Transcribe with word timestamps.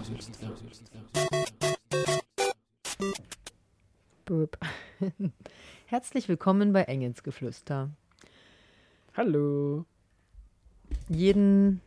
Herzlich 5.86 6.28
willkommen 6.28 6.72
bei 6.72 6.82
Engelsgeflüster. 6.84 7.90
Hallo. 9.14 9.84
Jeden, 11.08 11.80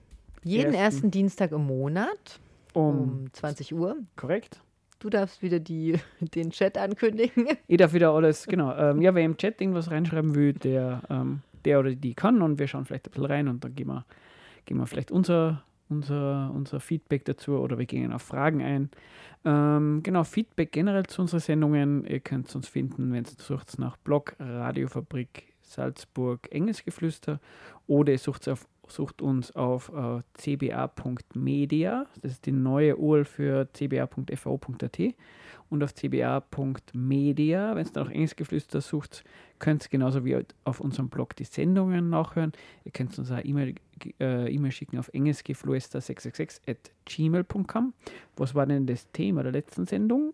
jeden 0.43 0.73
Ersten. 0.73 0.75
ersten 0.75 1.11
Dienstag 1.11 1.51
im 1.53 1.65
Monat 1.65 2.39
Um, 2.73 2.99
um 2.99 3.33
20 3.33 3.73
Uhr. 3.73 3.97
korrekt. 4.15 4.61
Du 4.99 5.09
darfst 5.09 5.41
wieder 5.41 5.59
die, 5.59 5.99
den 6.19 6.51
Chat 6.51 6.77
ankündigen. 6.77 7.47
Ich 7.67 7.77
darf 7.77 7.93
wieder 7.93 8.11
alles, 8.11 8.45
genau. 8.45 8.75
Ähm, 8.75 9.01
ja, 9.01 9.15
wer 9.15 9.23
im 9.23 9.37
Chat 9.37 9.59
irgendwas 9.59 9.89
reinschreiben 9.89 10.35
will, 10.35 10.53
der, 10.53 11.01
ähm, 11.09 11.41
der 11.65 11.79
oder 11.79 11.95
die 11.95 12.13
kann 12.13 12.41
und 12.41 12.59
wir 12.59 12.67
schauen 12.67 12.85
vielleicht 12.85 13.07
ein 13.07 13.11
bisschen 13.11 13.25
rein 13.25 13.47
und 13.47 13.63
dann 13.63 13.73
geben 13.73 13.91
wir, 13.91 14.05
geben 14.65 14.79
wir 14.79 14.87
vielleicht 14.87 15.11
unser, 15.11 15.63
unser, 15.89 16.51
unser 16.53 16.79
Feedback 16.79 17.25
dazu 17.25 17.53
oder 17.53 17.77
wir 17.77 17.85
gehen 17.85 18.13
auf 18.13 18.21
Fragen 18.21 18.61
ein. 18.61 18.89
Ähm, 19.45 20.01
genau, 20.03 20.23
Feedback 20.23 20.71
generell 20.71 21.05
zu 21.05 21.21
unseren 21.21 21.39
Sendungen. 21.39 22.05
Ihr 22.05 22.19
könnt 22.19 22.53
uns 22.55 22.67
finden, 22.67 23.11
wenn 23.11 23.23
ihr 23.23 23.31
sucht 23.37 23.77
nach 23.79 23.97
Blog 23.97 24.35
Radiofabrik 24.39 25.53
Salzburg 25.61 26.47
Engelsgeflüster 26.51 27.39
oder 27.87 28.11
ihr 28.11 28.19
sucht, 28.19 28.47
auf, 28.47 28.67
sucht 28.87 29.21
uns 29.21 29.55
auf 29.55 29.91
äh, 29.93 30.21
cba.media, 30.33 32.05
das 32.21 32.33
ist 32.33 32.45
die 32.45 32.51
neue 32.51 32.97
URL 32.97 33.25
für 33.25 33.67
cba.fo.at 33.73 34.99
und 35.73 35.83
auf 35.83 35.93
cba.media, 35.93 37.75
wenn 37.75 37.83
es 37.83 37.91
dann 37.91 38.07
auch 38.07 38.11
Engelsgeflüster 38.11 38.81
sucht, 38.81 39.23
könnt 39.59 39.85
ihr 39.85 39.89
genauso 39.89 40.23
wie 40.25 40.37
auf 40.63 40.79
unserem 40.79 41.09
Blog 41.09 41.35
die 41.35 41.43
Sendungen 41.43 42.09
nachhören. 42.09 42.51
Ihr 42.85 42.91
könnt 42.91 43.17
uns 43.17 43.31
eine 43.31 43.45
E-Mail 43.45 43.75
äh, 44.19 44.53
E-Mail 44.53 44.71
schicken 44.71 44.97
auf 44.97 45.11
engelsgeflüster666 45.13 46.61
at 46.67 46.91
gmail.com. 47.05 47.93
Was 48.35 48.55
war 48.55 48.65
denn 48.65 48.85
das 48.85 49.09
Thema 49.11 49.43
der 49.43 49.51
letzten 49.51 49.85
Sendung? 49.85 50.33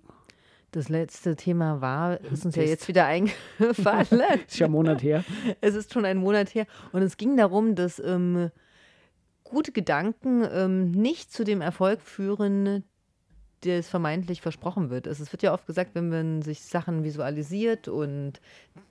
Das 0.72 0.88
letzte 0.90 1.36
Thema 1.36 1.82
war, 1.82 2.20
ist 2.22 2.46
uns 2.46 2.56
ja 2.56 2.62
Test. 2.62 2.72
jetzt 2.72 2.88
wieder 2.88 3.06
eingefallen. 3.06 4.22
Ist 4.48 4.58
schon 4.58 4.66
ein 4.66 4.72
Monat 4.72 5.02
her. 5.02 5.24
Es 5.62 5.74
ist 5.74 5.92
schon 5.92 6.06
ein 6.06 6.18
Monat 6.18 6.54
her. 6.54 6.68
Und 6.92 7.02
es 7.02 7.18
ging 7.18 7.36
darum, 7.38 7.74
dass 7.74 7.98
ähm, 7.98 8.52
gute 9.44 9.72
Gedanken 9.72 10.44
ähm, 10.52 10.92
nicht 10.92 11.34
zu 11.34 11.44
dem 11.44 11.62
Erfolg 11.62 12.02
führen, 12.02 12.84
der 13.64 13.80
es 13.80 13.90
vermeintlich 13.90 14.42
versprochen 14.42 14.90
wird. 14.90 15.08
Also 15.08 15.24
es 15.24 15.32
wird 15.32 15.44
ja 15.44 15.54
oft 15.54 15.66
gesagt, 15.66 15.92
wenn 15.94 16.10
man 16.10 16.42
sich 16.42 16.62
Sachen 16.62 17.04
visualisiert 17.04 17.88
und 17.88 18.40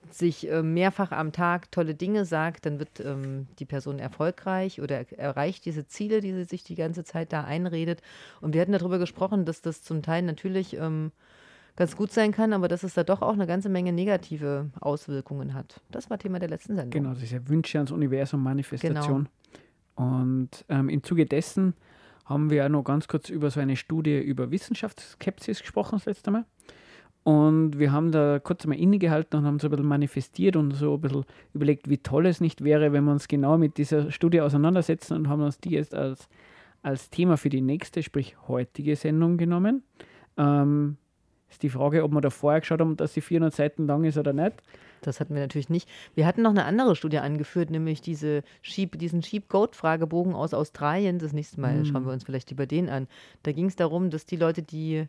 sich 0.09 0.47
ähm, 0.47 0.73
mehrfach 0.73 1.11
am 1.11 1.31
Tag 1.31 1.71
tolle 1.71 1.95
Dinge 1.95 2.25
sagt, 2.25 2.65
dann 2.65 2.79
wird 2.79 2.99
ähm, 2.99 3.47
die 3.59 3.65
Person 3.65 3.99
erfolgreich 3.99 4.81
oder 4.81 4.99
er 4.99 5.19
erreicht 5.19 5.65
diese 5.65 5.87
Ziele, 5.87 6.21
die 6.21 6.33
sie 6.33 6.43
sich 6.43 6.63
die 6.63 6.75
ganze 6.75 7.03
Zeit 7.03 7.33
da 7.33 7.43
einredet. 7.43 8.01
Und 8.41 8.53
wir 8.53 8.61
hatten 8.61 8.71
darüber 8.71 8.99
gesprochen, 8.99 9.45
dass 9.45 9.61
das 9.61 9.83
zum 9.83 10.01
Teil 10.01 10.21
natürlich 10.21 10.75
ähm, 10.75 11.11
ganz 11.75 11.95
gut 11.95 12.11
sein 12.11 12.31
kann, 12.31 12.53
aber 12.53 12.67
dass 12.67 12.83
es 12.83 12.93
da 12.93 13.03
doch 13.03 13.21
auch 13.21 13.33
eine 13.33 13.47
ganze 13.47 13.69
Menge 13.69 13.93
negative 13.93 14.69
Auswirkungen 14.81 15.53
hat. 15.53 15.81
Das 15.89 16.09
war 16.09 16.19
Thema 16.19 16.39
der 16.39 16.49
letzten 16.49 16.75
Sendung. 16.75 16.91
Genau, 16.91 17.13
das 17.13 17.23
ist 17.23 17.31
ja 17.31 17.47
Wünsche 17.47 17.77
ans 17.77 17.91
Universum 17.91 18.43
Manifestation. 18.43 19.29
Und 19.95 20.65
ähm, 20.69 20.89
im 20.89 21.03
Zuge 21.03 21.25
dessen 21.25 21.73
haben 22.29 22.51
wir 22.51 22.65
auch 22.65 22.69
noch 22.69 22.83
ganz 22.83 23.07
kurz 23.07 23.29
über 23.29 23.49
so 23.49 23.59
eine 23.59 23.75
Studie 23.75 24.19
über 24.19 24.51
Wissenschaftsskepsis 24.51 25.61
gesprochen 25.61 25.93
das 25.93 26.05
letzte 26.05 26.29
Mal. 26.29 26.45
Und 27.23 27.79
wir 27.79 27.91
haben 27.91 28.11
da 28.11 28.39
kurz 28.39 28.65
mal 28.65 28.77
innegehalten 28.77 29.39
und 29.39 29.45
haben 29.45 29.59
so 29.59 29.67
ein 29.67 29.71
bisschen 29.71 29.87
manifestiert 29.87 30.55
und 30.55 30.71
so 30.71 30.93
ein 30.93 31.01
bisschen 31.01 31.25
überlegt, 31.53 31.89
wie 31.89 31.97
toll 31.97 32.27
es 32.27 32.39
nicht 32.39 32.63
wäre, 32.63 32.93
wenn 32.93 33.03
wir 33.03 33.11
uns 33.11 33.27
genau 33.27 33.57
mit 33.57 33.77
dieser 33.77 34.11
Studie 34.11 34.41
auseinandersetzen 34.41 35.15
und 35.15 35.27
haben 35.27 35.41
uns 35.41 35.59
die 35.59 35.71
jetzt 35.71 35.93
als, 35.93 36.29
als 36.81 37.09
Thema 37.09 37.35
für 37.35 37.49
die 37.49 37.61
nächste, 37.61 38.03
sprich 38.03 38.37
heutige 38.47 38.95
Sendung 38.95 39.37
genommen. 39.37 39.83
Ähm, 40.37 40.97
ist 41.49 41.63
die 41.63 41.69
Frage, 41.69 42.03
ob 42.03 42.11
wir 42.11 42.21
da 42.21 42.29
vorher 42.29 42.59
geschaut 42.61 42.79
haben, 42.79 42.95
dass 42.97 43.13
sie 43.13 43.21
400 43.21 43.53
Seiten 43.53 43.87
lang 43.87 44.03
ist 44.03 44.17
oder 44.17 44.33
nicht. 44.33 44.53
Das 45.01 45.19
hatten 45.21 45.33
wir 45.33 45.41
natürlich 45.41 45.69
nicht. 45.69 45.87
Wir 46.13 46.25
hatten 46.25 46.41
noch 46.41 46.49
eine 46.51 46.65
andere 46.65 46.95
Studie 46.95 47.19
angeführt, 47.19 47.69
nämlich 47.69 48.01
diese 48.01 48.43
Sheep, 48.61 48.99
diesen 48.99 49.23
Sheep-Goat-Fragebogen 49.23 50.33
aus 50.33 50.53
Australien. 50.53 51.19
Das 51.19 51.31
nächste 51.33 51.61
Mal 51.61 51.79
Hm. 51.79 51.85
schauen 51.85 52.05
wir 52.05 52.11
uns 52.13 52.23
vielleicht 52.25 52.49
lieber 52.49 52.65
den 52.65 52.89
an. 52.89 53.07
Da 53.43 53.51
ging 53.53 53.65
es 53.67 53.75
darum, 53.77 54.09
dass 54.09 54.25
die 54.25 54.35
Leute, 54.35 54.61
die 54.61 55.07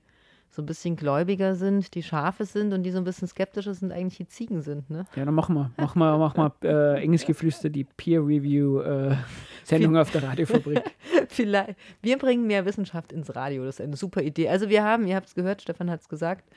so 0.51 0.63
ein 0.63 0.67
bisschen 0.67 0.97
gläubiger 0.97 1.55
sind, 1.55 1.95
die 1.95 2.03
Schafe 2.03 2.45
sind 2.45 2.73
und 2.73 2.83
die 2.83 2.91
so 2.91 2.99
ein 2.99 3.05
bisschen 3.05 3.29
skeptischer 3.29 3.73
sind, 3.73 3.93
eigentlich 3.93 4.19
die 4.19 4.27
Ziegen 4.27 4.63
sind. 4.63 4.91
Ne? 4.91 5.07
Ja, 5.15 5.25
dann 5.25 5.35
machen 5.35 5.55
wir, 5.55 5.71
machen 5.77 6.01
wir, 6.01 6.19
machen 6.19 6.51
wir 6.61 6.69
äh, 6.97 7.03
enges 7.03 7.25
Geflüster, 7.25 7.71
die 7.71 7.85
Peer-Review-Sendung 7.85 9.97
auf 9.97 10.11
der 10.11 10.25
Radiofabrik. 10.25 10.83
Vielleicht. 11.29 11.79
Wir 12.03 12.19
bringen 12.19 12.49
mehr 12.49 12.67
Wissenschaft 12.67 13.13
ins 13.13 13.37
Radio. 13.37 13.65
Das 13.65 13.77
ist 13.77 13.85
eine 13.85 13.97
super 13.97 14.23
Idee. 14.23 14.49
Also 14.49 14.69
wir 14.69 14.83
haben, 14.83 15.07
ihr 15.07 15.15
habt 15.15 15.29
es 15.29 15.37
gehört, 15.37 15.63
Stefan 15.63 15.89
hat 15.89 16.01
es 16.01 16.09
gesagt, 16.09 16.51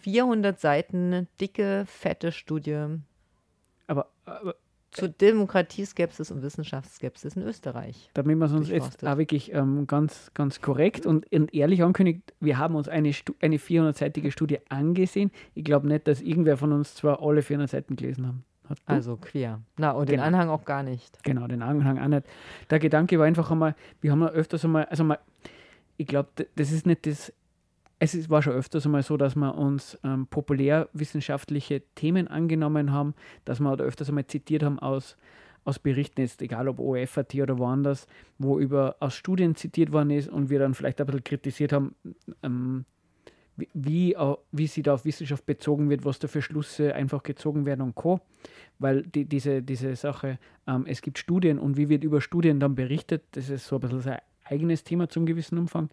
400 0.00 0.60
Seiten 0.60 1.26
dicke, 1.40 1.84
fette 1.86 2.32
Studie 2.32 2.98
Aber, 3.86 4.10
aber 4.26 4.54
zur 4.90 5.08
Demokratieskepsis 5.08 6.30
und 6.30 6.42
Wissenschaftsskepsis 6.42 7.36
in 7.36 7.42
Österreich. 7.42 8.10
damit 8.14 8.42
es 8.42 8.52
uns 8.52 8.68
jetzt 8.68 9.06
auch 9.06 9.18
wirklich 9.18 9.52
ähm, 9.52 9.86
ganz, 9.86 10.30
ganz 10.34 10.60
korrekt 10.60 11.06
und, 11.06 11.26
ehrlich 11.52 11.82
ankündigt, 11.82 12.34
wir 12.40 12.58
haben 12.58 12.74
uns 12.74 12.88
eine, 12.88 13.12
Stu 13.12 13.34
eine 13.40 13.56
400-seitige 13.56 14.30
Studie 14.30 14.58
angesehen. 14.68 15.30
Ich 15.54 15.64
glaube 15.64 15.86
nicht, 15.86 16.08
dass 16.08 16.20
irgendwer 16.20 16.56
von 16.56 16.72
uns 16.72 16.94
zwar 16.94 17.22
alle 17.22 17.42
400 17.42 17.70
Seiten 17.70 17.96
gelesen 17.96 18.26
haben. 18.26 18.44
Hat? 18.68 18.78
Also 18.86 19.16
quer. 19.16 19.60
Na, 19.78 19.90
und 19.92 20.08
den 20.08 20.16
Genau. 20.16 20.26
Anhang 20.26 20.48
auch 20.48 20.64
gar 20.64 20.82
nicht. 20.82 21.22
Genau, 21.24 21.46
den 21.46 21.62
Anhang 21.62 21.98
auch 21.98 22.08
nicht. 22.08 22.24
Der 22.70 22.78
Gedanke 22.78 23.18
war 23.18 23.26
einfach 23.26 23.50
einmal, 23.50 23.74
wir 24.00 24.12
haben 24.12 24.22
ja 24.22 24.28
öfters 24.28 24.64
einmal, 24.64 24.84
also 24.86 25.02
mal, 25.04 25.18
ich 25.96 26.06
glaube, 26.06 26.30
das 26.56 26.70
ist 26.72 26.86
nicht 26.86 27.04
das, 27.06 27.32
es 28.00 28.30
war 28.30 28.42
schon 28.42 28.54
öfters 28.54 28.86
einmal 28.86 29.02
so, 29.02 29.16
dass 29.16 29.36
wir 29.36 29.54
uns 29.56 29.98
ähm, 30.02 30.26
populärwissenschaftliche 30.26 31.82
Themen 31.94 32.28
angenommen 32.28 32.92
haben, 32.92 33.14
dass 33.44 33.60
wir 33.60 33.76
da 33.76 33.84
öfters 33.84 34.08
einmal 34.08 34.26
zitiert 34.26 34.62
haben 34.62 34.78
aus, 34.78 35.16
aus 35.64 35.78
Berichten, 35.78 36.22
jetzt 36.22 36.40
egal 36.42 36.68
ob 36.68 36.80
OFAT 36.80 37.34
oder 37.36 37.58
woanders, 37.58 38.06
wo 38.38 38.58
über 38.58 38.96
aus 39.00 39.14
Studien 39.14 39.54
zitiert 39.54 39.92
worden 39.92 40.10
ist 40.10 40.28
und 40.28 40.48
wir 40.48 40.58
dann 40.58 40.74
vielleicht 40.74 41.00
ein 41.00 41.06
bisschen 41.06 41.24
kritisiert 41.24 41.72
haben, 41.72 41.94
ähm, 42.42 42.86
wie, 43.74 44.16
au- 44.16 44.38
wie 44.52 44.66
sie 44.66 44.82
da 44.82 44.94
auf 44.94 45.04
Wissenschaft 45.04 45.44
bezogen 45.44 45.90
wird, 45.90 46.06
was 46.06 46.18
da 46.18 46.28
für 46.28 46.40
Schlüsse 46.40 46.94
einfach 46.94 47.22
gezogen 47.22 47.66
werden 47.66 47.82
und 47.82 47.94
Co. 47.94 48.20
Weil 48.78 49.02
die, 49.02 49.26
diese, 49.26 49.62
diese 49.62 49.94
Sache, 49.96 50.38
ähm, 50.66 50.86
es 50.86 51.02
gibt 51.02 51.18
Studien 51.18 51.58
und 51.58 51.76
wie 51.76 51.90
wird 51.90 52.02
über 52.02 52.22
Studien 52.22 52.58
dann 52.60 52.74
berichtet, 52.74 53.24
das 53.32 53.50
ist 53.50 53.66
so 53.66 53.76
ein 53.76 53.80
bisschen 53.82 54.00
sein 54.00 54.20
eigenes 54.44 54.82
Thema 54.84 55.10
zum 55.10 55.26
gewissen 55.26 55.58
Umfang. 55.58 55.90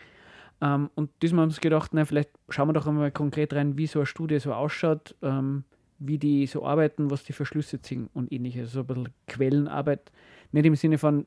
Ähm, 0.62 0.90
und 0.96 1.10
diesmal 1.22 1.42
haben 1.44 1.50
wir 1.50 1.54
uns 1.54 1.62
gedacht, 1.62 1.92
na, 1.94 2.06
vielleicht 2.06 2.30
schauen 2.50 2.70
wir 2.70 2.74
doch 2.74 2.88
einmal 2.88 3.12
konkret 3.12 3.54
rein, 3.54 3.78
wie 3.78 3.88
so 3.88 4.00
eine 4.00 4.06
Studie 4.06 4.40
so 4.40 4.54
ausschaut, 4.54 5.16
ähm, 5.22 5.64
wie 6.00 6.18
die 6.18 6.46
so 6.48 6.66
arbeiten, 6.66 7.10
was 7.12 7.24
die 7.24 7.34
für 7.34 7.46
Schlüsse 7.46 7.82
ziehen 7.82 8.10
und 8.14 8.32
ähnliches. 8.32 8.72
So 8.72 8.82
ein 8.82 8.88
bisschen 8.88 9.10
Quellenarbeit. 9.28 10.12
Nicht 10.52 10.66
im 10.66 10.76
Sinne 10.76 10.98
von, 10.98 11.26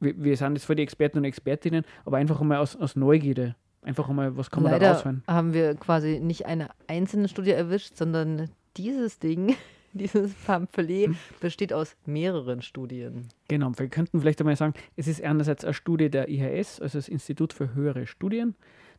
wir, 0.00 0.14
wir 0.22 0.36
sind 0.36 0.54
jetzt 0.54 0.64
voll 0.64 0.76
die 0.76 0.82
Experten 0.82 1.18
und 1.18 1.24
Expertinnen, 1.24 1.84
aber 2.04 2.18
einfach 2.18 2.40
einmal 2.40 2.58
aus, 2.58 2.76
aus 2.76 2.96
Neugierde. 2.96 3.56
Einfach 3.82 4.08
einmal, 4.08 4.36
was 4.36 4.50
kann 4.50 4.62
man 4.62 4.72
da 4.72 4.78
Leider 4.78 4.92
rausholen? 4.92 5.22
haben 5.26 5.52
wir 5.52 5.74
quasi 5.74 6.18
nicht 6.18 6.46
eine 6.46 6.70
einzelne 6.86 7.28
Studie 7.28 7.50
erwischt, 7.50 7.96
sondern 7.96 8.48
dieses 8.76 9.18
Ding, 9.18 9.54
dieses 9.98 10.34
Pamphlet, 10.34 11.10
besteht 11.40 11.72
aus 11.72 11.96
mehreren 12.04 12.62
Studien. 12.62 13.28
Genau, 13.48 13.72
wir 13.76 13.88
könnten 13.88 14.20
vielleicht 14.20 14.40
einmal 14.40 14.56
sagen, 14.56 14.74
es 14.96 15.06
ist 15.06 15.22
einerseits 15.22 15.64
eine 15.64 15.74
Studie 15.74 16.10
der 16.10 16.28
IHS, 16.28 16.80
also 16.80 16.98
das 16.98 17.08
Institut 17.08 17.52
für 17.52 17.74
höhere 17.74 18.06
Studien. 18.06 18.54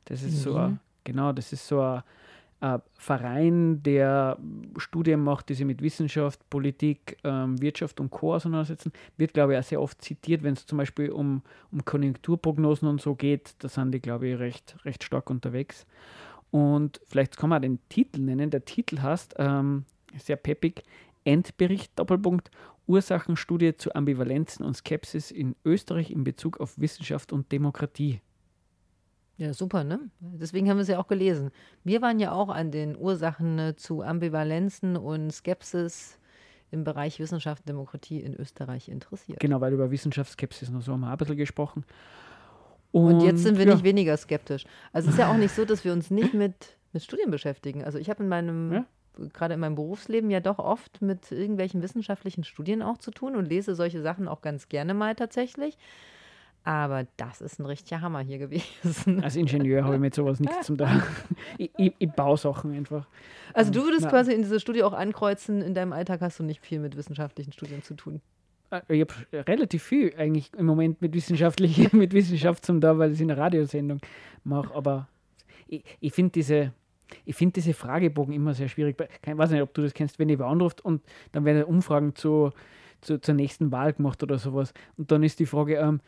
Das 0.05 0.23
ist 0.23 0.41
so 0.41 0.51
Wien? 0.51 0.61
ein, 0.61 0.79
genau, 1.03 1.33
das 1.33 1.51
ist 1.51 1.67
so 1.67 1.81
ein, 1.81 2.03
ein 2.61 2.81
Verein, 2.93 3.83
der 3.83 4.37
Studien 4.77 5.21
macht, 5.21 5.49
die 5.49 5.55
sich 5.55 5.65
mit 5.65 5.81
Wissenschaft, 5.81 6.49
Politik, 6.49 7.17
ähm, 7.23 7.61
Wirtschaft 7.61 7.99
und 7.99 8.11
Co. 8.11 8.33
auseinandersetzen. 8.35 8.93
Wird, 9.17 9.33
glaube 9.33 9.53
ich, 9.53 9.59
auch 9.59 9.63
sehr 9.63 9.81
oft 9.81 10.01
zitiert, 10.01 10.43
wenn 10.43 10.53
es 10.53 10.65
zum 10.65 10.77
Beispiel 10.77 11.11
um, 11.11 11.41
um 11.71 11.83
Konjunkturprognosen 11.83 12.87
und 12.87 13.01
so 13.01 13.15
geht. 13.15 13.55
Da 13.59 13.67
sind 13.67 13.91
die, 13.91 13.99
glaube 13.99 14.27
ich, 14.29 14.39
recht, 14.39 14.77
recht 14.85 15.03
stark 15.03 15.29
unterwegs. 15.29 15.85
Und 16.51 17.01
vielleicht 17.05 17.35
kann 17.35 17.49
man 17.49 17.61
den 17.61 17.79
Titel 17.89 18.21
nennen. 18.21 18.49
Der 18.49 18.63
Titel 18.63 19.01
heißt, 19.01 19.35
ähm, 19.39 19.83
sehr 20.19 20.35
peppig, 20.35 20.83
Endbericht, 21.23 21.91
Doppelpunkt, 21.97 22.51
Ursachenstudie 22.87 23.75
zu 23.75 23.95
Ambivalenzen 23.95 24.65
und 24.65 24.75
Skepsis 24.75 25.31
in 25.31 25.55
Österreich 25.65 26.11
in 26.11 26.23
Bezug 26.23 26.59
auf 26.59 26.79
Wissenschaft 26.79 27.33
und 27.33 27.51
Demokratie. 27.51 28.21
Ja, 29.37 29.53
super, 29.53 29.83
ne? 29.83 29.99
Deswegen 30.19 30.69
haben 30.69 30.77
wir 30.77 30.83
es 30.83 30.87
ja 30.87 30.99
auch 30.99 31.07
gelesen. 31.07 31.51
Wir 31.83 32.01
waren 32.01 32.19
ja 32.19 32.31
auch 32.31 32.49
an 32.49 32.71
den 32.71 32.95
Ursachen 32.97 33.59
äh, 33.59 33.75
zu 33.75 34.01
Ambivalenzen 34.01 34.95
und 34.95 35.31
Skepsis 35.31 36.19
im 36.71 36.83
Bereich 36.83 37.19
Wissenschaft 37.19 37.63
und 37.63 37.69
Demokratie 37.69 38.21
in 38.21 38.33
Österreich 38.33 38.87
interessiert. 38.87 39.39
Genau, 39.39 39.59
weil 39.59 39.73
über 39.73 39.91
Wissenschaftsskepsis 39.91 40.69
noch 40.69 40.81
so 40.81 40.93
haben 40.93 41.01
wir 41.01 41.11
ein 41.11 41.17
bisschen 41.17 41.37
gesprochen. 41.37 41.83
Und 42.91 43.21
jetzt 43.21 43.43
sind 43.43 43.57
wir 43.57 43.65
ja, 43.65 43.73
nicht 43.73 43.83
weniger 43.83 44.15
skeptisch. 44.15 44.63
Also 44.93 45.09
es 45.09 45.15
ist 45.15 45.19
ja 45.19 45.29
auch 45.29 45.35
nicht 45.37 45.53
so, 45.53 45.65
dass 45.65 45.83
wir 45.83 45.91
uns 45.91 46.11
nicht 46.11 46.33
mit, 46.33 46.77
mit 46.93 47.03
Studien 47.03 47.29
beschäftigen. 47.29 47.83
Also 47.83 47.97
ich 47.97 48.09
habe 48.09 48.23
in 48.23 48.29
meinem, 48.29 48.71
Ja. 48.71 48.85
Gerade 49.33 49.53
in 49.55 49.59
meinem 49.59 49.75
Berufsleben 49.75 50.29
ja 50.29 50.39
doch 50.39 50.59
oft 50.59 51.01
mit 51.01 51.31
irgendwelchen 51.31 51.81
wissenschaftlichen 51.81 52.43
Studien 52.43 52.81
auch 52.81 52.97
zu 52.97 53.11
tun 53.11 53.35
und 53.35 53.45
lese 53.45 53.75
solche 53.75 54.01
Sachen 54.01 54.27
auch 54.27 54.41
ganz 54.41 54.69
gerne 54.69 54.93
mal 54.93 55.15
tatsächlich. 55.15 55.77
Aber 56.65 57.05
das 57.17 57.41
ist 57.41 57.59
ein 57.59 57.67
richtiger 57.67 58.01
Hammer 58.01 58.21
hier 58.21 58.39
gewesen. 58.39 59.23
Als 59.23 59.35
Ingenieur 59.35 59.83
habe 59.83 59.95
ich 59.95 60.01
mit 60.01 60.15
sowas 60.15 60.39
nichts 60.39 60.65
zum 60.65 60.77
tun. 60.79 60.87
Ich, 61.59 61.69
ich, 61.77 61.93
ich 61.99 62.11
baue 62.11 62.37
Sachen 62.37 62.73
einfach. 62.73 63.07
Also 63.53 63.71
du 63.71 63.83
würdest 63.83 64.05
Na. 64.05 64.09
quasi 64.09 64.33
in 64.33 64.41
diese 64.41 64.59
Studie 64.59 64.81
auch 64.81 64.93
ankreuzen, 64.93 65.61
in 65.61 65.75
deinem 65.75 65.93
Alltag 65.93 66.21
hast 66.21 66.39
du 66.39 66.43
nicht 66.43 66.61
viel 66.61 66.79
mit 66.79 66.97
wissenschaftlichen 66.97 67.51
Studien 67.53 67.83
zu 67.83 67.93
tun. 67.93 68.19
Äh, 68.71 68.81
Ich 68.89 69.01
habe 69.01 69.13
relativ 69.47 69.83
viel 69.83 70.13
eigentlich 70.17 70.51
im 70.57 70.65
Moment 70.65 71.01
mit, 71.03 71.13
wissenschaftlich, 71.13 71.93
mit 71.93 72.13
Wissenschaft 72.13 72.65
zum 72.65 72.81
da, 72.81 72.97
weil 72.97 73.11
ich 73.11 73.17
es 73.17 73.21
in 73.21 73.29
einer 73.29 73.39
Radiosendung 73.39 73.99
mache. 74.43 74.73
Aber 74.73 75.07
ich, 75.67 75.83
ich 75.99 76.13
finde 76.13 76.31
diese, 76.31 76.73
ich 77.25 77.35
find 77.35 77.55
diese 77.55 77.73
Fragebogen 77.73 78.33
immer 78.33 78.53
sehr 78.53 78.67
schwierig. 78.67 78.97
Ich 79.25 79.37
weiß 79.37 79.51
nicht, 79.51 79.61
ob 79.61 79.73
du 79.73 79.81
das 79.81 79.93
kennst, 79.93 80.19
wenn 80.19 80.29
jemand 80.29 80.51
anruft 80.51 80.81
und 80.81 81.01
dann 81.31 81.45
werden 81.45 81.63
Umfragen 81.63 82.15
zu, 82.15 82.51
zu, 83.01 83.19
zur 83.19 83.35
nächsten 83.35 83.71
Wahl 83.71 83.93
gemacht 83.93 84.21
oder 84.23 84.37
sowas. 84.37 84.73
Und 84.97 85.11
dann 85.11 85.23
ist 85.23 85.39
die 85.39 85.45
Frage, 85.45 85.77
ähm, 85.77 86.01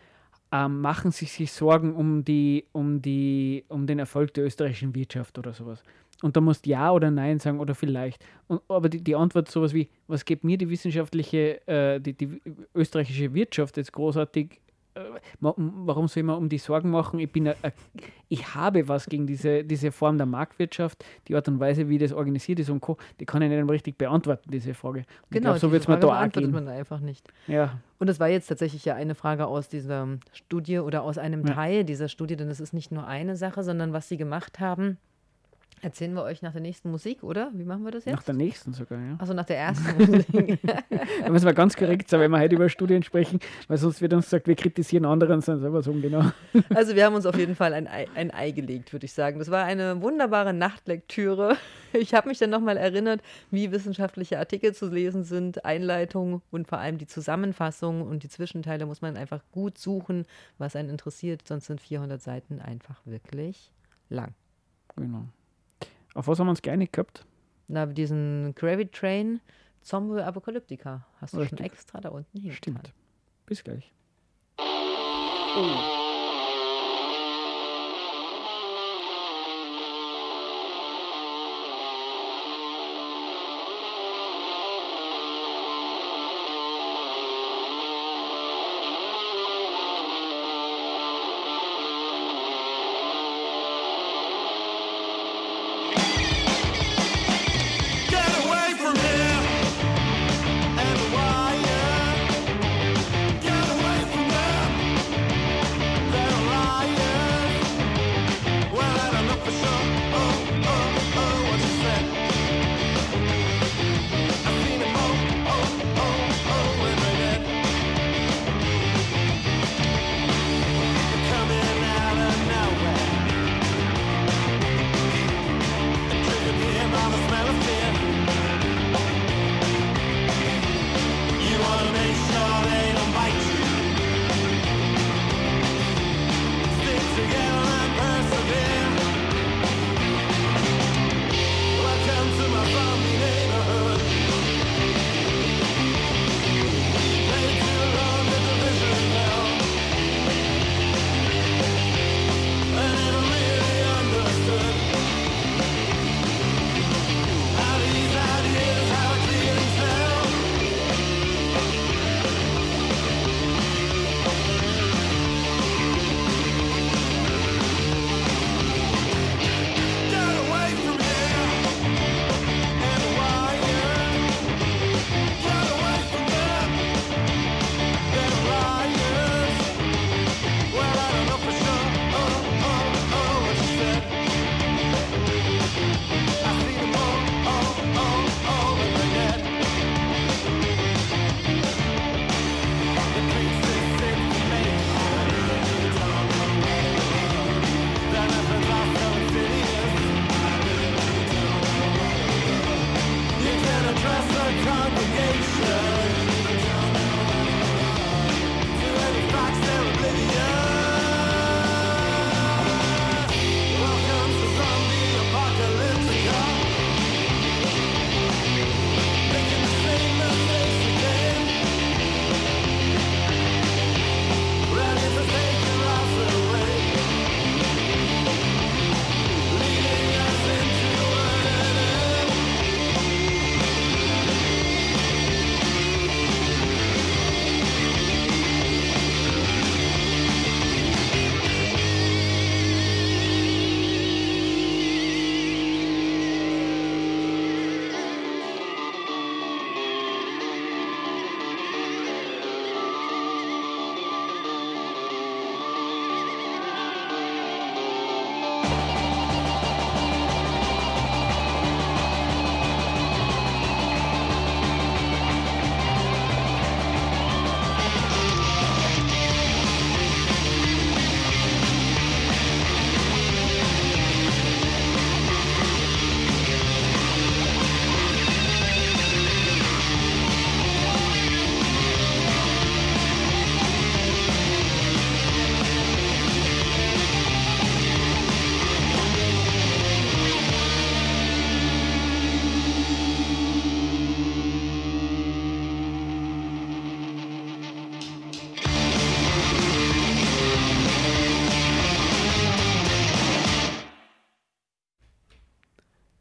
ähm, 0.51 0.81
machen 0.81 1.11
Sie 1.11 1.25
sich 1.25 1.51
Sorgen 1.51 1.93
um, 1.95 2.23
die, 2.23 2.65
um, 2.71 3.01
die, 3.01 3.65
um 3.67 3.85
den 3.85 3.99
Erfolg 3.99 4.33
der 4.33 4.45
österreichischen 4.45 4.95
Wirtschaft 4.95 5.37
oder 5.37 5.53
sowas? 5.53 5.83
Und 6.21 6.35
da 6.35 6.41
musst 6.41 6.65
Ja 6.65 6.91
oder 6.91 7.11
Nein 7.11 7.39
sagen 7.39 7.59
oder 7.59 7.75
vielleicht. 7.75 8.25
Und, 8.47 8.61
aber 8.69 8.89
die, 8.89 9.03
die 9.03 9.15
Antwort 9.15 9.49
sowas 9.49 9.73
wie, 9.73 9.89
was 10.07 10.25
gibt 10.25 10.43
mir 10.43 10.57
die 10.57 10.69
wissenschaftliche, 10.69 11.67
äh, 11.67 11.99
die, 11.99 12.13
die 12.13 12.41
österreichische 12.73 13.33
Wirtschaft 13.33 13.77
jetzt 13.77 13.93
großartig? 13.93 14.59
Äh, 14.97 15.19
warum 15.39 16.07
soll 16.07 16.23
man 16.23 16.37
um 16.37 16.49
die 16.49 16.57
Sorgen 16.57 16.89
machen? 16.89 17.19
Ich, 17.19 17.31
bin 17.31 17.47
a, 17.47 17.51
a, 17.63 17.71
ich 18.29 18.55
habe 18.55 18.87
was 18.87 19.05
gegen 19.05 19.27
diese, 19.27 19.63
diese 19.63 19.91
Form 19.91 20.17
der 20.17 20.25
Marktwirtschaft, 20.25 21.03
die 21.27 21.35
Art 21.35 21.47
und 21.47 21.59
Weise, 21.59 21.89
wie 21.89 21.97
das 21.97 22.11
organisiert 22.13 22.59
ist 22.59 22.69
und 22.69 22.81
Co. 22.81 22.97
Die 23.19 23.25
kann 23.25 23.41
ich 23.41 23.49
nicht 23.49 23.69
richtig 23.69 23.97
beantworten, 23.97 24.49
diese 24.51 24.73
Frage. 24.73 24.99
Und 24.99 25.05
Genau, 25.31 25.49
glaub, 25.51 25.59
so 25.59 25.71
wird 25.71 25.83
es 25.83 25.87
mir 25.87 25.99
da 25.99 26.07
beantwortet 26.07 26.51
man 26.51 26.67
einfach 26.67 26.99
nicht. 26.99 27.27
Ja, 27.47 27.79
Und 27.99 28.07
das 28.07 28.19
war 28.19 28.27
jetzt 28.27 28.47
tatsächlich 28.47 28.85
ja 28.85 28.95
eine 28.95 29.15
Frage 29.15 29.47
aus 29.47 29.69
dieser 29.69 30.07
Studie 30.31 30.79
oder 30.79 31.03
aus 31.03 31.17
einem 31.17 31.45
Ja. 31.45 31.53
Teil 31.53 31.83
dieser 31.83 32.07
Studie, 32.07 32.35
denn 32.35 32.49
es 32.49 32.59
ist 32.59 32.73
nicht 32.73 32.91
nur 32.91 33.07
eine 33.07 33.35
Sache, 33.35 33.63
sondern 33.63 33.93
was 33.93 34.07
sie 34.09 34.17
gemacht 34.17 34.59
haben, 34.59 34.97
erzählen 35.81 36.13
wir 36.13 36.23
euch 36.23 36.41
nach 36.41 36.51
der 36.51 36.61
nächsten 36.61 36.89
Musik, 36.89 37.23
oder? 37.23 37.51
Wie 37.53 37.63
machen 37.63 37.83
wir 37.83 37.91
das 37.91 38.05
nach 38.05 38.13
jetzt? 38.13 38.27
der 38.27 38.35
nächsten 38.35 38.73
sogar, 38.73 38.99
ja. 38.99 39.15
Achso, 39.17 39.33
nach 39.33 39.45
der 39.45 39.57
ersten 39.57 39.97
Musik. 39.97 40.59
Da 41.23 41.29
müssen 41.29 41.45
wir 41.45 41.53
ganz 41.53 41.75
korrekt 41.75 42.09
sein, 42.09 42.19
wenn 42.19 42.31
wir 42.31 42.39
heute 42.39 42.55
über 42.55 42.69
Studien 42.69 43.03
sprechen, 43.03 43.39
weil 43.67 43.77
sonst 43.77 44.01
wird 44.01 44.13
uns 44.13 44.25
gesagt, 44.25 44.47
wir 44.47 44.55
kritisieren 44.55 45.05
andere 45.05 45.33
und 45.33 45.43
sind 45.43 45.59
selber 45.59 45.81
so 45.81 45.91
ungenau. 45.91 46.31
Also 46.73 46.95
wir 46.95 47.05
haben 47.05 47.15
uns 47.15 47.25
auf 47.25 47.37
jeden 47.37 47.55
Fall 47.55 47.73
ein 47.73 47.87
Ei, 47.87 48.07
ein 48.15 48.31
Ei 48.31 48.51
gelegt, 48.51 48.93
würde 48.93 49.05
ich 49.05 49.13
sagen. 49.13 49.39
Das 49.39 49.49
war 49.51 49.65
eine 49.65 50.01
wunderbare 50.01 50.53
Nachtlektüre. 50.53 51.57
Ich 51.93 52.13
habe 52.13 52.27
mich 52.27 52.37
dann 52.37 52.49
nochmal 52.49 52.77
erinnert, 52.77 53.21
wie 53.49 53.71
wissenschaftliche 53.71 54.39
Artikel 54.39 54.73
zu 54.73 54.87
lesen 54.87 55.23
sind, 55.23 55.65
Einleitungen 55.65 56.41
und 56.51 56.67
vor 56.67 56.79
allem 56.79 56.97
die 56.97 57.07
Zusammenfassung 57.07 58.01
und 58.01 58.23
die 58.23 58.29
Zwischenteile 58.29 58.85
muss 58.85 59.01
man 59.01 59.17
einfach 59.17 59.41
gut 59.51 59.77
suchen, 59.77 60.25
was 60.57 60.75
einen 60.75 60.89
interessiert. 60.89 61.47
Sonst 61.47 61.67
sind 61.67 61.81
400 61.81 62.21
Seiten 62.21 62.59
einfach 62.59 62.99
wirklich 63.05 63.71
lang. 64.09 64.33
Genau. 64.95 65.27
Auf 66.17 66.27
was 66.27 66.39
haben 66.39 66.47
wir 66.47 66.51
uns 66.51 66.63
geeinigt 66.63 66.93
gehabt? 66.93 67.27
Na, 67.67 67.85
diesen 67.85 68.55
Gravity 68.55 68.89
Train 68.89 69.39
Zombie 69.83 70.19
Apokalyptika 70.19 71.05
hast 71.21 71.33
du 71.33 71.37
schon 71.37 71.59
Richtig. 71.59 71.65
extra 71.67 72.01
da 72.01 72.09
unten 72.09 72.39
hingetan. 72.39 72.57
Stimmt. 72.57 72.93
Bis 73.45 73.63
gleich. 73.63 73.93
Get 74.57 76.06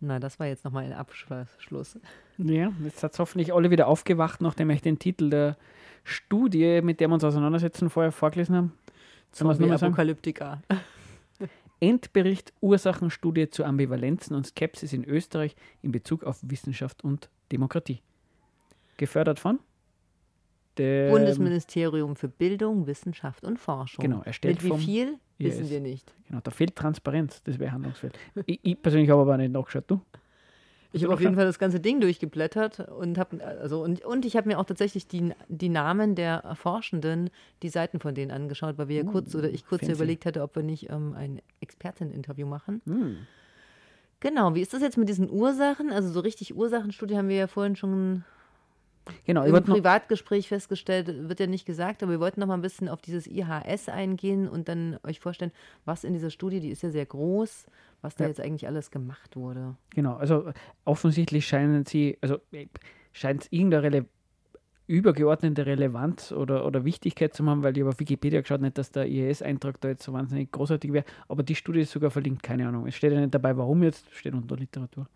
Na, 0.07 0.21
das 0.21 0.39
war 0.39 0.47
jetzt 0.47 0.65
nochmal 0.65 0.85
ein 0.85 0.93
Abschluss. 0.93 1.99
Ja, 2.39 2.73
jetzt 2.85 3.03
hat 3.03 3.13
es 3.13 3.19
hoffentlich 3.19 3.53
alle 3.53 3.71
wieder 3.71 3.89
aufgewacht, 3.89 4.41
nachdem 4.41 4.71
ich 4.71 4.81
den 4.81 4.99
Titel 4.99 5.31
der 5.31 5.57
Studie, 6.05 6.81
mit 6.83 7.01
der 7.01 7.09
wir 7.09 7.15
uns 7.15 7.25
auseinandersetzen, 7.25 7.91
vorher 7.91 8.13
vorgelesen 8.13 8.55
haben. 8.55 8.73
Sagen? 9.33 9.73
Apokalyptika. 9.73 10.63
Endbericht 11.81 12.53
Ursachenstudie 12.61 13.51
zu 13.51 13.65
Ambivalenzen 13.65 14.37
und 14.37 14.47
Skepsis 14.47 14.93
in 14.93 15.05
Österreich 15.05 15.57
in 15.83 15.91
Bezug 15.93 16.25
auf 16.25 16.39
Wissenschaft 16.43 17.03
und 17.03 17.29
Demokratie. 17.51 18.01
Gefördert 18.97 19.41
von? 19.41 19.59
dem 20.79 21.11
Bundesministerium 21.11 22.17
für 22.17 22.29
Bildung, 22.29 22.87
Wissenschaft 22.87 23.45
und 23.45 23.59
Forschung. 23.59 24.03
Genau, 24.03 24.23
erstellt 24.23 24.63
Mit 24.63 24.73
wie 24.73 24.79
viel, 24.79 25.19
wissen 25.39 25.61
IAS. 25.61 25.71
wir 25.71 25.81
nicht. 25.81 26.13
Genau, 26.29 26.41
da 26.43 26.51
fehlt 26.51 26.77
Transparenz, 26.77 27.43
das 27.43 27.59
wäre 27.59 27.73
Handlungsfeld. 27.73 28.19
ich, 28.47 28.61
ich 28.63 28.81
persönlich 28.81 29.11
habe 29.11 29.23
aber 29.23 29.37
nicht 29.37 29.53
nachgeschaut, 29.53 29.85
du? 29.87 30.01
Ich 30.93 31.05
habe 31.05 31.13
auf 31.13 31.21
jeden 31.21 31.35
Fall 31.35 31.45
das 31.45 31.59
ganze 31.59 31.79
Ding 31.79 32.01
durchgeblättert 32.01 32.89
und 32.89 33.19
habe 33.19 33.45
also 33.45 33.83
und, 33.83 34.03
und 34.05 34.25
ich 34.25 34.37
habe 34.37 34.49
mir 34.49 34.59
auch 34.59 34.65
tatsächlich 34.65 35.07
die, 35.07 35.33
die 35.49 35.69
Namen 35.69 36.15
der 36.15 36.55
Forschenden, 36.55 37.29
die 37.63 37.69
Seiten 37.69 38.01
von 38.01 38.15
denen 38.15 38.31
angeschaut, 38.31 38.79
weil 38.79 38.89
wir 38.89 38.97
ja 38.97 39.05
kurz 39.05 39.35
oder 39.35 39.51
ich 39.51 39.67
kurz 39.67 39.81
fancy. 39.81 39.95
überlegt 39.95 40.25
hatte, 40.25 40.43
ob 40.43 40.57
wir 40.57 40.63
nicht 40.63 40.89
ähm, 40.89 41.15
ein 41.15 41.43
Experteninterview 41.61 42.47
machen. 42.47 42.81
Hm. 42.87 43.17
Genau, 44.21 44.55
wie 44.55 44.63
ist 44.63 44.73
das 44.73 44.81
jetzt 44.81 44.97
mit 44.97 45.09
diesen 45.09 45.31
Ursachen? 45.31 45.93
Also 45.93 46.09
so 46.09 46.21
richtig 46.21 46.57
Ursachenstudie 46.57 47.17
haben 47.17 47.29
wir 47.29 47.37
ja 47.37 47.47
vorhin 47.47 47.77
schon 47.77 48.25
Genau, 49.25 49.45
im 49.45 49.63
Privatgespräch 49.63 50.49
festgestellt, 50.49 51.29
wird 51.29 51.41
ja 51.41 51.47
nicht 51.47 51.67
gesagt, 51.67 52.03
aber 52.03 52.13
wir 52.13 52.21
wollten 52.21 52.41
noch 52.41 52.47
mal 52.47 52.55
ein 52.55 52.63
bisschen 52.63 52.89
auf 52.89 53.01
dieses 53.01 53.27
IHS 53.27 53.89
eingehen 53.89 54.49
und 54.49 54.69
dann 54.69 54.99
euch 55.05 55.21
vorstellen, 55.21 55.53
was 55.85 56.05
in 56.05 56.13
dieser 56.13 56.31
Studie, 56.31 56.61
die 56.61 56.71
ist 56.71 56.83
ja 56.83 56.91
sehr 56.91 57.07
groß, 57.07 57.67
was 58.03 58.17
da 58.17 58.25
Ja. 58.25 58.29
jetzt 58.29 58.41
eigentlich 58.41 58.67
alles 58.67 58.91
gemacht 58.91 59.37
wurde. 59.37 59.77
genau, 59.91 60.17
also 60.17 60.53
offensichtlich 60.85 61.47
scheinen 61.47 61.87
sie, 61.87 62.19
also 62.21 62.39
äh, 62.53 62.67
scheint 63.13 63.45
es 63.45 63.53
irgendeine 63.53 63.83
Rele 63.83 64.07
übergeordnete 64.89 65.67
Relevanz 65.67 66.31
oder, 66.31 66.65
oder 66.65 66.85
Wichtigkeit 66.85 67.35
zu 67.35 67.45
haben, 67.47 67.65
weil 67.65 67.77
ich 67.77 67.81
habe 67.81 67.91
auf 67.91 67.99
Wikipedia 67.99 68.41
geschaut, 68.41 68.61
nicht, 68.61 68.79
dass 68.79 68.93
der 68.93 69.09
IAS-Eintrag 69.09 69.81
da 69.81 69.89
jetzt 69.89 70.05
so 70.05 70.13
wahnsinnig 70.13 70.53
großartig 70.53 70.93
wäre, 70.93 71.05
aber 71.29 71.43
die 71.43 71.57
Studie 71.57 71.81
ist 71.81 71.91
sogar 71.91 72.11
verlinkt, 72.11 72.43
keine 72.45 72.69
Ahnung. 72.69 72.87
Es 72.87 72.95
steht 72.95 73.13
ja 73.13 73.21
nicht 73.21 73.35
dabei, 73.35 73.57
warum 73.57 73.83
jetzt, 73.83 74.07
steht 74.15 74.35
unter 74.35 74.57
Literatur. 74.57 75.09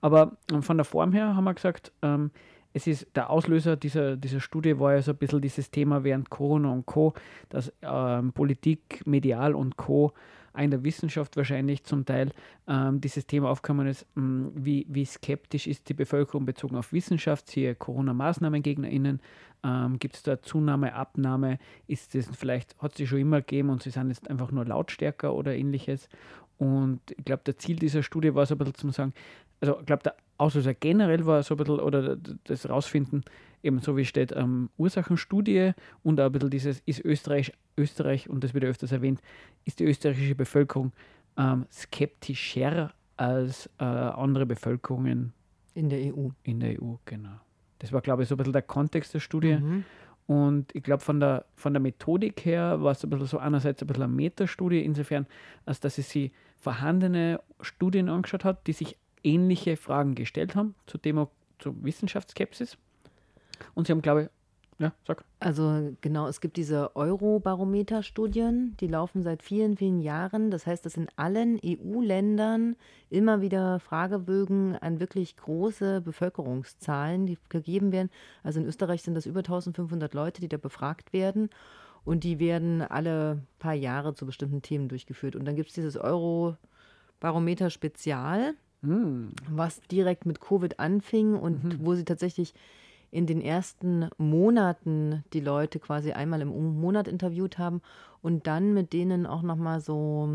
Aber 0.00 0.38
ähm, 0.50 0.62
von 0.62 0.78
der 0.78 0.84
Form 0.84 1.12
her 1.12 1.36
haben 1.36 1.44
wir 1.44 1.52
gesagt, 1.52 1.92
ähm, 2.00 2.30
es 2.72 2.86
ist 2.86 3.06
der 3.14 3.30
Auslöser 3.30 3.76
dieser, 3.76 4.16
dieser 4.16 4.40
Studie 4.40 4.78
war 4.78 4.94
ja 4.94 5.02
so 5.02 5.12
ein 5.12 5.16
bisschen 5.16 5.40
dieses 5.40 5.70
Thema 5.70 6.04
während 6.04 6.30
Corona 6.30 6.70
und 6.70 6.86
Co., 6.86 7.14
dass 7.48 7.72
ähm, 7.82 8.32
Politik, 8.32 9.02
Medial 9.06 9.54
und 9.54 9.76
Co. 9.76 10.12
in 10.56 10.70
der 10.70 10.84
Wissenschaft 10.84 11.36
wahrscheinlich 11.36 11.84
zum 11.84 12.04
Teil 12.04 12.30
ähm, 12.66 13.00
dieses 13.00 13.26
Thema 13.26 13.50
aufgekommen 13.50 13.86
ist, 13.86 14.06
mh, 14.14 14.50
wie, 14.54 14.86
wie 14.88 15.04
skeptisch 15.04 15.66
ist 15.66 15.88
die 15.88 15.94
Bevölkerung 15.94 16.44
bezogen 16.44 16.76
auf 16.76 16.92
Wissenschaft, 16.92 17.48
siehe 17.48 17.74
Corona-MaßnahmenGegnerInnen, 17.74 19.20
ähm, 19.64 19.98
gibt 19.98 20.16
es 20.16 20.22
da 20.22 20.40
Zunahme, 20.42 20.94
Abnahme, 20.94 21.58
ist 21.86 22.14
es 22.14 22.28
vielleicht, 22.36 22.76
hat 22.80 22.92
es 22.92 22.98
sie 22.98 23.06
schon 23.06 23.20
immer 23.20 23.40
gegeben 23.40 23.70
und 23.70 23.82
sie 23.82 23.90
sind 23.90 24.08
jetzt 24.08 24.28
einfach 24.28 24.52
nur 24.52 24.64
lautstärker 24.64 25.34
oder 25.34 25.54
ähnliches. 25.54 26.08
Und 26.58 27.00
ich 27.16 27.24
glaube, 27.24 27.42
der 27.46 27.56
Ziel 27.56 27.76
dieser 27.76 28.02
Studie 28.02 28.34
war 28.34 28.44
so 28.44 28.54
ein 28.54 28.58
bisschen 28.58 28.74
zu 28.74 28.90
sagen, 28.90 29.14
also 29.60 29.78
ich 29.80 29.86
glaube, 29.86 30.02
der 30.02 30.14
Auslöser 30.36 30.74
generell 30.74 31.26
war 31.26 31.42
so 31.42 31.54
ein 31.54 31.58
bisschen, 31.58 31.80
oder 31.80 32.16
das 32.44 32.68
rausfinden, 32.68 33.24
eben 33.62 33.80
so 33.80 33.96
wie 33.96 34.04
steht, 34.04 34.32
ähm, 34.32 34.70
Ursachenstudie 34.76 35.72
und 36.02 36.20
auch 36.20 36.26
ein 36.26 36.32
bisschen 36.32 36.50
dieses, 36.50 36.80
ist 36.86 37.04
Österreich, 37.04 37.52
Österreich, 37.76 38.28
und 38.28 38.44
das 38.44 38.54
wird 38.54 38.64
ja 38.64 38.70
öfters 38.70 38.92
erwähnt, 38.92 39.20
ist 39.64 39.80
die 39.80 39.84
österreichische 39.84 40.34
Bevölkerung 40.34 40.92
ähm, 41.36 41.66
skeptischer 41.72 42.92
als 43.16 43.68
äh, 43.78 43.84
andere 43.84 44.46
Bevölkerungen 44.46 45.32
In 45.74 45.88
der 45.88 46.14
EU. 46.14 46.28
in 46.44 46.60
der 46.60 46.80
EU, 46.80 46.94
genau. 47.04 47.40
Das 47.80 47.92
war, 47.92 48.00
glaube 48.00 48.22
ich, 48.22 48.28
so 48.28 48.34
ein 48.34 48.38
bisschen 48.38 48.52
der 48.52 48.62
Kontext 48.62 49.14
der 49.14 49.20
Studie. 49.20 49.56
Mhm. 49.56 49.84
Und 50.26 50.74
ich 50.74 50.82
glaube, 50.82 51.02
von 51.02 51.20
der, 51.20 51.46
von 51.54 51.72
der 51.72 51.80
Methodik 51.80 52.44
her 52.44 52.82
war 52.82 52.92
es 52.92 53.02
ein 53.02 53.10
bisschen 53.10 53.26
so 53.26 53.38
einerseits 53.38 53.82
ein 53.82 53.86
bisschen 53.86 54.02
eine 54.02 54.12
Metastudie, 54.12 54.84
insofern, 54.84 55.26
als 55.64 55.80
dass 55.80 55.94
sie 55.94 56.02
sich 56.02 56.32
vorhandene 56.58 57.40
Studien 57.60 58.08
angeschaut 58.08 58.44
hat, 58.44 58.66
die 58.66 58.72
sich 58.72 58.98
ähnliche 59.22 59.76
Fragen 59.76 60.14
gestellt 60.14 60.56
haben 60.56 60.74
zu 60.86 60.98
Demo, 60.98 61.30
zu 61.58 61.82
Wissenschaftsskepsis. 61.82 62.76
Und 63.74 63.86
sie 63.86 63.92
haben, 63.92 64.02
glaube 64.02 64.22
ich, 64.22 64.28
ja, 64.80 64.92
sag. 65.06 65.24
Also 65.40 65.96
genau, 66.02 66.28
es 66.28 66.40
gibt 66.40 66.56
diese 66.56 66.94
Eurobarometer-Studien, 66.94 68.76
die 68.78 68.86
laufen 68.86 69.24
seit 69.24 69.42
vielen, 69.42 69.76
vielen 69.76 70.00
Jahren. 70.00 70.52
Das 70.52 70.68
heißt, 70.68 70.86
dass 70.86 70.96
in 70.96 71.08
allen 71.16 71.58
EU-Ländern 71.64 72.76
immer 73.10 73.40
wieder 73.40 73.80
Fragebögen 73.80 74.76
an 74.76 75.00
wirklich 75.00 75.36
große 75.36 76.00
Bevölkerungszahlen, 76.00 77.26
die 77.26 77.38
gegeben 77.48 77.90
werden. 77.90 78.08
Also 78.44 78.60
in 78.60 78.66
Österreich 78.66 79.02
sind 79.02 79.14
das 79.14 79.26
über 79.26 79.40
1500 79.40 80.14
Leute, 80.14 80.40
die 80.40 80.48
da 80.48 80.58
befragt 80.58 81.12
werden. 81.12 81.50
Und 82.04 82.22
die 82.22 82.38
werden 82.38 82.80
alle 82.80 83.42
paar 83.58 83.74
Jahre 83.74 84.14
zu 84.14 84.26
bestimmten 84.26 84.62
Themen 84.62 84.86
durchgeführt. 84.88 85.34
Und 85.34 85.44
dann 85.44 85.56
gibt 85.56 85.70
es 85.70 85.74
dieses 85.74 85.96
Eurobarometer-Spezial 85.96 88.54
Hm, 88.82 89.32
was 89.50 89.80
direkt 89.90 90.24
mit 90.24 90.40
Covid 90.40 90.78
anfing 90.78 91.34
und 91.34 91.84
wo 91.84 91.94
sie 91.94 92.04
tatsächlich 92.04 92.54
in 93.10 93.26
den 93.26 93.40
ersten 93.40 94.08
Monaten 94.18 95.24
die 95.32 95.40
Leute 95.40 95.80
quasi 95.80 96.12
einmal 96.12 96.42
im 96.42 96.48
Monat 96.80 97.08
interviewt 97.08 97.58
haben 97.58 97.80
und 98.22 98.46
dann 98.46 98.74
mit 98.74 98.92
denen 98.92 99.26
auch 99.26 99.42
nochmal 99.42 99.80
so, 99.80 100.28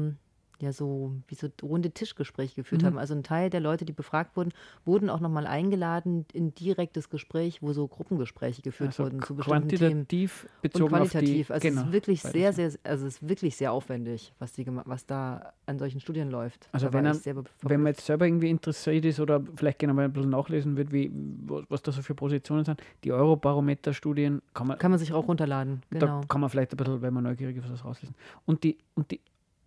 ja, 0.62 0.72
so 0.72 1.14
wie 1.28 1.36
so 1.36 1.48
runde 1.62 1.92
Tischgespräche 1.92 2.56
geführt 2.56 2.84
haben. 2.84 2.98
Also 2.98 3.14
ein 3.14 3.24
Teil 3.24 3.50
der 3.50 3.60
Leute, 3.60 3.86
die 3.86 3.92
befragt 3.92 4.38
wurden, 4.38 4.52
wurden 4.86 5.10
auch 5.10 5.20
nochmal 5.20 5.46
eingeladen 5.48 6.26
in 6.32 6.54
direktes 6.56 7.10
Gespräch, 7.10 7.62
wo 7.62 7.74
so 7.74 7.88
Gruppengespräche 7.88 8.62
geführt 8.62 8.90
also 8.90 9.04
wurden 9.04 9.22
zu 9.24 9.36
bestimmten 9.36 9.68
Themen. 9.70 9.80
quantitativ 9.80 10.44
Und 10.56 10.62
bezogen 10.62 10.90
qualitativ. 10.90 11.52
auf 11.52 11.60
die... 11.60 11.68
genau, 11.70 11.82
also 11.82 11.82
es 11.82 11.88
ist 11.88 11.94
wirklich 11.94 12.24
beides, 12.24 12.34
sehr, 12.34 12.54
sehr, 12.54 12.80
also 12.84 13.08
es 13.08 13.14
ist 13.16 13.28
wirklich 13.28 13.56
sehr 13.58 13.72
aufwendig, 13.74 14.34
was, 14.40 14.54
die, 14.54 14.66
was 14.86 15.06
da 15.06 15.54
an 15.66 15.80
solchen 15.80 16.00
Studien 16.00 16.30
läuft. 16.30 16.70
Also 16.72 16.88
Da 16.88 16.94
wenn 16.94 17.06
er- 17.06 17.44
Wenn 17.62 17.82
man 17.82 17.92
jetzt 17.94 18.06
selber 18.06 18.26
irgendwie 18.26 18.50
interessiert 18.50 19.04
ist 19.06 19.20
oder 19.20 19.42
vielleicht 19.56 19.80
gerne 19.80 19.94
mal 19.94 20.06
ein 20.06 20.14
bisschen 20.14 20.30
nachlesen 20.30 20.78
wird, 20.78 20.92
wie, 20.94 21.12
was, 21.46 21.64
was 21.70 21.82
da 21.82 21.92
so 21.92 22.02
für 22.02 22.16
Positionen 22.16 22.64
sind, 22.64 22.82
die 23.04 23.12
Eurobarometer-Studien 23.12 24.42
kann 24.54 24.68
man, 24.68 24.78
Kann 24.78 24.92
man 24.92 25.00
sich 25.00 25.14
auch 25.14 25.28
runterladen, 25.28 25.82
genau. 25.90 26.22
da 26.22 26.28
kann 26.28 26.42
man 26.42 26.50
vielleicht 26.50 26.72
ein 26.74 26.78
bisschen, 26.78 27.02
wenn 27.02 27.14
man 27.14 27.24
neugierig 27.24 27.58
ist, 27.58 27.70
was 27.72 27.84
rauslesen. 27.84 28.16
Und 28.46 28.64
die, 28.64 28.78
und 28.96 29.12
die, 29.12 29.20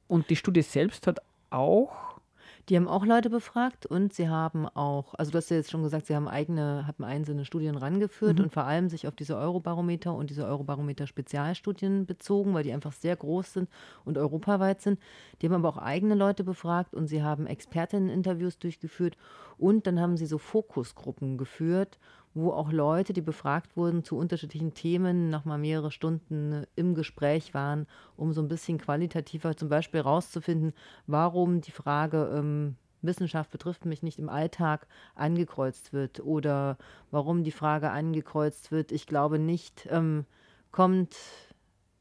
und 0.08 0.30
die 0.30 0.36
Studie 0.36 0.62
selbst 0.62 1.06
hat 1.06 1.20
auch, 1.50 2.20
Die 2.68 2.74
haben 2.76 2.88
auch 2.88 3.06
Leute 3.06 3.30
befragt 3.30 3.86
und 3.86 4.12
sie 4.12 4.28
haben 4.28 4.66
auch, 4.66 5.14
also 5.14 5.30
du 5.30 5.38
hast 5.38 5.50
ja 5.50 5.56
jetzt 5.56 5.70
schon 5.70 5.84
gesagt, 5.84 6.06
sie 6.06 6.16
haben 6.16 6.26
eigene, 6.26 6.84
haben 6.88 7.04
einzelne 7.04 7.44
Studien 7.44 7.76
rangeführt 7.76 8.40
und 8.40 8.52
vor 8.52 8.64
allem 8.64 8.88
sich 8.88 9.06
auf 9.06 9.14
diese 9.14 9.36
Eurobarometer 9.36 10.12
und 10.12 10.30
diese 10.30 10.44
Eurobarometer-Spezialstudien 10.46 12.06
bezogen, 12.06 12.54
weil 12.54 12.64
die 12.64 12.72
einfach 12.72 12.92
sehr 12.92 13.14
groß 13.14 13.52
sind 13.52 13.68
und 14.04 14.18
europaweit 14.18 14.80
sind. 14.82 14.98
Die 15.40 15.46
haben 15.46 15.54
aber 15.54 15.68
auch 15.68 15.78
eigene 15.78 16.16
Leute 16.16 16.42
befragt 16.42 16.92
und 16.92 17.06
sie 17.06 17.22
haben 17.22 17.46
Expertinnen-Interviews 17.46 18.58
durchgeführt 18.58 19.16
und 19.58 19.86
dann 19.86 20.00
haben 20.00 20.16
sie 20.16 20.26
so 20.26 20.38
Fokusgruppen 20.38 21.38
geführt, 21.38 22.00
wo 22.36 22.52
auch 22.52 22.70
Leute, 22.70 23.14
die 23.14 23.22
befragt 23.22 23.76
wurden 23.76 24.04
zu 24.04 24.16
unterschiedlichen 24.16 24.74
Themen, 24.74 25.30
nochmal 25.30 25.56
mehrere 25.56 25.90
Stunden 25.90 26.64
im 26.76 26.94
Gespräch 26.94 27.54
waren, 27.54 27.86
um 28.14 28.34
so 28.34 28.42
ein 28.42 28.48
bisschen 28.48 28.76
qualitativer 28.76 29.56
zum 29.56 29.70
Beispiel 29.70 30.00
rauszufinden, 30.00 30.74
warum 31.06 31.62
die 31.62 31.70
Frage 31.70 32.30
ähm, 32.36 32.76
Wissenschaft 33.00 33.50
betrifft 33.50 33.86
mich 33.86 34.02
nicht 34.02 34.18
im 34.18 34.28
Alltag 34.28 34.86
angekreuzt 35.14 35.94
wird 35.94 36.20
oder 36.20 36.76
warum 37.10 37.42
die 37.42 37.52
Frage 37.52 37.90
angekreuzt 37.90 38.70
wird, 38.70 38.92
ich 38.92 39.06
glaube 39.06 39.38
nicht, 39.38 39.88
ähm, 39.90 40.26
kommt, 40.72 41.16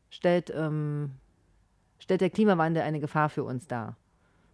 stellt, 0.09 0.51
ähm, 0.53 1.11
stellt 1.97 2.21
der 2.21 2.29
Klimawandel 2.29 2.83
eine 2.83 2.99
Gefahr 2.99 3.29
für 3.29 3.45
uns 3.45 3.67
dar. 3.67 3.95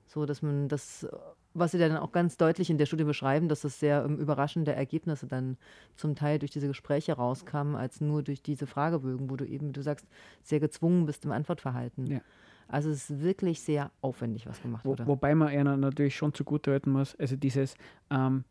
So, 0.05 0.27
dass 0.27 0.43
man 0.43 0.67
das, 0.67 1.07
was 1.53 1.71
sie 1.71 1.77
dann 1.77 1.97
auch 1.97 2.11
ganz 2.11 2.37
deutlich 2.37 2.69
in 2.69 2.77
der 2.77 2.85
Studie 2.85 3.03
beschreiben, 3.03 3.49
dass 3.49 3.63
es 3.63 3.79
sehr 3.79 4.03
ähm, 4.05 4.17
überraschende 4.17 4.73
Ergebnisse 4.73 5.27
dann 5.27 5.57
zum 5.95 6.15
Teil 6.15 6.39
durch 6.39 6.51
diese 6.51 6.67
Gespräche 6.67 7.13
rauskamen, 7.13 7.75
als 7.75 8.01
nur 8.01 8.23
durch 8.23 8.41
diese 8.41 8.67
Fragebögen, 8.67 9.29
wo 9.29 9.35
du 9.35 9.45
eben, 9.45 9.69
wie 9.69 9.73
du 9.73 9.81
sagst, 9.81 10.07
sehr 10.41 10.59
gezwungen 10.59 11.05
bist 11.05 11.25
im 11.25 11.31
Antwortverhalten. 11.31 12.07
Ja. 12.07 12.21
Also 12.67 12.89
es 12.89 13.09
ist 13.09 13.21
wirklich 13.21 13.59
sehr 13.59 13.91
aufwendig, 14.01 14.47
was 14.47 14.61
gemacht 14.61 14.85
wo, 14.85 14.91
wurde. 14.91 15.05
wobei 15.05 15.35
man 15.35 15.49
einer 15.49 15.75
natürlich 15.75 16.15
schon 16.15 16.33
zugutehalten 16.33 16.93
muss, 16.93 17.15
also 17.17 17.35
dieses, 17.35 17.75
ähm, 18.09 18.45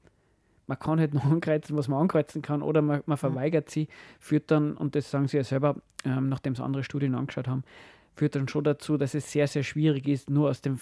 man 0.67 0.79
kann 0.79 1.01
halt 1.01 1.15
noch 1.15 1.25
ankreuzen, 1.25 1.77
was 1.77 1.89
man 1.89 2.03
ankreuzen 2.03 2.43
kann, 2.43 2.61
oder 2.61 2.83
man, 2.83 3.03
man 3.07 3.17
verweigert 3.17 3.71
sie, 3.71 3.89
führt 4.19 4.51
dann, 4.51 4.77
und 4.77 4.95
das 4.95 5.11
sagen 5.11 5.27
sie 5.27 5.39
ja 5.39 5.45
selber, 5.45 5.77
ähm, 6.05 6.29
nachdem 6.29 6.55
sie 6.55 6.63
andere 6.63 6.85
Studien 6.85 7.15
angeschaut 7.15 7.49
haben, 7.49 7.65
führt 8.15 8.35
dann 8.35 8.49
schon 8.49 8.65
dazu, 8.65 8.99
dass 8.99 9.15
es 9.15 9.33
sehr, 9.33 9.49
sehr 9.49 9.63
schwierig 9.63 10.07
ist, 10.07 10.29
nur 10.29 10.51
aus 10.51 10.61
dem 10.61 10.79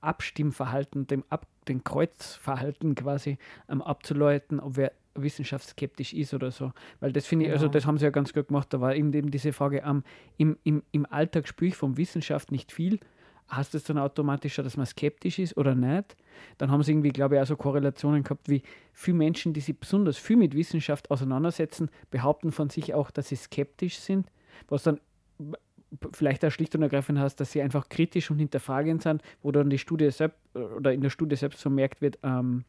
Abstimmverhalten, 0.00 1.06
dem, 1.06 1.24
Ab 1.28 1.46
dem 1.68 1.84
Kreuzverhalten 1.84 2.94
quasi 2.94 3.38
ähm, 3.68 3.82
abzuleiten, 3.82 4.60
ob 4.60 4.76
wer 4.76 4.92
wissenschaftsskeptisch 5.14 6.12
ist 6.12 6.34
oder 6.34 6.50
so. 6.50 6.72
Weil 7.00 7.12
das 7.12 7.26
finde 7.26 7.46
ich, 7.46 7.52
also 7.52 7.66
Genau. 7.66 7.72
das 7.72 7.86
haben 7.86 7.98
sie 7.98 8.04
ja 8.04 8.10
ganz 8.10 8.32
gut 8.32 8.48
gemacht, 8.48 8.68
da 8.72 8.80
war 8.80 8.94
eben, 8.94 9.12
eben 9.12 9.30
diese 9.30 9.52
Frage, 9.52 9.82
ähm, 9.84 10.02
im, 10.36 10.56
im, 10.64 10.82
im 10.92 11.06
Alltag 11.06 11.48
spüre 11.48 11.68
ich 11.68 11.76
von 11.76 11.96
Wissenschaft 11.96 12.52
nicht 12.52 12.72
viel, 12.72 12.98
heißt 13.50 13.74
das 13.74 13.84
dann 13.84 13.98
automatisch, 13.98 14.56
dass 14.56 14.76
man 14.76 14.86
skeptisch 14.86 15.38
ist 15.38 15.56
oder 15.56 15.74
nicht? 15.74 16.16
Dann 16.58 16.70
haben 16.70 16.82
sie 16.82 16.92
irgendwie, 16.92 17.10
glaube 17.10 17.34
ich, 17.36 17.40
auch 17.42 17.46
so 17.46 17.56
Korrelationen 17.56 18.22
gehabt, 18.22 18.48
wie 18.48 18.62
viele 18.92 19.16
Menschen, 19.16 19.52
die 19.52 19.60
sich 19.60 19.78
besonders 19.78 20.16
viel 20.16 20.36
mit 20.36 20.54
Wissenschaft 20.54 21.10
auseinandersetzen, 21.10 21.90
behaupten 22.10 22.52
von 22.52 22.70
sich 22.70 22.94
auch, 22.94 23.10
dass 23.10 23.28
sie 23.28 23.36
skeptisch 23.36 23.98
sind, 23.98 24.26
was 24.68 24.84
dann 24.84 25.00
vielleicht 26.12 26.44
auch 26.44 26.50
schlicht 26.50 26.74
und 26.74 26.82
ergreifend 26.82 27.18
heißt, 27.18 27.40
dass 27.40 27.52
sie 27.52 27.62
einfach 27.62 27.88
kritisch 27.88 28.30
und 28.30 28.38
hinterfragend 28.38 29.02
sind, 29.02 29.22
wo 29.42 29.50
dann 29.52 29.70
die 29.70 29.78
Studie 29.78 30.10
selbst 30.10 30.38
oder 30.54 30.92
in 30.92 31.00
der 31.00 31.10
Studie 31.10 31.36
selbst 31.36 31.60
vermerkt 31.60 32.00
wird, 32.00 32.18
ähm, 32.22 32.64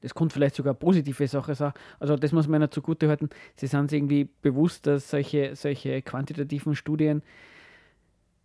das 0.00 0.14
könnte 0.14 0.34
vielleicht 0.34 0.54
sogar 0.54 0.74
positive 0.74 1.26
Sache 1.28 1.54
sein. 1.54 1.72
Also 1.98 2.16
das 2.16 2.32
muss 2.32 2.46
man 2.46 2.60
ihnen 2.60 2.70
zugute 2.70 3.08
halten. 3.08 3.30
Sie 3.56 3.66
sind 3.66 3.90
sich 3.90 3.98
irgendwie 3.98 4.28
bewusst, 4.42 4.86
dass 4.86 5.10
solche, 5.10 5.56
solche 5.56 6.02
quantitativen 6.02 6.74
Studien, 6.74 7.22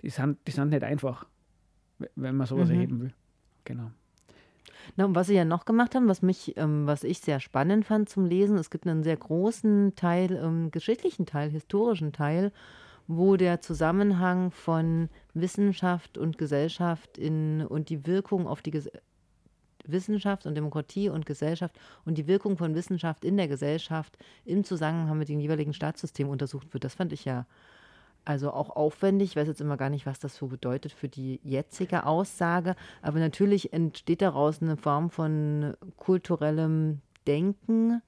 die 0.01 0.09
sind, 0.09 0.37
die 0.47 0.51
sind 0.51 0.69
nicht 0.69 0.83
einfach, 0.83 1.25
wenn 2.15 2.35
man 2.35 2.47
sowas 2.47 2.69
Mhm. 2.69 2.75
erheben 2.75 3.01
will. 3.01 3.13
Genau. 3.65 3.91
Na, 4.95 5.05
und 5.05 5.15
was 5.15 5.27
sie 5.27 5.35
ja 5.35 5.45
noch 5.45 5.65
gemacht 5.65 5.93
haben, 5.95 6.07
was 6.07 6.21
mich, 6.21 6.55
ähm, 6.57 6.87
was 6.87 7.03
ich 7.03 7.19
sehr 7.19 7.39
spannend 7.41 7.85
fand 7.85 8.09
zum 8.09 8.25
Lesen, 8.25 8.57
es 8.57 8.69
gibt 8.69 8.87
einen 8.87 9.03
sehr 9.03 9.17
großen 9.17 9.93
Teil, 9.95 10.31
ähm, 10.41 10.71
geschichtlichen 10.71 11.25
Teil, 11.25 11.49
historischen 11.49 12.13
Teil, 12.13 12.51
wo 13.09 13.37
der 13.37 13.59
Zusammenhang 13.59 14.51
von 14.51 15.09
Wissenschaft 15.33 16.19
und 16.19 16.37
Gesellschaft 16.37 17.17
in, 17.17 17.65
und 17.65 17.89
die 17.89 18.05
Wirkung 18.05 18.47
auf 18.47 18.61
die 18.61 18.69
Ges 18.69 18.89
Wissenschaft 19.83 20.45
und 20.45 20.53
Demokratie 20.53 21.09
und 21.09 21.25
Gesellschaft 21.25 21.73
und 22.05 22.19
die 22.19 22.27
Wirkung 22.27 22.57
von 22.57 22.75
Wissenschaft 22.75 23.25
in 23.25 23.37
der 23.37 23.47
Gesellschaft 23.47 24.19
im 24.45 24.63
Zusammenhang 24.63 25.17
mit 25.17 25.29
dem 25.29 25.39
jeweiligen 25.39 25.73
Staatssystem 25.73 26.29
untersucht 26.29 26.71
wird. 26.71 26.83
Das 26.83 26.93
fand 26.93 27.11
ich 27.11 27.25
ja 27.25 27.47
also 28.25 28.51
auch 28.51 28.69
aufwendig. 28.75 29.31
Ich 29.31 29.35
weiß 29.35 29.47
jetzt 29.47 29.61
immer 29.61 29.77
gar 29.77 29.89
nicht, 29.89 30.05
was 30.05 30.19
das 30.19 30.35
so 30.35 30.45
bedeutet 30.45 30.91
für 30.91 31.07
die 31.07 31.39
jetzige 31.43 32.05
Aussage. 32.05 32.75
Aber 33.01 33.17
natürlich 33.17 33.73
entsteht 33.73 34.21
daraus 34.21 34.61
eine 34.61 34.77
Form 34.77 35.09
von 35.09 35.73
kulturellem 35.97 37.01
Denken. 37.25 38.03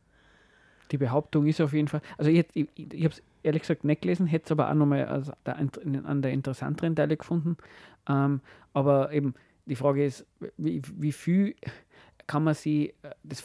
Die 0.92 0.98
Behauptung 0.98 1.48
ist 1.48 1.60
auf 1.62 1.74
jeden 1.74 1.88
Fall, 1.88 2.02
also 2.20 2.30
ich, 2.30 2.46
ich, 2.54 2.68
ich 2.76 3.04
habe 3.04 3.16
es 3.16 3.24
ehrlich 3.44 3.62
gesagt 3.62 3.84
nicht 3.84 4.02
gelesen, 4.02 4.28
hätte 4.28 4.46
es 4.46 4.52
aber 4.52 4.70
auch 4.70 4.74
nochmal 4.76 5.24
an 5.46 6.22
der 6.22 6.32
interessanteren 6.32 6.96
Teile 6.96 7.18
gefunden. 7.18 7.58
Ähm, 8.08 8.42
aber 8.74 9.12
eben 9.12 9.34
die 9.66 9.76
Frage 9.76 10.06
ist, 10.06 10.26
wie, 10.58 10.82
wie 10.98 11.12
viel 11.12 11.56
kann 12.28 12.44
man 12.44 12.54
sie, 12.54 12.94
das, 13.24 13.44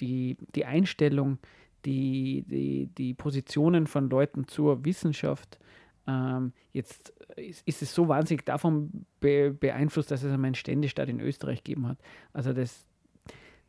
die, 0.00 0.36
die 0.54 0.64
Einstellung, 0.64 1.38
die, 1.84 2.44
die, 2.46 2.86
die 2.86 3.14
Positionen 3.14 3.86
von 3.86 4.10
Leuten 4.10 4.46
zur 4.46 4.84
Wissenschaft, 4.84 5.58
ähm, 6.06 6.52
jetzt 6.72 7.12
ist, 7.36 7.66
ist 7.66 7.82
es 7.82 7.94
so 7.94 8.08
wahnsinnig 8.08 8.44
davon 8.44 9.06
be, 9.20 9.50
beeinflusst, 9.52 10.10
dass 10.10 10.22
es 10.22 10.32
einmal 10.32 10.48
einen 10.48 10.54
Ständestaat 10.54 11.08
in 11.08 11.20
Österreich 11.20 11.62
gegeben 11.64 11.88
hat. 11.88 11.98
Also 12.32 12.52
das, 12.52 12.89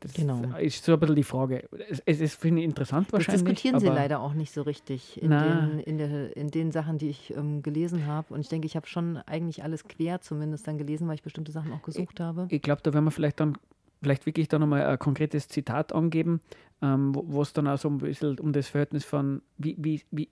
das 0.01 0.13
Genau. 0.13 0.41
ist 0.57 0.83
so 0.83 0.93
ein 0.93 0.99
bisschen 0.99 1.15
die 1.15 1.23
Frage. 1.23 1.69
Es, 1.89 2.01
es 2.05 2.19
ist, 2.19 2.35
finde 2.39 2.61
ich, 2.61 2.65
interessant 2.65 3.07
Das 3.07 3.13
wahrscheinlich. 3.13 3.43
diskutieren 3.43 3.79
sie 3.79 3.87
leider 3.87 4.19
auch 4.19 4.33
nicht 4.33 4.51
so 4.53 4.61
richtig 4.63 5.21
in, 5.21 5.31
den, 5.31 5.79
in, 5.79 5.97
der, 5.97 6.35
in 6.35 6.51
den 6.51 6.71
Sachen, 6.71 6.97
die 6.97 7.09
ich 7.09 7.33
ähm, 7.35 7.63
gelesen 7.63 8.05
habe. 8.05 8.33
Und 8.33 8.41
ich 8.41 8.49
denke, 8.49 8.65
ich 8.65 8.75
habe 8.75 8.87
schon 8.87 9.17
eigentlich 9.17 9.63
alles 9.63 9.85
quer 9.87 10.19
zumindest 10.19 10.67
dann 10.67 10.77
gelesen, 10.77 11.07
weil 11.07 11.15
ich 11.15 11.23
bestimmte 11.23 11.51
Sachen 11.53 11.71
auch 11.71 11.81
gesucht 11.83 12.19
habe. 12.19 12.47
Ich 12.49 12.61
glaube, 12.61 12.81
da 12.83 12.93
werden 12.93 13.05
wir 13.05 13.11
vielleicht 13.11 13.39
dann 13.39 13.57
vielleicht 14.03 14.25
wirklich 14.25 14.47
da 14.47 14.57
nochmal 14.59 14.83
ein 14.85 14.99
konkretes 14.99 15.47
Zitat 15.47 15.93
angeben, 15.93 16.41
ähm, 16.81 17.13
wo 17.15 17.41
es 17.43 17.53
dann 17.53 17.67
auch 17.67 17.77
so 17.77 17.87
ein 17.87 17.99
bisschen 17.99 18.39
um 18.39 18.51
das 18.51 18.67
Verhältnis 18.67 19.05
von, 19.05 19.41
wie, 19.57 19.75
wie, 19.79 20.01
wie 20.11 20.27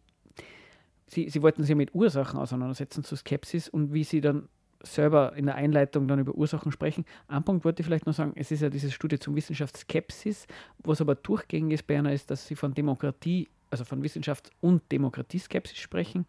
Sie, 1.08 1.30
Sie 1.30 1.42
wollten 1.42 1.64
sich 1.64 1.70
ja 1.70 1.76
mit 1.76 1.94
Ursachen 1.96 2.40
auseinandersetzen 2.40 3.04
zu 3.04 3.16
Skepsis 3.16 3.68
und 3.70 3.94
wie 3.94 4.04
Sie 4.04 4.22
dann 4.22 4.48
selber 4.84 5.34
in 5.36 5.46
der 5.46 5.56
Einleitung 5.56 6.08
dann 6.08 6.20
über 6.20 6.36
Ursachen 6.36 6.72
sprechen. 6.72 7.06
Ein 7.28 7.44
Punkt 7.44 7.66
wollte 7.66 7.82
ich 7.82 7.86
vielleicht 7.86 8.06
noch 8.06 8.14
sagen, 8.14 8.34
es 8.36 8.52
ist 8.52 8.62
ja 8.62 8.70
diese 8.70 8.92
Studie 8.92 9.20
zum 9.20 9.36
Wissenschaftsskepsis, 9.36 10.48
was 10.80 11.02
aber 11.02 11.16
durchgängig 11.16 11.74
ist 11.76 11.88
bei 11.88 11.98
einer 11.98 12.14
ist, 12.14 12.32
dass 12.32 12.48
Sie 12.48 12.56
von 12.56 12.74
Demokratie, 12.74 13.50
also 13.70 13.84
von 13.84 14.02
Wissenschafts- 14.02 14.52
und 14.62 14.82
Demokratieskepsis 14.92 15.78
sprechen, 15.78 16.26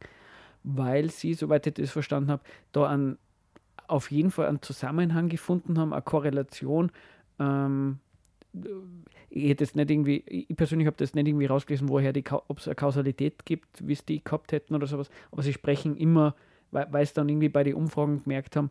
weil 0.65 1.11
Sie, 1.11 1.35
soweit 1.35 1.67
ich 1.67 1.75
das 1.75 1.91
verstanden 1.91 2.31
habe, 2.31 2.43
da 2.73 2.87
an, 2.87 3.19
auf 3.87 4.11
jeden 4.11 4.31
Fall 4.31 4.47
einen 4.47 4.63
Zusammenhang 4.63 5.29
gefunden 5.29 5.79
haben, 5.79 5.93
eine 5.93 6.03
Korrelation. 6.03 6.91
Ähm, 7.39 7.99
ich 9.31 9.49
hätte 9.49 9.63
es 9.63 9.77
nicht 9.77 9.91
irgendwie, 9.91 10.25
ich 10.27 10.57
persönlich 10.57 10.87
habe 10.87 10.97
das 10.97 11.15
nicht 11.15 11.29
irgendwie 11.29 11.47
rausgelesen, 11.47 11.89
woher 11.89 12.13
die, 12.13 12.25
ob 12.31 12.59
es 12.59 12.67
eine 12.67 12.75
Kausalität 12.75 13.47
gibt, 13.47 13.87
wie 13.87 13.93
es 13.93 14.05
die 14.05 14.23
gehabt 14.23 14.51
hätten 14.51 14.75
oder 14.75 14.89
sowas, 14.89 15.09
aber 15.31 15.43
sie 15.43 15.53
sprechen 15.53 15.97
immer, 15.97 16.35
weil, 16.71 16.87
weil 16.93 17.03
es 17.03 17.13
dann 17.13 17.29
irgendwie 17.29 17.49
bei 17.49 17.65
den 17.65 17.75
Umfragen 17.75 18.23
gemerkt 18.23 18.57
haben, 18.57 18.71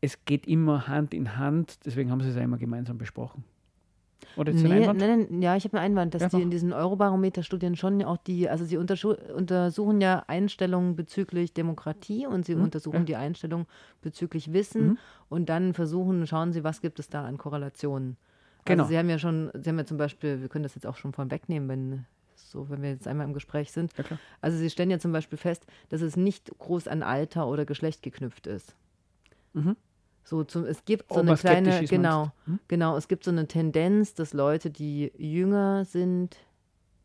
es 0.00 0.24
geht 0.24 0.46
immer 0.46 0.88
Hand 0.88 1.14
in 1.14 1.36
Hand, 1.36 1.78
deswegen 1.86 2.10
haben 2.10 2.20
sie 2.20 2.28
es 2.30 2.36
ja 2.36 2.42
immer 2.42 2.58
gemeinsam 2.58 2.98
besprochen. 2.98 3.44
Oder 4.36 4.50
ist 4.52 4.56
das 4.62 4.64
ein 4.64 4.72
Nee, 4.72 4.82
Einwand? 4.82 5.00
nein, 5.00 5.26
nein, 5.30 5.42
ja, 5.42 5.56
ich 5.56 5.64
habe 5.64 5.78
einen 5.78 5.92
Einwand, 5.92 6.14
dass 6.14 6.22
Ja, 6.22 6.28
die 6.28 6.42
in 6.42 6.50
diesen 6.50 6.72
Eurobarometer-Studien 6.72 7.74
schon 7.76 8.02
auch 8.04 8.18
die, 8.18 8.48
also 8.48 8.64
sie 8.64 8.76
untersuchen 8.76 10.00
ja 10.00 10.24
Einstellungen 10.26 10.94
bezüglich 10.94 11.54
Demokratie 11.54 12.26
und 12.26 12.44
sie 12.44 12.54
Mhm, 12.54 12.62
untersuchen 12.64 13.00
ja. 13.00 13.04
die 13.04 13.16
Einstellung 13.16 13.66
bezüglich 14.02 14.52
Wissen 14.52 14.88
Mhm. 14.88 14.98
und 15.30 15.48
dann 15.48 15.72
versuchen, 15.74 16.26
schauen 16.26 16.52
sie, 16.52 16.64
was 16.64 16.80
gibt 16.82 16.98
es 16.98 17.08
da 17.08 17.24
an 17.24 17.38
Korrelationen. 17.38 18.16
Genau. 18.64 18.82
Also 18.82 18.90
sie 18.90 18.98
haben 18.98 19.08
ja 19.08 19.18
schon, 19.18 19.50
sie 19.54 19.70
haben 19.70 19.78
ja 19.78 19.86
zum 19.86 19.96
Beispiel, 19.96 20.40
wir 20.42 20.48
können 20.48 20.64
das 20.64 20.74
jetzt 20.74 20.86
auch 20.86 20.96
schon 20.96 21.12
von 21.12 21.30
wegnehmen, 21.30 21.68
wenn 21.68 22.04
so, 22.50 22.68
wenn 22.70 22.82
wir 22.82 22.90
jetzt 22.90 23.06
einmal 23.08 23.26
im 23.26 23.34
Gespräch 23.34 23.72
sind. 23.72 23.92
Ja. 23.98 24.18
Also 24.40 24.58
sie 24.58 24.70
stellen 24.70 24.90
ja 24.90 24.98
zum 24.98 25.12
Beispiel 25.12 25.38
fest, 25.38 25.66
dass 25.88 26.00
es 26.00 26.16
nicht 26.16 26.50
groß 26.58 26.88
an 26.88 27.02
Alter 27.02 27.46
oder 27.48 27.64
Geschlecht 27.64 28.02
geknüpft 28.02 28.46
ist. 28.46 28.74
Mhm. 29.52 29.76
So 30.24 30.42
zum, 30.42 30.64
es 30.64 30.84
gibt 30.84 31.12
so 31.12 31.20
Ob 31.20 31.26
eine 31.26 31.36
kleine, 31.36 31.84
genau? 31.84 32.32
Hm? 32.46 32.58
genau, 32.66 32.96
es 32.96 33.06
gibt 33.06 33.22
so 33.24 33.30
eine 33.30 33.46
Tendenz, 33.46 34.14
dass 34.14 34.32
Leute, 34.32 34.70
die 34.70 35.12
jünger 35.16 35.84
sind, 35.84 36.36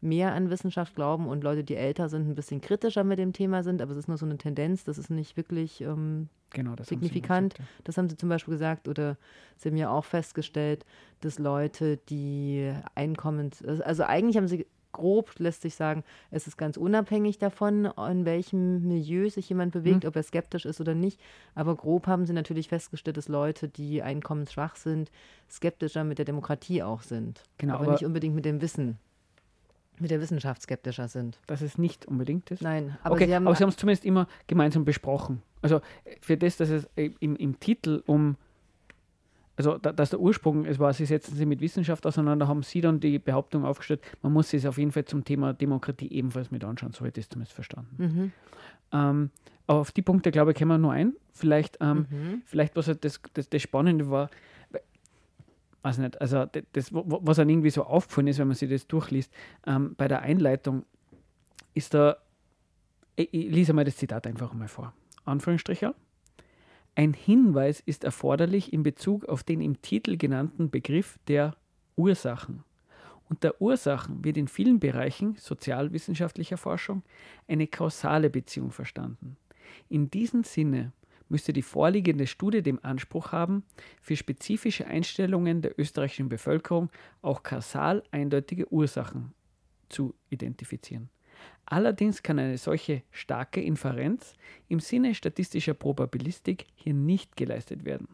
mehr 0.02 0.34
an 0.34 0.50
Wissenschaft 0.50 0.96
glauben 0.96 1.28
und 1.28 1.44
Leute, 1.44 1.64
die 1.64 1.76
älter 1.76 2.10
sind, 2.10 2.28
ein 2.28 2.34
bisschen 2.34 2.62
kritischer 2.62 3.04
mit 3.04 3.20
dem 3.20 3.34
Thema 3.34 3.62
sind, 3.62 3.82
aber 3.82 3.92
es 3.92 4.00
ist 4.00 4.08
nur 4.08 4.18
so 4.18 4.26
eine 4.26 4.40
Tendenz, 4.40 4.84
das 4.84 4.98
ist 4.98 5.12
nicht 5.12 5.38
wirklich 5.38 5.82
ähm, 5.82 6.30
Genau, 6.54 6.76
das 6.76 6.88
haben 6.92 7.00
signifikant. 7.00 7.56
gesagt, 7.56 7.70
Das 7.86 7.98
haben 7.98 8.10
sie 8.10 8.18
zum 8.18 8.30
Beispiel 8.30 8.54
gesagt 8.54 8.88
oder 8.88 9.18
sie 9.58 9.70
haben 9.70 9.78
ja 9.78 9.90
auch 9.90 10.04
festgestellt, 10.04 10.86
dass 11.22 11.40
Leute, 11.40 11.98
die 12.10 12.74
Einkommens, 12.96 13.64
also 13.64 14.04
eigentlich 14.04 14.38
haben 14.38 14.48
sie 14.48 14.68
grob, 14.92 15.32
lässt 15.40 15.62
sich 15.62 15.76
sagen, 15.76 16.04
es 16.30 16.48
ist 16.48 16.58
ganz 16.58 16.78
unabhängig 16.78 17.38
davon, 17.38 17.86
in 17.86 18.26
welchem 18.26 18.88
Milieu 18.88 19.30
sich 19.30 19.50
jemand 19.50 19.72
bewegt, 19.74 20.06
ob 20.06 20.16
er 20.16 20.24
skeptisch 20.24 20.66
ist 20.66 20.82
oder 20.82 20.96
nicht. 20.96 21.20
Aber 21.56 21.76
grob 21.76 22.08
haben 22.08 22.26
sie 22.26 22.34
natürlich 22.34 22.70
festgestellt, 22.70 23.18
dass 23.18 23.28
Leute, 23.28 23.68
die 23.68 24.02
einkommensschwach 24.02 24.76
sind, 24.76 25.12
skeptischer 25.50 26.04
mit 26.04 26.18
der 26.18 26.26
Demokratie 26.26 26.84
auch 26.84 27.02
sind. 27.02 27.44
Genau, 27.58 27.76
aber, 27.76 27.84
aber- 27.84 27.92
nicht 27.94 28.06
unbedingt 28.06 28.36
mit 28.36 28.46
dem 28.46 28.62
Wissen, 28.62 28.98
mit 30.00 30.12
der 30.12 30.20
Wissenschaft 30.22 30.62
skeptischer 30.62 31.08
sind. 31.08 31.40
Dass 31.48 31.62
es 31.62 31.78
nicht 31.78 32.06
unbedingt 32.06 32.50
ist. 32.52 32.62
Nein, 32.62 32.98
aber 33.04 33.16
okay, 33.16 33.28
sie 33.28 33.36
haben 33.36 33.48
es 33.48 33.78
zumindest 33.78 34.06
immer 34.06 34.28
gemeinsam 34.48 34.84
besprochen. 34.86 35.42
Also 35.62 35.82
für 36.22 36.38
das, 36.38 36.58
dass 36.58 36.70
es 36.70 36.90
äh, 36.96 37.12
im, 37.20 37.36
im 37.36 37.60
Titel 37.60 38.02
um, 38.08 38.36
also 39.58 39.78
da, 39.78 39.92
dass 39.92 40.10
der 40.12 40.20
Ursprung 40.20 40.66
es 40.66 40.80
war, 40.80 40.94
Sie 40.94 41.06
setzen 41.06 41.36
sich 41.36 41.46
mit 41.46 41.62
Wissenschaft 41.62 42.06
auseinander, 42.06 42.48
haben 42.48 42.64
Sie 42.64 42.82
dann 42.82 43.00
die 43.00 43.20
Behauptung 43.20 43.66
aufgestellt, 43.66 44.02
man 44.22 44.34
muss 44.34 44.50
sich 44.50 44.68
auf 44.68 44.78
jeden 44.78 44.92
Fall 44.92 45.06
zum 45.06 45.24
Thema 45.24 45.54
Demokratie 45.54 46.12
ebenfalls 46.12 46.52
mit 46.52 46.64
anschauen, 46.64 46.94
so 46.94 47.06
hätte 47.06 47.20
ich 47.20 47.26
es 47.26 47.30
zumindest 47.30 47.54
verstanden. 47.54 47.96
Mhm. 47.98 48.32
Ähm, 48.94 49.30
aber 49.68 49.80
auf 49.80 49.92
die 49.92 50.02
Punkte, 50.02 50.32
glaube 50.32 50.52
ich, 50.52 50.58
kommen 50.58 50.72
wir 50.72 50.78
nur 50.78 50.92
ein. 50.94 51.14
Vielleicht, 51.34 51.78
ähm, 51.82 52.08
Mhm. 52.10 52.42
vielleicht 52.46 52.76
was 52.76 52.88
halt 52.88 53.06
das, 53.06 53.22
das, 53.34 53.50
das 53.50 53.62
Spannende 53.62 54.10
war, 54.10 54.30
we- 54.70 54.82
weiß 55.84 55.98
nicht, 56.00 56.20
also 56.20 56.46
das, 56.74 56.90
was 56.92 57.38
dann 57.38 57.50
irgendwie 57.50 57.70
so 57.70 57.84
aufgefallen 57.84 58.28
ist, 58.28 58.40
wenn 58.40 58.48
man 58.48 58.56
sich 58.56 58.70
das 58.70 58.88
durchliest, 58.88 59.32
ähm, 59.66 59.96
bei 59.98 60.08
der 60.08 60.22
Einleitung 60.22 60.84
ist 61.74 61.94
da, 61.94 62.18
ich, 63.16 63.34
ich 63.34 63.52
lese 63.52 63.74
mal 63.74 63.86
das 63.86 63.96
Zitat 63.98 64.28
einfach 64.28 64.54
mal 64.54 64.68
vor. 64.68 64.94
Anführungsstriche. 65.26 65.94
Ein 66.96 67.14
Hinweis 67.14 67.80
ist 67.80 68.04
erforderlich 68.04 68.74
in 68.74 68.84
Bezug 68.84 69.26
auf 69.26 69.44
den 69.44 69.62
im 69.62 69.82
Titel 69.82 70.18
genannten 70.18 70.70
Begriff 70.70 71.18
der 71.28 71.56
Ursachen. 71.96 72.64
Unter 73.30 73.62
Ursachen 73.62 74.26
wird 74.26 74.36
in 74.36 74.50
vielen 74.50 74.80
Bereichen 74.82 75.36
sozialwissenschaftlicher 75.38 76.58
Forschung 76.58 77.04
eine 77.48 77.66
kausale 77.68 78.30
Beziehung 78.30 78.72
verstanden. 78.72 79.38
In 79.88 80.12
diesem 80.12 80.44
Sinne 80.44 80.92
müsste 81.30 81.54
die 81.54 81.62
vorliegende 81.62 82.28
Studie 82.28 82.62
den 82.62 82.84
Anspruch 82.84 83.32
haben, 83.32 83.64
für 84.02 84.18
spezifische 84.18 84.86
Einstellungen 84.86 85.62
der 85.62 85.80
österreichischen 85.80 86.28
Bevölkerung 86.28 86.90
auch 87.22 87.42
kausal 87.42 88.04
eindeutige 88.12 88.72
Ursachen 88.72 89.34
zu 89.88 90.14
identifizieren. 90.30 91.10
Allerdings 91.66 92.22
kann 92.22 92.40
eine 92.40 92.58
solche 92.58 93.04
starke 93.12 93.62
Inferenz 93.62 94.34
im 94.68 94.80
Sinne 94.80 95.16
statistischer 95.16 95.74
Probabilistik 95.74 96.66
hier 96.76 96.94
nicht 96.94 97.38
geleistet 97.38 97.86
werden. 97.86 98.08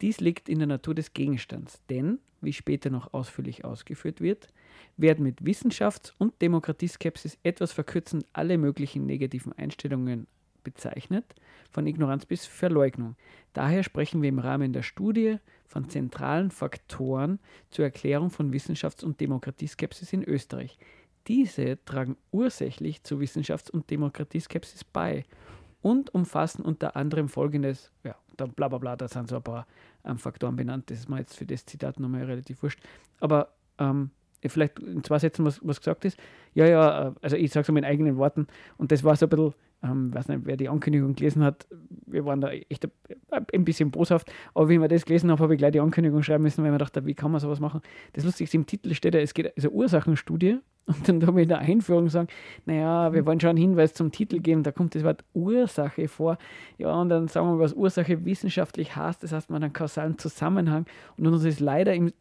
Dies 0.00 0.20
liegt 0.20 0.48
in 0.48 0.58
der 0.58 0.66
Natur 0.66 0.94
des 0.94 1.12
Gegenstands, 1.12 1.80
denn, 1.90 2.18
wie 2.40 2.52
später 2.52 2.90
noch 2.90 3.12
ausführlich 3.12 3.64
ausgeführt 3.64 4.20
wird, 4.20 4.48
werden 4.96 5.22
mit 5.22 5.42
Wissenschafts- 5.42 6.12
und 6.18 6.40
Demokratieskepsis 6.40 7.38
etwas 7.42 7.72
verkürzend 7.72 8.24
alle 8.32 8.58
möglichen 8.58 9.06
negativen 9.06 9.52
Einstellungen 9.52 10.26
bezeichnet, 10.64 11.24
von 11.70 11.86
Ignoranz 11.86 12.26
bis 12.26 12.46
Verleugnung. 12.46 13.16
Daher 13.52 13.82
sprechen 13.82 14.22
wir 14.22 14.28
im 14.28 14.38
Rahmen 14.38 14.72
der 14.72 14.82
Studie 14.82 15.36
von 15.66 15.88
zentralen 15.88 16.50
Faktoren 16.50 17.38
zur 17.70 17.84
Erklärung 17.84 18.30
von 18.30 18.52
Wissenschafts- 18.52 19.04
und 19.04 19.20
Demokratieskepsis 19.20 20.12
in 20.12 20.24
Österreich. 20.24 20.78
Diese 21.30 21.78
tragen 21.84 22.16
ursächlich 22.32 23.04
zur 23.04 23.20
Wissenschafts- 23.20 23.70
und 23.70 23.88
Demokratieskepsis 23.88 24.82
bei 24.82 25.24
und 25.80 26.12
umfassen 26.12 26.64
unter 26.64 26.96
anderem 26.96 27.28
folgendes, 27.28 27.92
ja, 28.02 28.16
dann 28.36 28.50
bla 28.50 28.66
bla 28.66 28.78
bla, 28.78 28.96
da 28.96 29.06
sind 29.06 29.28
so 29.28 29.36
ein 29.36 29.42
paar 29.42 29.68
ähm, 30.04 30.18
Faktoren 30.18 30.56
benannt, 30.56 30.90
das 30.90 30.98
ist 30.98 31.08
mir 31.08 31.18
jetzt 31.20 31.36
für 31.36 31.46
das 31.46 31.64
Zitat 31.64 32.00
nochmal 32.00 32.24
relativ 32.24 32.60
wurscht, 32.64 32.80
aber 33.20 33.52
ähm, 33.78 34.10
vielleicht 34.44 34.80
in 34.80 35.04
zwei 35.04 35.20
Sätzen, 35.20 35.44
was, 35.44 35.60
was 35.62 35.78
gesagt 35.78 36.04
ist. 36.04 36.18
Ja, 36.52 36.66
ja, 36.66 37.08
äh, 37.08 37.12
also 37.22 37.36
ich 37.36 37.52
sage 37.52 37.62
es 37.62 37.68
in 37.68 37.74
meinen 37.74 37.84
eigenen 37.84 38.16
Worten. 38.16 38.48
Und 38.76 38.90
das 38.90 39.04
war 39.04 39.14
so 39.14 39.26
ein 39.26 39.28
bisschen, 39.28 39.54
ähm, 39.82 40.12
weiß 40.14 40.28
nicht, 40.28 40.40
wer 40.44 40.56
die 40.56 40.68
Ankündigung 40.68 41.14
gelesen 41.14 41.42
hat, 41.42 41.66
wir 42.06 42.24
waren 42.24 42.40
da 42.40 42.50
echt 42.50 42.88
ein, 43.30 43.64
bisschen 43.64 43.90
boshaft, 43.90 44.30
aber 44.54 44.68
wie 44.68 44.74
ich 44.74 44.80
mir 44.80 44.88
das 44.88 45.04
gelesen 45.04 45.30
habe, 45.30 45.42
habe 45.42 45.54
ich 45.54 45.58
gleich 45.58 45.72
die 45.72 45.80
Ankündigung 45.80 46.22
schreiben 46.22 46.42
müssen, 46.42 46.62
weil 46.62 46.70
ich 46.70 46.72
mir 46.72 46.78
dachte, 46.78 47.06
wie 47.06 47.14
kann 47.14 47.30
man 47.30 47.40
sowas 47.40 47.60
machen? 47.60 47.80
Das 48.12 48.24
Lustige 48.24 48.48
ist, 48.48 48.54
im 48.54 48.66
Titel 48.66 48.94
steht 48.94 49.14
ja, 49.14 49.20
es 49.20 49.34
geht 49.34 49.56
also 49.56 49.70
Ursachenstudie 49.70 50.58
und 50.86 51.08
dann 51.08 51.26
haben 51.26 51.36
wir 51.36 51.42
in 51.42 51.48
der 51.48 51.58
Einführung 51.58 52.08
sagen, 52.08 52.28
naja, 52.66 53.12
wir 53.12 53.24
wollen 53.24 53.38
schon 53.38 53.50
einen 53.50 53.58
Hinweis 53.58 53.94
zum 53.94 54.10
Titel 54.10 54.40
geben, 54.40 54.62
da 54.62 54.72
kommt 54.72 54.94
das 54.94 55.04
Wort 55.04 55.24
Ursache 55.34 56.08
vor. 56.08 56.38
Ja, 56.78 56.92
und 57.00 57.10
dann 57.10 57.28
sagen 57.28 57.48
wir, 57.48 57.58
was 57.58 57.74
Ursache 57.74 58.24
wissenschaftlich 58.24 58.96
heißt, 58.96 59.22
das 59.22 59.32
heißt, 59.32 59.50
man 59.50 59.56
hat 59.56 59.64
einen 59.64 59.72
kausalen 59.72 60.18
Zusammenhang. 60.18 60.86
Und 61.16 61.26
uns 61.26 61.44
ist 61.44 61.60
leider 61.60 61.94
im, 61.94 62.12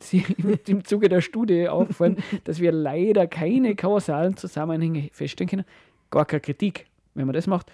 im 0.67 0.83
Zuge 0.83 1.09
der 1.09 1.21
Studie 1.21 1.67
aufgefallen, 1.67 2.17
dass 2.43 2.59
wir 2.59 2.71
leider 2.71 3.27
keine 3.27 3.75
kausalen 3.75 4.37
Zusammenhänge 4.37 5.09
feststellen 5.13 5.49
können. 5.49 5.65
Gar 6.11 6.25
keine 6.25 6.41
Kritik, 6.41 6.85
wenn 7.19 7.27
man 7.27 7.35
das 7.35 7.47
macht. 7.47 7.71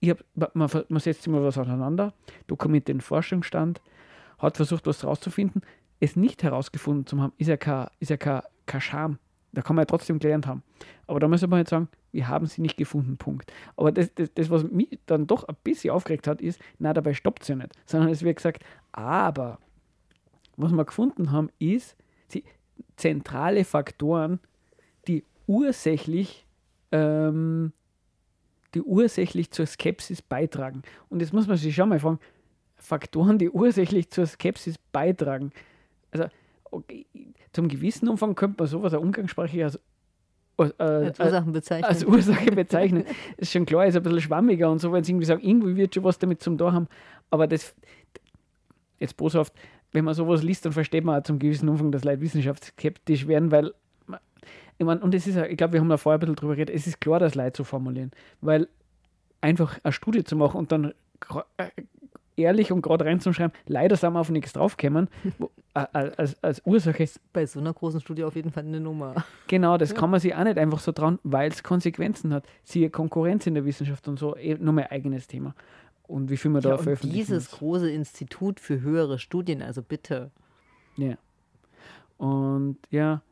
Ich 0.00 0.10
hab, 0.10 0.24
man, 0.54 0.68
man 0.88 1.00
setzt 1.00 1.26
immer 1.26 1.42
was 1.42 1.58
auseinander, 1.58 2.12
dokumentiert 2.46 2.88
den 2.88 3.00
Forschungsstand, 3.00 3.80
hat 4.38 4.56
versucht, 4.56 4.86
was 4.86 5.04
rauszufinden. 5.04 5.62
Es 6.00 6.16
nicht 6.16 6.42
herausgefunden 6.42 7.06
zu 7.06 7.20
haben, 7.20 7.32
ist 7.38 7.48
ja 7.48 7.56
kein, 7.56 7.88
ja 8.00 8.16
kein, 8.16 8.80
Scham. 8.80 9.18
Da 9.52 9.62
kann 9.62 9.76
man 9.76 9.82
ja 9.82 9.86
trotzdem 9.86 10.18
gelernt 10.18 10.46
haben. 10.46 10.62
Aber 11.06 11.20
da 11.20 11.28
müssen 11.28 11.50
wir 11.50 11.58
jetzt 11.58 11.70
sagen, 11.70 11.88
wir 12.12 12.28
haben 12.28 12.46
sie 12.46 12.60
nicht 12.60 12.76
gefunden, 12.76 13.16
Punkt. 13.16 13.50
Aber 13.76 13.92
das, 13.92 14.12
das, 14.14 14.32
das 14.34 14.50
was 14.50 14.64
mich 14.64 14.98
dann 15.06 15.26
doch 15.26 15.44
ein 15.44 15.56
bisschen 15.64 15.92
aufgeregt 15.92 16.26
hat, 16.26 16.42
ist, 16.42 16.60
na, 16.78 16.92
dabei 16.92 17.14
stoppt 17.14 17.42
es 17.42 17.48
ja 17.48 17.56
nicht. 17.56 17.72
Sondern 17.86 18.10
es 18.10 18.22
wird 18.22 18.36
gesagt, 18.36 18.64
aber 18.92 19.58
was 20.56 20.72
wir 20.72 20.84
gefunden 20.84 21.32
haben, 21.32 21.50
ist 21.58 21.96
die 22.32 22.44
zentrale 22.96 23.64
Faktoren, 23.64 24.40
die 25.06 25.24
ursächlich, 25.46 26.46
ähm, 26.92 27.72
die 28.76 28.82
ursächlich 28.82 29.50
zur 29.50 29.64
Skepsis 29.64 30.20
beitragen. 30.20 30.82
Und 31.08 31.20
jetzt 31.20 31.32
muss 31.32 31.46
man 31.46 31.56
sich 31.56 31.74
schon 31.74 31.88
mal 31.88 31.98
fragen, 31.98 32.18
Faktoren, 32.76 33.38
die 33.38 33.48
ursächlich 33.48 34.10
zur 34.10 34.26
Skepsis 34.26 34.76
beitragen. 34.92 35.50
Also 36.10 36.26
okay, 36.70 37.06
zum 37.52 37.68
gewissen 37.68 38.06
Umfang 38.08 38.34
könnte 38.34 38.56
man 38.58 38.68
sowas 38.68 38.92
umgangssprachlich 38.92 39.64
als, 39.64 39.80
äh, 40.58 40.82
als 40.82 41.18
Ursachen 41.18 41.52
bezeichnen. 41.52 41.88
Als 41.88 42.04
Ursache 42.04 42.50
bezeichnen. 42.52 43.04
ist 43.38 43.52
schon 43.52 43.64
klar, 43.64 43.86
ist 43.86 43.96
ein 43.96 44.02
bisschen 44.02 44.20
schwammiger 44.20 44.70
und 44.70 44.78
so, 44.78 44.92
wenn 44.92 45.02
sie 45.02 45.12
irgendwie 45.12 45.26
sagen, 45.26 45.42
irgendwie 45.42 45.74
wird 45.74 45.94
schon 45.94 46.04
was 46.04 46.18
damit 46.18 46.42
zum 46.42 46.58
da 46.58 46.72
haben. 46.72 46.86
Aber 47.30 47.46
das, 47.46 47.74
jetzt 48.98 49.16
boshaft, 49.16 49.54
wenn 49.92 50.04
man 50.04 50.12
sowas 50.12 50.42
liest, 50.42 50.66
dann 50.66 50.72
versteht 50.72 51.04
man 51.04 51.18
auch 51.18 51.24
zum 51.24 51.38
gewissen 51.38 51.68
Umfang, 51.70 51.92
dass 51.92 52.04
Leute 52.04 52.20
wissenschaftsskeptisch 52.20 53.26
werden, 53.26 53.50
weil 53.50 53.72
ich 54.78 54.86
meine, 54.86 55.00
und 55.00 55.14
es 55.14 55.26
ist, 55.26 55.36
ich 55.36 55.56
glaube, 55.56 55.74
wir 55.74 55.80
haben 55.80 55.88
da 55.88 55.96
vorher 55.96 56.18
ein 56.18 56.20
bisschen 56.20 56.36
drüber 56.36 56.54
geredet, 56.54 56.74
es 56.74 56.86
ist 56.86 57.00
klar, 57.00 57.18
das 57.18 57.34
Leid 57.34 57.56
zu 57.56 57.64
formulieren, 57.64 58.10
weil 58.40 58.68
einfach 59.40 59.78
eine 59.82 59.92
Studie 59.92 60.24
zu 60.24 60.36
machen 60.36 60.58
und 60.58 60.72
dann 60.72 60.92
äh, 61.56 61.70
ehrlich 62.36 62.72
und 62.72 62.82
gerade 62.82 63.04
reinzuschreiben, 63.04 63.56
leider 63.66 63.96
sind 63.96 64.12
wir 64.12 64.20
auf 64.20 64.30
nichts 64.30 64.52
draufgekommen, 64.52 65.08
als, 65.74 66.42
als 66.42 66.62
Ursache. 66.64 67.08
Bei 67.32 67.46
so 67.46 67.60
einer 67.60 67.72
großen 67.72 68.00
Studie 68.00 68.24
auf 68.24 68.36
jeden 68.36 68.50
Fall 68.50 68.64
eine 68.64 68.80
Nummer. 68.80 69.24
Genau, 69.48 69.78
das 69.78 69.90
ja. 69.90 69.96
kann 69.96 70.10
man 70.10 70.20
sich 70.20 70.34
auch 70.34 70.44
nicht 70.44 70.58
einfach 70.58 70.80
so 70.80 70.92
trauen, 70.92 71.18
weil 71.22 71.50
es 71.50 71.62
Konsequenzen 71.62 72.34
hat. 72.34 72.46
Siehe 72.62 72.90
Konkurrenz 72.90 73.46
in 73.46 73.54
der 73.54 73.64
Wissenschaft 73.64 74.06
und 74.08 74.18
so, 74.18 74.36
eh, 74.36 74.54
nur 74.54 74.72
mein 74.74 74.86
eigenes 74.86 75.26
Thema. 75.26 75.54
Und 76.06 76.30
wie 76.30 76.36
viel 76.36 76.50
man 76.50 76.62
ja, 76.62 76.70
da 76.70 76.78
veröffentlichen 76.78 77.16
Dieses 77.16 77.50
muss. 77.50 77.58
große 77.58 77.90
Institut 77.90 78.60
für 78.60 78.80
höhere 78.80 79.18
Studien, 79.18 79.62
also 79.62 79.82
bitte. 79.82 80.30
Ja. 80.96 81.16
Und 82.18 82.78
ja, 82.90 83.22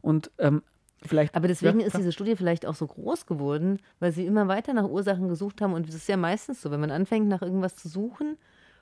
und 0.00 0.30
ähm, 0.38 0.62
Vielleicht, 1.04 1.34
Aber 1.34 1.48
deswegen 1.48 1.80
ja, 1.80 1.86
ist 1.86 1.96
diese 1.96 2.12
Studie 2.12 2.36
vielleicht 2.36 2.66
auch 2.66 2.74
so 2.74 2.86
groß 2.86 3.26
geworden, 3.26 3.78
weil 3.98 4.12
sie 4.12 4.26
immer 4.26 4.48
weiter 4.48 4.72
nach 4.72 4.88
Ursachen 4.88 5.28
gesucht 5.28 5.60
haben. 5.60 5.74
Und 5.74 5.88
es 5.88 5.94
ist 5.94 6.08
ja 6.08 6.16
meistens 6.16 6.62
so, 6.62 6.70
wenn 6.70 6.80
man 6.80 6.90
anfängt, 6.90 7.28
nach 7.28 7.42
irgendwas 7.42 7.76
zu 7.76 7.88
suchen 7.88 8.36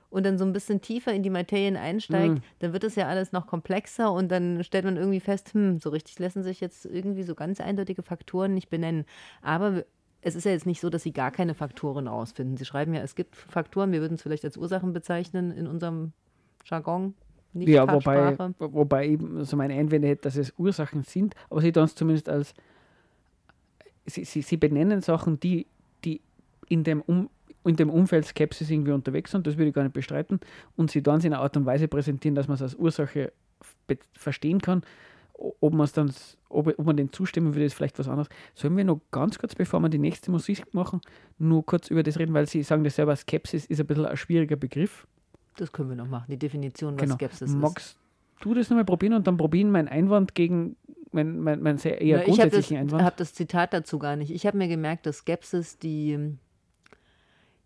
und 0.09 0.25
dann 0.25 0.37
so 0.37 0.45
ein 0.45 0.53
bisschen 0.53 0.81
tiefer 0.81 1.13
in 1.13 1.23
die 1.23 1.29
Materien 1.29 1.77
einsteigt, 1.77 2.35
mhm. 2.35 2.41
dann 2.59 2.73
wird 2.73 2.83
es 2.83 2.95
ja 2.95 3.07
alles 3.07 3.31
noch 3.31 3.47
komplexer 3.47 4.11
und 4.11 4.29
dann 4.29 4.63
stellt 4.63 4.85
man 4.85 4.97
irgendwie 4.97 5.19
fest, 5.19 5.53
hm, 5.53 5.79
so 5.79 5.89
richtig 5.89 6.19
lassen 6.19 6.43
sich 6.43 6.59
jetzt 6.59 6.85
irgendwie 6.85 7.23
so 7.23 7.33
ganz 7.33 7.59
eindeutige 7.59 8.03
Faktoren 8.03 8.53
nicht 8.53 8.69
benennen. 8.69 9.05
Aber 9.41 9.83
es 10.21 10.35
ist 10.35 10.45
ja 10.45 10.51
jetzt 10.51 10.67
nicht 10.67 10.81
so, 10.81 10.89
dass 10.89 11.03
sie 11.03 11.13
gar 11.13 11.31
keine 11.31 11.55
Faktoren 11.55 12.07
rausfinden. 12.07 12.57
Sie 12.57 12.65
schreiben 12.65 12.93
ja, 12.93 13.01
es 13.01 13.15
gibt 13.15 13.35
Faktoren, 13.35 13.91
wir 13.91 14.01
würden 14.01 14.15
es 14.15 14.21
vielleicht 14.21 14.45
als 14.45 14.57
Ursachen 14.57 14.93
bezeichnen 14.93 15.51
in 15.51 15.65
unserem 15.65 16.13
Jargon. 16.65 17.15
Nicht 17.53 17.69
ja, 17.69 17.91
wobei, 17.91 18.37
wobei 18.59 19.07
eben 19.09 19.43
so 19.43 19.57
meine 19.57 19.73
Einwände 19.73 20.07
hätte, 20.07 20.23
dass 20.23 20.37
es 20.37 20.53
Ursachen 20.57 21.03
sind, 21.03 21.35
aber 21.49 21.61
sie 21.61 21.71
tun 21.71 21.83
es 21.83 21.95
zumindest 21.95 22.29
als, 22.29 22.53
sie, 24.05 24.23
sie, 24.23 24.41
sie 24.41 24.57
benennen 24.57 25.01
Sachen, 25.01 25.39
die, 25.39 25.67
die 26.05 26.21
in 26.69 26.83
dem, 26.83 27.01
um, 27.01 27.29
in 27.65 27.75
dem 27.75 27.89
Umfeld 27.89 28.25
Skepsis 28.25 28.69
irgendwie 28.69 28.91
unterwegs 28.91 29.31
sind, 29.31 29.45
das 29.45 29.57
würde 29.57 29.69
ich 29.69 29.75
gar 29.75 29.83
nicht 29.83 29.93
bestreiten, 29.93 30.39
und 30.77 30.91
sie 30.91 31.03
dann 31.03 31.19
in 31.19 31.33
einer 31.33 31.41
Art 31.41 31.57
und 31.57 31.65
Weise 31.65 31.87
präsentieren, 31.87 32.35
dass 32.35 32.47
man 32.47 32.55
es 32.55 32.61
als 32.61 32.75
Ursache 32.75 33.33
verstehen 34.13 34.61
kann. 34.61 34.83
Ob, 35.33 35.73
man's 35.73 35.91
dann, 35.91 36.13
ob, 36.49 36.67
ob 36.67 36.85
man 36.85 36.97
den 36.97 37.11
zustimmen 37.11 37.55
würde, 37.55 37.65
ist 37.65 37.73
vielleicht 37.73 37.97
was 37.97 38.07
anderes. 38.07 38.29
Sollen 38.53 38.77
wir 38.77 38.83
noch 38.83 39.01
ganz 39.09 39.39
kurz, 39.39 39.55
bevor 39.55 39.79
wir 39.79 39.89
die 39.89 39.97
nächste 39.97 40.29
Musik 40.29 40.71
machen, 40.73 41.01
nur 41.39 41.65
kurz 41.65 41.89
über 41.89 42.03
das 42.03 42.19
reden, 42.19 42.33
weil 42.33 42.47
Sie 42.47 42.61
sagen 42.61 42.83
das 42.83 42.95
selber, 42.95 43.15
Skepsis 43.15 43.65
ist 43.65 43.79
ein 43.79 43.87
bisschen 43.87 44.05
ein 44.05 44.17
schwieriger 44.17 44.55
Begriff. 44.55 45.07
Das 45.61 45.71
können 45.71 45.89
wir 45.89 45.95
noch 45.95 46.07
machen, 46.07 46.25
die 46.27 46.39
Definition, 46.39 46.95
was 46.95 47.01
genau. 47.03 47.15
Skepsis 47.17 47.53
Magst 47.53 47.85
ist. 47.85 47.99
du 48.39 48.55
das 48.55 48.71
nochmal 48.71 48.83
probieren 48.83 49.13
und 49.13 49.27
dann 49.27 49.37
probieren 49.37 49.69
mein 49.69 49.87
Einwand 49.87 50.33
gegen 50.33 50.75
mein, 51.11 51.39
mein, 51.39 51.61
mein 51.61 51.77
sehr 51.77 52.01
eher 52.01 52.17
Na, 52.17 52.23
grundsätzlichen 52.23 52.77
Einwand? 52.77 52.99
Ich 52.99 53.05
habe 53.05 53.15
das 53.15 53.35
Zitat 53.35 53.71
dazu 53.71 53.99
gar 53.99 54.15
nicht. 54.15 54.31
Ich 54.31 54.47
habe 54.47 54.57
mir 54.57 54.67
gemerkt, 54.67 55.05
dass 55.05 55.17
Skepsis 55.17 55.77
die 55.77 56.35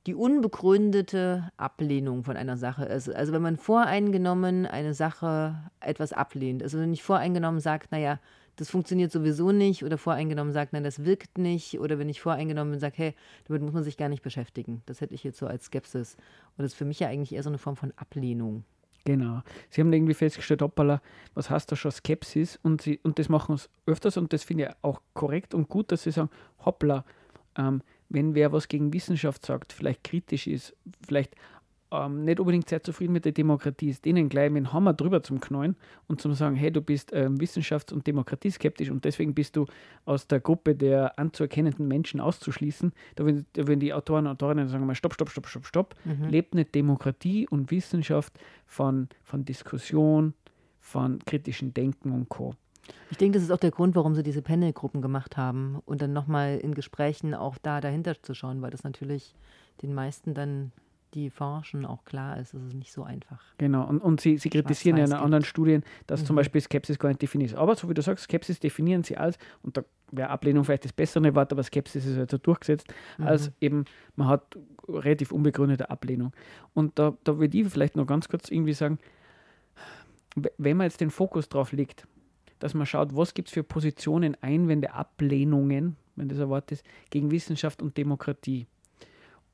die 0.07 0.13
unbegründete 0.13 1.49
Ablehnung 1.55 2.25
von 2.25 2.35
einer 2.35 2.57
Sache 2.57 2.83
ist. 2.83 3.07
Also 3.07 3.31
wenn 3.31 3.41
man 3.41 3.55
voreingenommen 3.55 4.65
eine 4.65 4.93
Sache 4.93 5.55
etwas 5.79 6.11
ablehnt, 6.11 6.63
also 6.63 6.77
wenn 6.77 6.91
ich 6.91 7.01
voreingenommen 7.01 7.61
sagt, 7.61 7.93
naja, 7.93 8.19
das 8.55 8.69
funktioniert 8.69 9.11
sowieso 9.11 9.51
nicht 9.51 9.83
oder 9.83 9.97
voreingenommen 9.97 10.53
sagt, 10.53 10.73
nein, 10.73 10.83
das 10.83 11.05
wirkt 11.05 11.37
nicht 11.37 11.79
oder 11.79 11.99
wenn 11.99 12.09
ich 12.09 12.21
voreingenommen 12.21 12.71
bin, 12.71 12.79
sage, 12.79 12.95
hey, 12.97 13.13
damit 13.47 13.61
muss 13.61 13.73
man 13.73 13.83
sich 13.83 13.97
gar 13.97 14.09
nicht 14.09 14.23
beschäftigen. 14.23 14.81
Das 14.85 15.01
hätte 15.01 15.13
ich 15.13 15.23
jetzt 15.23 15.37
so 15.37 15.47
als 15.47 15.65
Skepsis. 15.65 16.15
Und 16.57 16.63
das 16.63 16.71
ist 16.71 16.77
für 16.77 16.85
mich 16.85 16.99
ja 16.99 17.09
eigentlich 17.09 17.33
eher 17.33 17.43
so 17.43 17.49
eine 17.49 17.57
Form 17.57 17.75
von 17.75 17.91
Ablehnung. 17.97 18.63
Genau. 19.05 19.43
Sie 19.69 19.81
haben 19.81 19.93
irgendwie 19.93 20.15
festgestellt, 20.15 20.63
hoppala, 20.63 21.01
was 21.35 21.49
heißt 21.49 21.71
da 21.71 21.75
schon 21.75 21.91
Skepsis? 21.91 22.59
Und, 22.63 22.81
sie, 22.81 22.99
und 23.03 23.19
das 23.19 23.29
machen 23.29 23.57
sie 23.57 23.67
öfters 23.85 24.17
und 24.17 24.33
das 24.33 24.43
finde 24.43 24.65
ich 24.65 24.69
auch 24.81 24.99
korrekt 25.13 25.53
und 25.53 25.69
gut, 25.69 25.91
dass 25.91 26.03
sie 26.03 26.11
sagen, 26.11 26.29
hoppla, 26.65 27.05
ähm, 27.55 27.81
wenn 28.09 28.35
wer 28.35 28.51
was 28.51 28.67
gegen 28.67 28.93
Wissenschaft 28.93 29.45
sagt, 29.45 29.73
vielleicht 29.73 30.03
kritisch 30.03 30.47
ist, 30.47 30.75
vielleicht 31.05 31.35
ähm, 32.03 32.23
nicht 32.23 32.39
unbedingt 32.39 32.69
sehr 32.69 32.83
zufrieden 32.83 33.13
mit 33.13 33.25
der 33.25 33.31
Demokratie 33.31 33.89
ist, 33.89 34.05
denen 34.05 34.29
gleich 34.29 34.51
mit 34.51 34.63
dem 34.63 34.73
Hammer 34.73 34.93
drüber 34.93 35.23
zum 35.23 35.39
Knallen 35.39 35.75
und 36.07 36.21
zum 36.21 36.33
sagen, 36.33 36.55
hey, 36.55 36.71
du 36.71 36.81
bist 36.81 37.11
ähm, 37.13 37.37
wissenschafts- 37.37 37.93
und 37.93 38.07
demokratieskeptisch 38.07 38.89
und 38.89 39.05
deswegen 39.05 39.33
bist 39.33 39.55
du 39.55 39.65
aus 40.05 40.27
der 40.27 40.39
Gruppe 40.39 40.75
der 40.75 41.17
anzuerkennenden 41.19 41.87
Menschen 41.87 42.19
auszuschließen. 42.19 42.93
Da 43.15 43.25
würden, 43.25 43.45
da 43.53 43.67
würden 43.67 43.79
die 43.79 43.93
Autoren 43.93 44.25
und 44.25 44.33
Autorinnen 44.33 44.67
sagen, 44.67 44.85
mal, 44.85 44.95
stopp, 44.95 45.13
stopp, 45.13 45.29
stopp, 45.29 45.47
stopp, 45.47 45.65
stopp. 45.65 45.95
Mhm. 46.05 46.29
Lebt 46.29 46.55
nicht 46.55 46.73
Demokratie 46.75 47.47
und 47.47 47.71
Wissenschaft 47.71 48.37
von, 48.65 49.09
von 49.23 49.45
Diskussion, 49.45 50.33
von 50.79 51.19
kritischem 51.25 51.73
Denken 51.73 52.11
und 52.11 52.29
Co. 52.29 52.55
Ich 53.09 53.17
denke, 53.17 53.37
das 53.37 53.43
ist 53.43 53.51
auch 53.51 53.57
der 53.57 53.71
Grund, 53.71 53.95
warum 53.95 54.15
sie 54.15 54.23
diese 54.23 54.41
Panel-Gruppen 54.41 55.01
gemacht 55.01 55.37
haben 55.37 55.81
und 55.85 56.01
dann 56.01 56.13
nochmal 56.13 56.57
in 56.57 56.75
Gesprächen 56.75 57.33
auch 57.33 57.57
da 57.57 57.81
dahinter 57.81 58.21
zu 58.21 58.33
schauen, 58.33 58.61
weil 58.61 58.71
das 58.71 58.83
natürlich 58.83 59.35
den 59.81 59.93
meisten 59.93 60.33
dann, 60.33 60.71
die 61.15 61.29
forschen, 61.29 61.85
auch 61.85 62.03
klar 62.03 62.37
ist, 62.39 62.53
es 62.53 62.61
ist 62.61 62.73
nicht 62.73 62.91
so 62.91 63.03
einfach. 63.03 63.41
Genau, 63.57 63.87
und, 63.87 63.99
und 63.99 64.21
sie, 64.21 64.37
sie 64.37 64.49
kritisieren 64.49 64.97
ja 64.97 65.05
in 65.05 65.13
anderen 65.13 65.43
Studien, 65.43 65.83
dass 66.07 66.21
mhm. 66.21 66.25
zum 66.25 66.35
Beispiel 66.35 66.61
Skepsis 66.61 66.99
gar 66.99 67.09
nicht 67.09 67.21
definiert 67.21 67.51
ist. 67.51 67.57
Aber 67.57 67.75
so 67.75 67.89
wie 67.89 67.93
du 67.93 68.01
sagst, 68.01 68.25
Skepsis 68.25 68.59
definieren 68.59 69.03
sie 69.03 69.17
als, 69.17 69.37
und 69.63 69.77
da 69.77 69.83
wäre 70.11 70.29
Ablehnung 70.29 70.65
vielleicht 70.65 70.85
das 70.85 70.93
bessere 70.93 71.33
Wort, 71.33 71.51
aber 71.51 71.63
Skepsis 71.63 72.05
ist 72.05 72.17
halt 72.17 72.29
so 72.29 72.37
durchgesetzt, 72.37 72.93
mhm. 73.17 73.25
als 73.25 73.51
eben, 73.61 73.85
man 74.15 74.27
hat 74.27 74.57
relativ 74.87 75.31
unbegründete 75.31 75.89
Ablehnung. 75.89 76.33
Und 76.73 76.99
da, 76.99 77.17
da 77.23 77.39
würde 77.39 77.57
ich 77.57 77.67
vielleicht 77.69 77.95
noch 77.95 78.05
ganz 78.05 78.29
kurz 78.29 78.51
irgendwie 78.51 78.73
sagen, 78.73 78.99
wenn 80.57 80.77
man 80.77 80.85
jetzt 80.85 81.01
den 81.01 81.09
Fokus 81.09 81.49
drauf 81.49 81.71
legt, 81.71 82.07
dass 82.59 82.73
man 82.73 82.85
schaut, 82.85 83.15
was 83.15 83.33
gibt 83.33 83.47
es 83.47 83.53
für 83.53 83.63
Positionen, 83.63 84.37
Einwände, 84.41 84.93
Ablehnungen, 84.93 85.95
wenn 86.15 86.29
das 86.29 86.39
ein 86.39 86.49
Wort 86.49 86.71
ist, 86.71 86.85
gegen 87.09 87.31
Wissenschaft 87.31 87.81
und 87.81 87.97
Demokratie. 87.97 88.67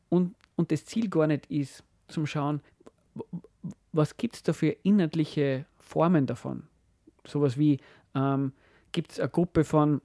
und, 0.10 0.36
und 0.62 0.71
das 0.71 0.86
Ziel 0.86 1.10
gar 1.10 1.26
nicht 1.26 1.47
ist, 1.47 1.84
zum 2.08 2.28
Schauen, 2.28 2.62
was 3.91 4.15
gibt 4.15 4.36
es 4.36 4.43
da 4.43 4.54
für 4.54 4.69
inhaltliche 4.84 5.65
Formen 5.80 6.28
davon? 6.28 6.63
Sowas 7.26 7.58
wie, 7.58 7.80
ähm, 8.13 8.54
gibt 8.91 9.12
es 9.12 9.19
eine 9.19 9.30
Gruppe 9.30 9.63
von, 9.63 10.02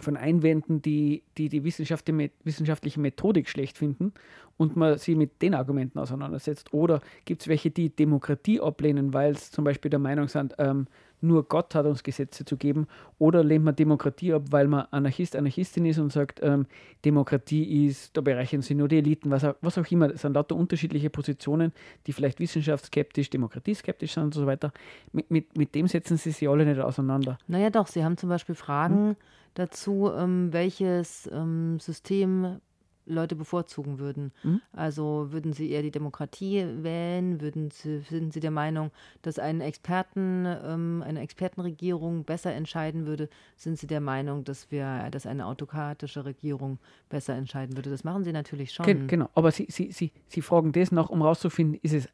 von 0.00 0.16
Einwänden, 0.16 0.82
die 0.82 1.22
die, 1.38 1.48
die 1.48 1.62
wissenschaftliche, 1.62 3.00
Methodik 3.00 3.48
schlecht 3.48 3.78
finden 3.78 4.12
und 4.56 4.74
man 4.74 4.98
sie 4.98 5.14
mit 5.14 5.40
den 5.40 5.54
Argumenten 5.54 6.00
auseinandersetzt? 6.00 6.74
Oder 6.74 7.00
gibt 7.24 7.42
es 7.42 7.48
welche, 7.48 7.70
die 7.70 7.94
Demokratie 7.94 8.60
ablehnen, 8.60 9.14
weil 9.14 9.36
sie 9.36 9.52
zum 9.52 9.64
Beispiel 9.64 9.90
der 9.90 10.00
Meinung 10.00 10.26
sind, 10.26 10.54
ähm, 10.58 10.88
nur 11.20 11.44
Gott 11.44 11.74
hat 11.74 11.86
uns 11.86 12.02
Gesetze 12.02 12.44
zu 12.44 12.56
geben? 12.56 12.86
Oder 13.18 13.42
lehnt 13.42 13.64
man 13.64 13.74
Demokratie 13.74 14.32
ab, 14.32 14.44
weil 14.50 14.68
man 14.68 14.86
Anarchist, 14.90 15.36
Anarchistin 15.36 15.86
ist 15.86 15.98
und 15.98 16.12
sagt, 16.12 16.40
ähm, 16.42 16.66
Demokratie 17.04 17.86
ist, 17.86 18.16
da 18.16 18.20
bereichern 18.20 18.62
sie 18.62 18.74
nur 18.74 18.88
die 18.88 18.98
Eliten, 18.98 19.30
was 19.30 19.44
auch, 19.44 19.54
was 19.60 19.78
auch 19.78 19.90
immer. 19.90 20.08
Das 20.08 20.22
sind 20.22 20.34
lauter 20.34 20.56
unterschiedliche 20.56 21.10
Positionen, 21.10 21.72
die 22.06 22.12
vielleicht 22.12 22.40
wissenschaftsskeptisch, 22.40 23.30
demokratieskeptisch 23.30 24.14
sind 24.14 24.24
und 24.24 24.34
so 24.34 24.46
weiter. 24.46 24.72
Mit, 25.12 25.30
mit, 25.30 25.56
mit 25.56 25.74
dem 25.74 25.88
setzen 25.88 26.16
sie 26.16 26.30
sich 26.30 26.48
alle 26.48 26.64
nicht 26.66 26.80
auseinander. 26.80 27.38
Naja, 27.46 27.70
doch, 27.70 27.86
Sie 27.86 28.04
haben 28.04 28.16
zum 28.16 28.28
Beispiel 28.28 28.54
Fragen 28.54 29.16
dazu, 29.54 30.10
ähm, 30.14 30.52
welches 30.52 31.28
ähm, 31.32 31.78
System 31.80 32.60
Leute 33.06 33.36
bevorzugen 33.36 33.98
würden. 33.98 34.32
Mhm. 34.42 34.60
Also 34.72 35.28
würden 35.30 35.52
Sie 35.52 35.70
eher 35.70 35.82
die 35.82 35.90
Demokratie 35.90 36.66
wählen? 36.82 37.40
Würden 37.40 37.70
Sie, 37.70 38.00
sind 38.00 38.32
Sie 38.32 38.40
der 38.40 38.50
Meinung, 38.50 38.90
dass 39.22 39.38
ein 39.38 39.60
Experten, 39.60 40.44
ähm, 40.46 41.02
eine 41.06 41.20
Expertenregierung 41.20 42.24
besser 42.24 42.52
entscheiden 42.52 43.06
würde? 43.06 43.28
Sind 43.56 43.78
Sie 43.78 43.86
der 43.86 44.00
Meinung, 44.00 44.44
dass 44.44 44.70
wir, 44.70 45.08
dass 45.10 45.26
eine 45.26 45.46
autokratische 45.46 46.24
Regierung 46.24 46.78
besser 47.08 47.34
entscheiden 47.34 47.76
würde? 47.76 47.90
Das 47.90 48.04
machen 48.04 48.24
Sie 48.24 48.32
natürlich 48.32 48.72
schon. 48.72 48.84
Gen 48.84 49.06
genau, 49.06 49.30
aber 49.34 49.50
sie, 49.50 49.66
sie, 49.70 49.92
sie, 49.92 50.12
sie 50.28 50.42
fragen 50.42 50.72
das 50.72 50.92
nach, 50.92 51.08
um 51.08 51.20
herauszufinden, 51.20 51.78
ist 51.82 51.94
es, 51.94 52.08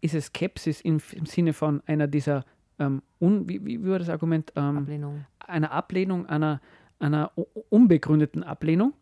ist 0.00 0.14
es 0.14 0.26
Skepsis 0.26 0.80
im, 0.80 1.00
im 1.12 1.26
Sinne 1.26 1.52
von 1.52 1.82
einer 1.86 2.06
dieser, 2.06 2.44
ähm, 2.78 3.02
un, 3.20 3.48
wie, 3.48 3.64
wie 3.64 3.84
war 3.84 3.98
das 3.98 4.08
Argument, 4.08 4.52
ähm, 4.56 4.78
Ablehnung. 4.78 5.26
einer 5.38 5.70
Ablehnung, 5.70 6.26
einer, 6.26 6.60
einer 6.98 7.32
unbegründeten 7.68 8.42
Ablehnung 8.42 8.94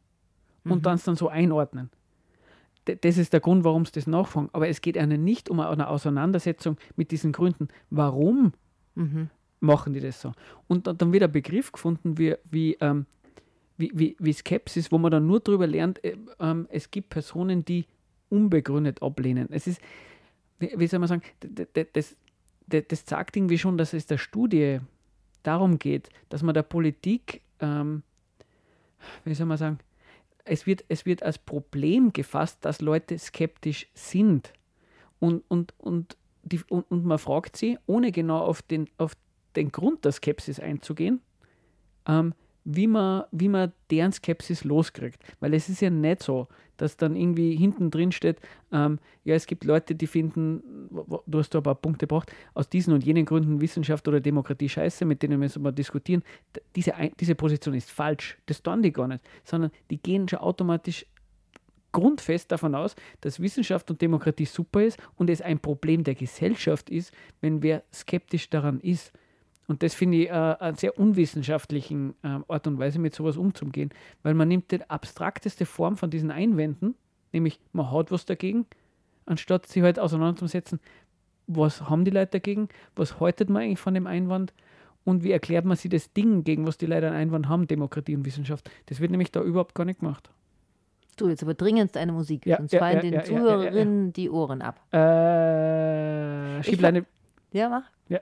und 0.70 0.86
dann 0.86 0.94
es 0.96 1.04
dann 1.04 1.16
so 1.16 1.28
einordnen. 1.28 1.90
D 2.86 2.96
das 3.00 3.18
ist 3.18 3.32
der 3.32 3.40
Grund, 3.40 3.64
warum 3.64 3.84
sie 3.84 3.92
das 3.92 4.06
nachfragen. 4.06 4.48
Aber 4.52 4.68
es 4.68 4.80
geht 4.80 4.96
ihnen 4.96 5.24
nicht 5.24 5.50
um 5.50 5.60
eine 5.60 5.88
Auseinandersetzung 5.88 6.76
mit 6.96 7.10
diesen 7.10 7.32
Gründen. 7.32 7.68
Warum 7.90 8.52
Mhm. 8.94 9.30
machen 9.60 9.92
die 9.92 10.00
das 10.00 10.20
so? 10.20 10.32
Und 10.66 10.86
dann, 10.86 10.98
dann 10.98 11.12
wird 11.12 11.22
ein 11.22 11.32
Begriff 11.32 11.70
gefunden 11.70 12.18
wie, 12.18 12.34
wie, 12.50 12.76
ähm, 12.80 13.06
wie, 13.76 13.92
wie, 13.94 14.16
wie 14.18 14.32
Skepsis, 14.32 14.90
wo 14.90 14.98
man 14.98 15.12
dann 15.12 15.26
nur 15.26 15.40
darüber 15.40 15.66
lernt, 15.66 16.02
äh, 16.04 16.16
ähm, 16.40 16.66
es 16.70 16.90
gibt 16.90 17.10
Personen, 17.10 17.64
die 17.64 17.86
unbegründet 18.28 19.02
ablehnen. 19.02 19.48
Es 19.50 19.66
ist, 19.66 19.80
wie, 20.58 20.86
soll 20.86 20.98
man 20.98 21.08
sagen, 21.08 21.22
das, 21.94 22.16
das 22.66 23.04
sagt 23.06 23.36
irgendwie 23.36 23.58
schon, 23.58 23.78
dass 23.78 23.92
es 23.94 24.06
der 24.06 24.18
Studie 24.18 24.80
darum 25.44 25.78
geht, 25.78 26.10
dass 26.28 26.42
man 26.42 26.54
der 26.54 26.64
Politik, 26.64 27.40
ähm, 27.60 28.02
wie 29.24 29.34
soll 29.34 29.46
man 29.46 29.56
sagen, 29.56 29.78
es 30.48 30.66
wird, 30.66 30.84
es 30.88 31.06
wird 31.06 31.22
als 31.22 31.38
Problem 31.38 32.12
gefasst, 32.12 32.64
dass 32.64 32.80
Leute 32.80 33.18
skeptisch 33.18 33.88
sind. 33.94 34.52
Und, 35.20 35.42
und, 35.48 35.74
und, 35.78 36.16
die, 36.42 36.60
und, 36.68 36.90
und 36.90 37.04
man 37.04 37.18
fragt 37.18 37.56
sie, 37.56 37.78
ohne 37.86 38.12
genau 38.12 38.38
auf 38.38 38.62
den, 38.62 38.88
auf 38.98 39.16
den 39.56 39.72
Grund 39.72 40.04
der 40.04 40.12
Skepsis 40.12 40.60
einzugehen, 40.60 41.20
ähm, 42.06 42.34
wie, 42.70 42.86
man, 42.86 43.24
wie 43.32 43.48
man 43.48 43.72
deren 43.90 44.12
Skepsis 44.12 44.62
loskriegt. 44.62 45.22
Weil 45.40 45.54
es 45.54 45.70
ist 45.70 45.80
ja 45.80 45.88
nicht 45.88 46.22
so, 46.22 46.48
dass 46.76 46.98
dann 46.98 47.16
irgendwie 47.16 47.56
hinten 47.56 47.90
drin 47.90 48.12
steht, 48.12 48.38
ähm, 48.72 48.98
ja, 49.24 49.34
es 49.34 49.46
gibt 49.46 49.64
Leute, 49.64 49.94
die 49.94 50.06
finden, 50.06 50.62
du 51.26 51.38
hast 51.38 51.50
da 51.54 51.60
ein 51.60 51.62
paar 51.62 51.74
Punkte 51.74 52.06
gebracht, 52.06 52.30
aus 52.52 52.68
diesen 52.68 52.92
und 52.92 53.04
jenen 53.04 53.24
Gründen 53.24 53.62
Wissenschaft 53.62 54.06
oder 54.06 54.20
Demokratie 54.20 54.68
scheiße, 54.68 55.06
mit 55.06 55.22
denen 55.22 55.40
müssen 55.40 55.62
wir 55.62 55.72
diskutieren. 55.72 56.22
Diese, 56.76 56.92
diese 57.18 57.34
Position 57.34 57.74
ist 57.74 57.90
falsch. 57.90 58.36
Das 58.44 58.62
tun 58.62 58.82
die 58.82 58.92
gar 58.92 59.08
nicht, 59.08 59.24
sondern 59.44 59.70
die 59.90 59.96
gehen 59.96 60.28
schon 60.28 60.40
automatisch 60.40 61.06
grundfest 61.90 62.52
davon 62.52 62.74
aus, 62.74 62.94
dass 63.22 63.40
Wissenschaft 63.40 63.90
und 63.90 64.02
Demokratie 64.02 64.44
super 64.44 64.82
ist 64.82 64.98
und 65.16 65.30
es 65.30 65.40
ein 65.40 65.58
Problem 65.58 66.04
der 66.04 66.14
Gesellschaft 66.14 66.90
ist, 66.90 67.14
wenn 67.40 67.62
wer 67.62 67.82
skeptisch 67.94 68.50
daran 68.50 68.78
ist. 68.80 69.10
Und 69.68 69.82
das 69.82 69.94
finde 69.94 70.16
ich 70.16 70.28
äh, 70.28 70.32
eine 70.32 70.76
sehr 70.76 70.98
unwissenschaftlichen 70.98 72.14
äh, 72.22 72.40
Art 72.48 72.66
und 72.66 72.78
Weise, 72.78 72.98
mit 72.98 73.14
sowas 73.14 73.36
umzugehen, 73.36 73.90
weil 74.22 74.34
man 74.34 74.48
nimmt 74.48 74.72
die 74.72 74.82
abstrakteste 74.88 75.66
Form 75.66 75.96
von 75.96 76.10
diesen 76.10 76.30
Einwänden, 76.30 76.94
nämlich 77.32 77.60
man 77.72 77.92
hat 77.92 78.10
was 78.10 78.24
dagegen, 78.24 78.66
anstatt 79.26 79.66
sich 79.66 79.82
halt 79.82 80.00
auseinanderzusetzen, 80.00 80.80
was 81.46 81.88
haben 81.88 82.04
die 82.04 82.10
Leute 82.10 82.32
dagegen, 82.32 82.68
was 82.96 83.20
haltet 83.20 83.50
man 83.50 83.62
eigentlich 83.62 83.78
von 83.78 83.94
dem 83.94 84.06
Einwand 84.06 84.54
und 85.04 85.22
wie 85.22 85.32
erklärt 85.32 85.66
man 85.66 85.76
sich 85.76 85.90
das 85.90 86.12
Ding, 86.14 86.44
gegen 86.44 86.66
was 86.66 86.78
die 86.78 86.86
Leute 86.86 87.08
einen 87.08 87.16
Einwand 87.16 87.48
haben, 87.48 87.66
Demokratie 87.66 88.16
und 88.16 88.24
Wissenschaft. 88.24 88.70
Das 88.86 89.00
wird 89.00 89.10
nämlich 89.10 89.32
da 89.32 89.42
überhaupt 89.42 89.74
gar 89.74 89.84
nicht 89.84 90.00
gemacht. 90.00 90.30
Du, 91.16 91.28
jetzt 91.28 91.42
aber 91.42 91.54
dringendst 91.54 91.96
eine 91.96 92.12
Musik, 92.12 92.46
Ja, 92.46 92.56
sonst 92.58 92.72
ja, 92.72 92.78
fallen 92.78 92.96
ja, 92.96 93.02
den 93.02 93.12
ja. 93.14 93.24
Zuhörerinnen 93.24 94.12
die 94.12 94.30
Ohren 94.30 94.62
ab. 94.62 94.80
Äh, 94.92 96.60
Ich 96.60 96.66
Schiebleine. 96.66 97.04
Ja, 97.52 97.68
mach. 97.68 97.84
Ja. 98.08 98.20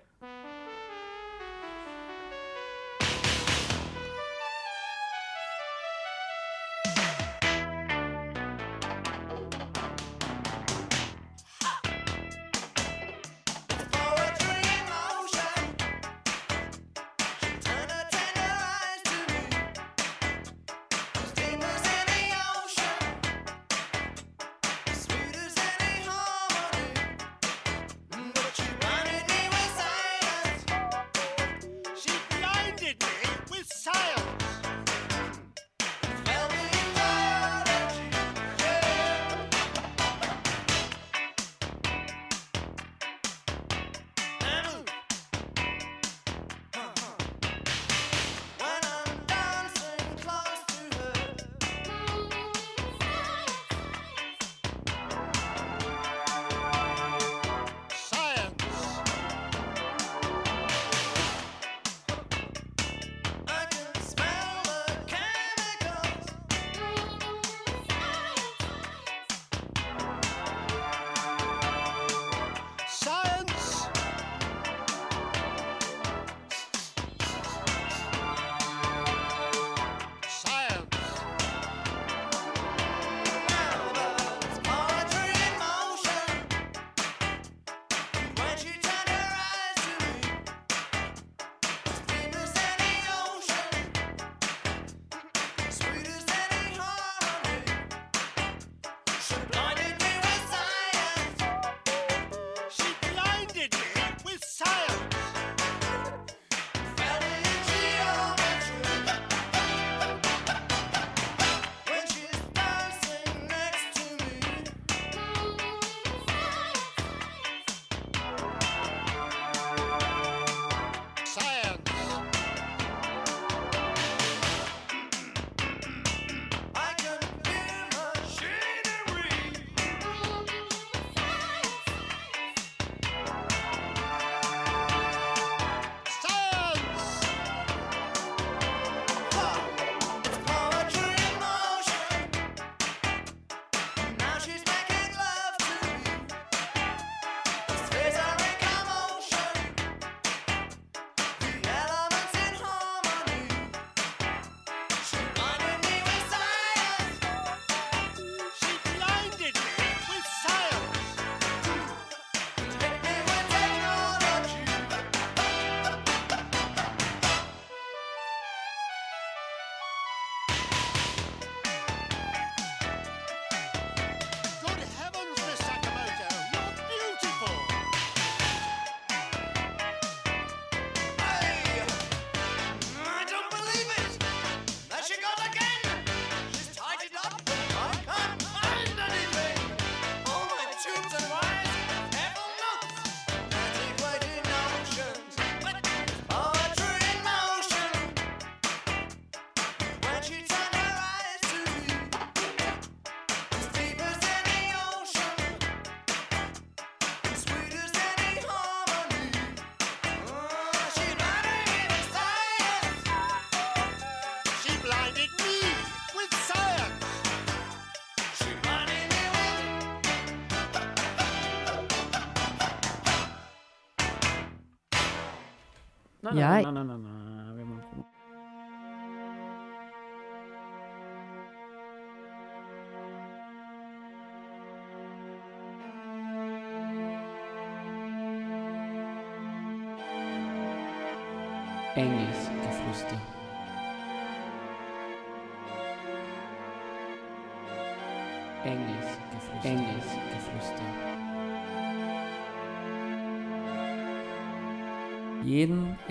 Ja. 226.38 226.60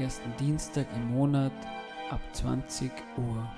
Ersten 0.06 0.32
Dienstag 0.40 0.86
im 0.96 1.16
Monat 1.16 1.52
ab 2.12 2.22
20 2.34 2.92
Uhr. 3.18 3.52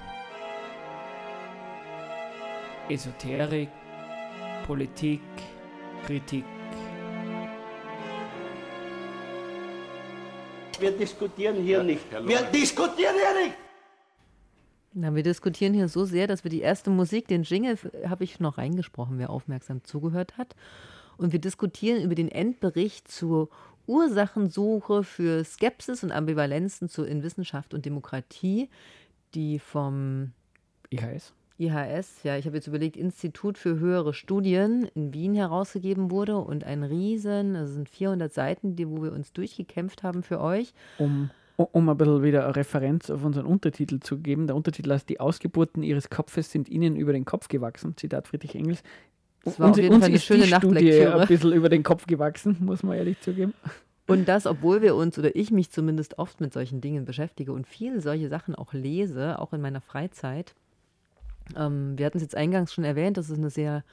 Esoterik, 2.88 3.68
Politik, 4.66 5.20
Kritik. 6.06 6.46
Wir 10.80 10.92
diskutieren 10.92 11.62
hier 11.62 11.84
nicht. 11.84 12.06
Wir 12.26 12.44
diskutieren 12.44 13.16
hier 13.16 13.46
nicht! 13.46 13.58
Na, 14.94 15.14
wir 15.14 15.24
diskutieren 15.24 15.74
hier 15.74 15.90
so 15.90 16.06
sehr, 16.06 16.28
dass 16.28 16.46
wir 16.46 16.50
die 16.50 16.62
erste 16.62 16.90
Musik, 16.90 17.28
den 17.28 17.44
Jingle, 17.44 17.78
habe 18.08 18.24
ich 18.24 18.40
noch 18.40 18.58
reingesprochen, 18.58 19.20
wer 19.20 19.32
aufmerksam 19.32 19.84
zugehört 19.84 20.38
hat. 20.38 20.56
Und 21.18 21.34
wir 21.34 21.40
diskutieren 21.40 22.02
über 22.02 22.16
den 22.16 22.30
Endbericht 22.30 23.12
zur 23.12 23.50
Ursachensuche 23.88 25.04
für 25.04 25.44
Skepsis 25.44 26.04
und 26.04 26.12
Ambivalenzen 26.12 26.90
zu 26.90 27.04
in 27.04 27.24
Wissenschaft 27.24 27.74
und 27.74 27.86
Demokratie, 27.86 28.70
die 29.34 29.60
vom 29.60 30.32
IHS. 30.90 31.34
IHS, 31.60 32.24
ja, 32.24 32.38
ich 32.38 32.46
habe 32.46 32.58
jetzt 32.58 32.68
überlegt, 32.68 32.96
Institut 32.96 33.58
für 33.58 33.80
höhere 33.80 34.14
Studien 34.14 34.88
in 34.94 35.14
Wien 35.14 35.34
herausgegeben 35.34 36.12
wurde 36.12 36.38
und 36.38 36.64
ein 36.64 36.84
Riesen, 36.84 37.56
das 37.56 37.72
sind 37.72 37.90
400 37.90 38.32
Seiten, 38.32 38.76
die, 38.76 38.88
wo 38.88 39.02
wir 39.02 39.12
uns 39.12 39.34
durchgekämpft 39.34 40.04
haben 40.04 40.22
für 40.22 40.40
euch. 40.40 40.74
um, 41.58 41.66
um 41.72 41.90
ein 41.90 41.98
bisschen 41.98 42.22
wieder 42.22 42.46
eine 42.46 42.56
Referenz 42.56 43.10
auf 43.10 43.24
unseren 43.24 43.48
Untertitel 43.48 44.00
zu 44.00 44.20
geben. 44.20 44.46
Der 44.46 44.56
Untertitel 44.56 44.92
heißt 44.92 45.10
Die 45.10 45.20
Ausgeburten 45.20 45.82
ihres 45.82 46.10
Kopfes 46.12 46.52
sind 46.52 46.70
ihnen 46.70 46.96
über 46.96 47.12
den 47.12 47.26
Kopf 47.26 47.48
gewachsen. 47.48 47.98
Zitat 47.98 48.28
Friedrich 48.28 48.54
Engels. 48.54 48.84
Das 49.48 49.60
war 49.60 49.72
auf 49.72 49.78
jeden 49.78 50.00
Fall 50.00 50.10
eine 50.10 50.20
schöne 50.20 50.48
Nachtlektüre. 50.48 51.22
ein 51.22 51.28
bisschen 51.28 51.54
über 51.54 51.70
den 51.70 51.84
Kopf 51.84 52.06
gewachsen, 52.08 52.58
muss 52.62 52.84
man 52.84 52.98
ehrlich 52.98 53.20
zugeben. 53.22 53.54
Und 54.08 54.28
das, 54.28 54.46
obwohl 54.46 54.82
wir 54.82 54.96
uns 54.96 55.20
oder 55.20 55.36
ich 55.36 55.52
mich 55.52 55.70
zumindest 55.70 56.18
oft 56.18 56.40
mit 56.40 56.54
solchen 56.54 56.80
Dingen 56.80 57.04
beschäftige 57.04 57.52
und 57.52 57.68
viele 57.68 58.00
solche 58.02 58.30
Sachen 58.30 58.56
auch 58.56 58.74
lese, 58.74 59.40
auch 59.40 59.52
in 59.52 59.62
meiner 59.62 59.82
Freizeit. 59.82 60.56
Ähm, 61.58 61.98
wir 61.98 62.06
hatten 62.06 62.18
es 62.18 62.24
jetzt 62.24 62.36
eingangs 62.36 62.74
schon 62.74 62.86
erwähnt, 62.86 63.18
dass 63.18 63.30
es 63.30 63.38
eine 63.38 63.50
sehr 63.50 63.84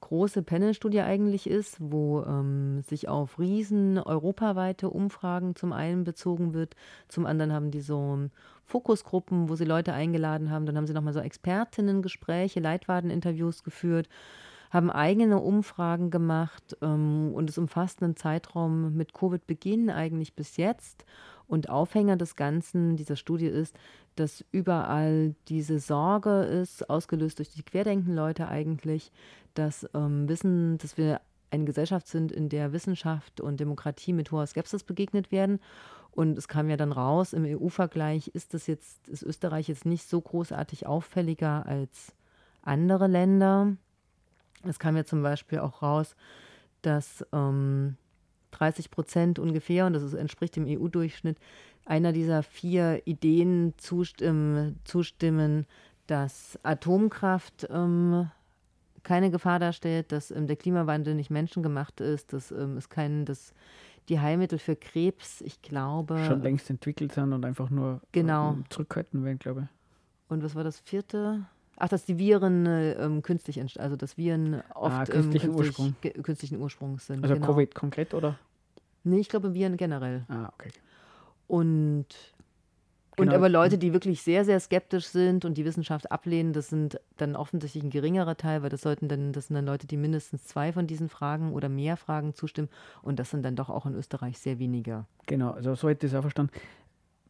große 0.00 0.42
Panel-Studie 0.42 1.00
eigentlich 1.00 1.48
ist, 1.48 1.76
wo 1.80 2.22
ähm, 2.22 2.82
sich 2.82 3.08
auf 3.08 3.38
riesen 3.38 3.98
europaweite 3.98 4.90
Umfragen 4.90 5.56
zum 5.56 5.72
einen 5.72 6.04
bezogen 6.04 6.52
wird, 6.52 6.76
zum 7.08 7.24
anderen 7.24 7.52
haben 7.52 7.70
die 7.70 7.80
so 7.80 8.14
ähm, 8.14 8.30
Fokusgruppen, 8.66 9.48
wo 9.48 9.56
sie 9.56 9.64
Leute 9.64 9.94
eingeladen 9.94 10.50
haben, 10.50 10.66
dann 10.66 10.76
haben 10.76 10.86
sie 10.86 10.92
nochmal 10.92 11.14
so 11.14 11.20
Expertinnen-Gespräche, 11.20 12.60
Leitwaden-Interviews 12.60 13.64
geführt, 13.64 14.08
haben 14.74 14.90
eigene 14.90 15.38
Umfragen 15.38 16.10
gemacht 16.10 16.76
ähm, 16.82 17.30
und 17.32 17.48
es 17.48 17.56
umfasst 17.58 18.02
einen 18.02 18.16
Zeitraum 18.16 18.96
mit 18.96 19.14
Covid-Beginn 19.14 19.88
eigentlich 19.88 20.34
bis 20.34 20.56
jetzt. 20.56 21.04
Und 21.46 21.68
Aufhänger 21.68 22.16
des 22.16 22.36
Ganzen 22.36 22.96
dieser 22.96 23.16
Studie 23.16 23.46
ist, 23.46 23.76
dass 24.16 24.44
überall 24.50 25.34
diese 25.48 25.78
Sorge 25.78 26.42
ist, 26.42 26.90
ausgelöst 26.90 27.38
durch 27.38 27.50
die 27.50 27.62
Querdenken-Leute 27.62 28.48
eigentlich, 28.48 29.12
dass 29.54 29.88
ähm, 29.94 30.28
Wissen, 30.28 30.78
dass 30.78 30.96
wir 30.96 31.20
eine 31.52 31.64
Gesellschaft 31.64 32.08
sind, 32.08 32.32
in 32.32 32.48
der 32.48 32.72
Wissenschaft 32.72 33.40
und 33.40 33.60
Demokratie 33.60 34.12
mit 34.12 34.32
hoher 34.32 34.46
Skepsis 34.46 34.82
begegnet 34.82 35.30
werden. 35.30 35.60
Und 36.10 36.36
es 36.36 36.48
kam 36.48 36.68
ja 36.68 36.76
dann 36.76 36.90
raus, 36.90 37.32
im 37.32 37.44
EU-Vergleich 37.44 38.28
ist 38.28 38.54
das 38.54 38.66
jetzt, 38.66 39.08
ist 39.08 39.22
Österreich 39.22 39.68
jetzt 39.68 39.84
nicht 39.84 40.08
so 40.08 40.20
großartig 40.20 40.86
auffälliger 40.86 41.64
als 41.66 42.12
andere 42.62 43.06
Länder. 43.06 43.76
Es 44.66 44.78
kam 44.78 44.96
ja 44.96 45.04
zum 45.04 45.22
Beispiel 45.22 45.58
auch 45.60 45.82
raus, 45.82 46.16
dass 46.82 47.24
ähm, 47.32 47.96
30 48.52 48.90
Prozent 48.90 49.38
ungefähr, 49.38 49.86
und 49.86 49.92
das 49.94 50.02
ist, 50.02 50.14
entspricht 50.14 50.56
dem 50.56 50.66
EU-Durchschnitt, 50.66 51.38
einer 51.86 52.12
dieser 52.12 52.42
vier 52.42 53.02
Ideen 53.06 53.74
zustimmen, 53.76 54.78
zustimmen 54.84 55.66
dass 56.06 56.58
Atomkraft 56.62 57.66
ähm, 57.70 58.30
keine 59.04 59.30
Gefahr 59.30 59.58
darstellt, 59.58 60.12
dass 60.12 60.30
ähm, 60.30 60.46
der 60.46 60.56
Klimawandel 60.56 61.14
nicht 61.14 61.30
menschengemacht 61.30 62.00
ist, 62.00 62.32
dass 62.32 62.50
ähm, 62.50 62.76
es 62.76 62.88
kein, 62.88 63.24
dass 63.24 63.54
die 64.10 64.20
Heilmittel 64.20 64.58
für 64.58 64.76
Krebs, 64.76 65.40
ich 65.40 65.62
glaube, 65.62 66.22
Schon 66.26 66.42
längst 66.42 66.68
entwickelt 66.68 67.12
sind 67.12 67.32
und 67.32 67.44
einfach 67.44 67.70
nur 67.70 68.02
Genau. 68.12 68.52
ähm, 68.52 68.64
zurückhalten 68.68 69.24
werden, 69.24 69.38
glaube 69.38 69.62
ich. 69.62 70.30
und 70.32 70.42
was 70.44 70.54
war 70.54 70.64
das 70.64 70.78
vierte? 70.80 71.46
Ach, 71.76 71.88
dass 71.88 72.04
die 72.04 72.18
Viren 72.18 72.66
äh, 72.66 72.92
ähm, 72.92 73.22
künstlich 73.22 73.58
entstehen, 73.58 73.82
also 73.82 73.96
dass 73.96 74.16
Viren 74.16 74.62
oft 74.74 74.94
Ah, 74.94 75.04
künstlichen 75.04 75.50
ähm, 75.50 75.56
künstlich, 75.56 75.78
Ursprung. 75.78 76.22
künstlichen 76.22 76.60
Ursprungs 76.60 77.06
sind. 77.06 77.22
Also 77.24 77.34
genau. 77.34 77.46
Covid 77.48 77.74
konkret, 77.74 78.14
oder? 78.14 78.38
Nee, 79.02 79.18
ich 79.20 79.28
glaube 79.28 79.54
Viren 79.54 79.76
generell. 79.76 80.24
Ah, 80.28 80.50
okay. 80.54 80.70
Und, 81.46 82.06
und 83.16 83.26
Genau. 83.26 83.34
aber 83.34 83.48
Leute, 83.48 83.76
die 83.78 83.92
wirklich 83.92 84.22
sehr, 84.22 84.44
sehr 84.44 84.58
skeptisch 84.60 85.06
sind 85.06 85.44
und 85.44 85.58
die 85.58 85.64
Wissenschaft 85.64 86.10
ablehnen, 86.10 86.52
das 86.52 86.68
sind 86.68 86.98
dann 87.16 87.36
offensichtlich 87.36 87.82
ein 87.84 87.90
geringerer 87.90 88.36
Teil, 88.36 88.62
weil 88.62 88.70
das 88.70 88.80
sollten 88.82 89.08
dann, 89.08 89.32
das 89.32 89.48
sind 89.48 89.54
dann 89.54 89.66
Leute, 89.66 89.86
die 89.86 89.96
mindestens 89.96 90.44
zwei 90.44 90.72
von 90.72 90.86
diesen 90.86 91.08
Fragen 91.08 91.52
oder 91.52 91.68
mehr 91.68 91.96
Fragen 91.96 92.34
zustimmen. 92.34 92.68
Und 93.02 93.18
das 93.18 93.30
sind 93.30 93.42
dann 93.44 93.56
doch 93.56 93.68
auch 93.68 93.86
in 93.86 93.94
Österreich 93.94 94.38
sehr 94.38 94.58
wenige. 94.58 95.04
Genau, 95.26 95.50
also 95.50 95.74
so 95.74 95.88
hätte 95.88 96.06
ich 96.06 96.12
es 96.12 96.16
auch 96.18 96.22
verstanden. 96.22 96.52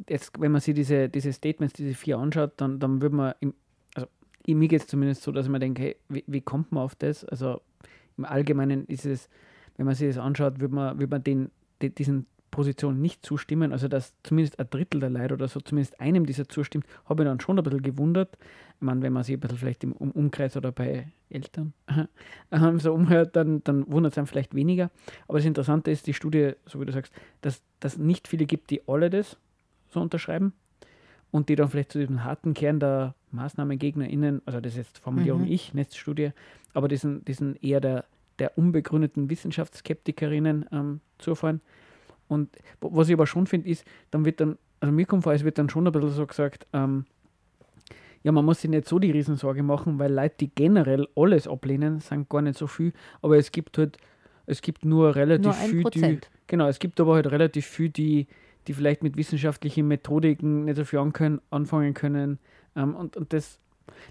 Jetzt, 0.09 0.33
wenn 0.41 0.53
man 0.53 0.61
sich 0.61 0.75
diese, 0.75 1.09
diese 1.09 1.33
Statements, 1.33 1.75
diese 1.75 1.95
vier 1.95 2.19
anschaut, 2.19 2.53
dann, 2.57 2.79
dann 2.81 3.01
würde 3.03 3.17
man, 3.17 3.35
im, 3.41 3.55
ich- 4.47 4.55
mir 4.55 4.69
geht 4.69 4.83
es 4.83 4.87
zumindest 4.87 5.23
so, 5.23 5.33
dass 5.33 5.47
ich 5.47 5.53
mir 5.53 5.59
denke, 5.59 5.83
hey, 5.83 5.97
wie, 6.09 6.25
wie 6.27 6.41
kommt 6.41 6.73
man 6.73 6.83
auf 6.85 6.95
das? 6.95 7.25
Also 7.25 7.61
im 8.17 8.25
Allgemeinen 8.25 8.87
ist 8.87 9.07
es, 9.07 9.29
wenn 9.77 9.87
man 9.87 9.95
sich 9.95 10.09
das 10.09 10.19
anschaut, 10.19 10.61
würde 10.61 10.75
man, 10.75 10.99
würde 10.99 11.11
man 11.11 11.25
den, 11.25 11.51
die, 11.83 11.91
diesen 11.91 12.27
Positionen 12.51 13.01
nicht 13.01 13.27
zustimmen. 13.27 13.73
Also 13.73 13.89
dass 13.89 14.15
zumindest 14.23 14.59
ein 14.61 14.69
Drittel 14.71 15.01
der 15.01 15.11
Leute 15.11 15.35
oder 15.35 15.49
so 15.49 15.61
zumindest 15.61 16.01
einem 16.01 16.25
dieser 16.27 16.49
zustimmt, 16.49 16.87
habe 17.07 17.23
ich 17.25 17.29
dann 17.29 17.41
schon 17.41 17.59
ein 17.59 17.65
bisschen 17.65 17.83
gewundert. 17.83 18.39
Ich 18.77 18.83
meine, 18.83 19.03
wenn 19.03 19.13
man 19.13 19.25
sich 19.25 19.35
ein 19.37 19.41
bisschen 19.41 19.59
vielleicht 19.59 19.83
im 19.85 19.93
um 19.93 20.11
Umkreis 20.13 20.57
oder 20.57 20.71
bei 20.71 21.09
Eltern 21.31 21.73
ähm, 22.53 22.79
so 22.79 22.93
umhört, 22.95 23.35
dann, 23.35 23.65
dann 23.65 23.91
wundert 23.91 24.13
es 24.13 24.19
einem 24.19 24.27
vielleicht 24.29 24.55
weniger. 24.55 24.91
Aber 25.27 25.39
das 25.39 25.47
Interessante 25.47 25.91
ist, 25.91 26.07
die 26.07 26.15
Studie, 26.15 26.53
so 26.67 26.81
wie 26.81 26.85
du 26.87 26.93
sagst, 26.93 27.13
dass 27.41 27.63
dass 27.81 27.99
nicht 27.99 28.29
viele 28.29 28.47
gibt, 28.47 28.71
die 28.71 28.81
alle 28.89 29.11
das 29.11 29.37
so 29.91 30.01
unterschreiben 30.01 30.53
und 31.35 31.49
die 31.49 31.57
dann 31.57 31.69
vielleicht 31.69 31.91
zu 31.91 31.99
diesem 31.99 32.23
harten 32.23 32.55
Kern 32.55 32.79
der 32.79 33.17
MaßnahmengegnerInnen, 33.33 34.43
also 34.47 34.61
das 34.61 34.75
ist 34.75 34.79
jetzt 34.79 34.99
Formulierung 34.99 35.41
Mhm. 35.41 35.51
ich, 35.51 35.75
Netzstudie, 35.75 36.31
aber 36.75 36.87
diesen, 36.87 37.25
diesen 37.25 37.57
eher 37.57 37.81
der, 37.81 38.05
der 38.39 38.57
unbegründeten 38.57 39.29
Wissenschaftsskeptikerinnen 39.29 40.67
ähm, 40.71 41.01
zufallen. 41.19 41.61
Und 42.29 42.51
was 42.81 43.09
ich 43.09 43.15
aber 43.15 43.27
schon 43.27 43.49
finde, 43.49 43.69
ist, 43.69 43.85
dann 44.13 44.25
wird 44.25 44.39
dann, 44.41 44.59
also 44.79 44.93
mir 44.95 45.07
kommt 45.07 45.25
vor, 45.25 45.33
es 45.35 45.43
wird 45.43 45.59
dann 45.59 45.69
schon 45.69 45.89
ein 45.89 45.93
bisschen 45.93 46.11
so 46.11 46.25
gesagt, 46.25 46.69
ähm, 46.73 47.05
ja, 48.23 48.31
man 48.31 48.45
muss 48.45 48.61
sich 48.61 48.71
nicht 48.71 48.87
so 48.87 49.01
die 49.01 49.11
Riesensorge 49.11 49.65
machen, 49.65 49.99
weil 49.99 50.15
Leute, 50.15 50.37
die 50.39 50.51
generell 50.55 51.09
alles 51.17 51.49
ablehnen, 51.49 51.99
sind 51.99 52.29
gar 52.29 52.43
nicht 52.43 52.57
so 52.57 52.69
viel, 52.69 52.93
aber 53.23 53.39
es 53.39 53.51
gibt 53.51 53.77
halt, 53.77 53.99
es 54.47 54.63
gibt 54.63 54.85
nur 54.85 55.17
relativ 55.17 55.47
Nur 55.47 55.55
viel, 55.55 55.83
die. 55.91 56.21
Genau, 56.47 56.69
es 56.69 56.79
gibt 56.79 57.01
aber 57.01 57.15
halt 57.15 57.27
relativ 57.27 57.67
viel, 57.67 57.89
die, 57.89 58.29
die 58.67 58.73
vielleicht 58.73 59.03
mit 59.03 59.17
wissenschaftlichen 59.17 59.87
Methodiken 59.89 60.65
nicht 60.65 60.77
so 60.77 60.85
viel 60.85 60.99
ankönnen, 60.99 61.41
anfangen 61.51 61.95
können. 61.95 62.39
Ähm, 62.77 62.95
und 62.95 63.17
und 63.17 63.33
das, 63.33 63.59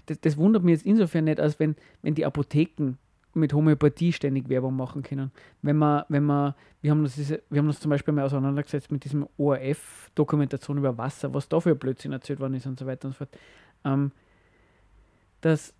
das, 0.06 0.20
das 0.20 0.36
wundert 0.36 0.62
mich 0.62 0.72
jetzt 0.72 0.86
insofern 0.86 1.24
nicht, 1.24 1.40
als 1.40 1.58
wenn, 1.58 1.76
wenn 2.02 2.14
die 2.14 2.24
Apotheken 2.24 2.96
mit 3.34 3.52
Homöopathie 3.52 4.12
ständig 4.12 4.48
Werbung 4.48 4.76
machen 4.76 5.02
können. 5.02 5.32
Wenn 5.62 5.76
man, 5.76 6.04
wenn 6.08 6.24
man, 6.24 6.54
wir 6.80 6.90
haben 6.90 7.00
uns, 7.00 7.18
wir 7.18 7.58
haben 7.58 7.66
uns 7.66 7.80
zum 7.80 7.90
Beispiel 7.90 8.14
mal 8.14 8.24
auseinandergesetzt 8.24 8.92
mit 8.92 9.04
diesem 9.04 9.26
ORF-Dokumentation 9.36 10.78
über 10.78 10.96
Wasser, 10.96 11.34
was 11.34 11.48
da 11.48 11.60
für 11.60 11.74
Blödsinn 11.74 12.12
erzählt 12.12 12.40
worden 12.40 12.54
ist 12.54 12.66
und 12.66 12.78
so 12.78 12.86
weiter 12.86 13.08
und 13.08 13.12
so 13.12 13.18
fort. 13.18 13.36
Ähm, 13.84 14.12
dass, 15.40 15.74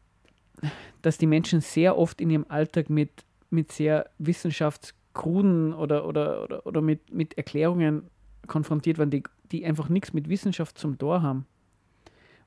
dass 1.03 1.19
die 1.19 1.27
Menschen 1.27 1.61
sehr 1.61 1.97
oft 1.97 2.21
in 2.21 2.31
ihrem 2.31 2.47
Alltag 2.49 2.91
mit, 2.91 3.11
mit 3.51 3.73
sehr 3.73 4.11
wissenschaftskruden 4.19 5.73
oder, 5.73 6.07
oder, 6.07 6.43
oder, 6.43 6.67
oder 6.67 6.81
mit, 6.81 7.13
mit 7.13 7.39
Erklärungen 7.39 8.11
konfrontiert 8.47 8.99
werden, 8.99 9.11
die, 9.11 9.23
die 9.53 9.65
einfach 9.65 9.89
nichts 9.89 10.13
mit 10.13 10.29
Wissenschaft 10.29 10.79
zum 10.79 10.99
Tor 10.99 11.23
haben. 11.23 11.47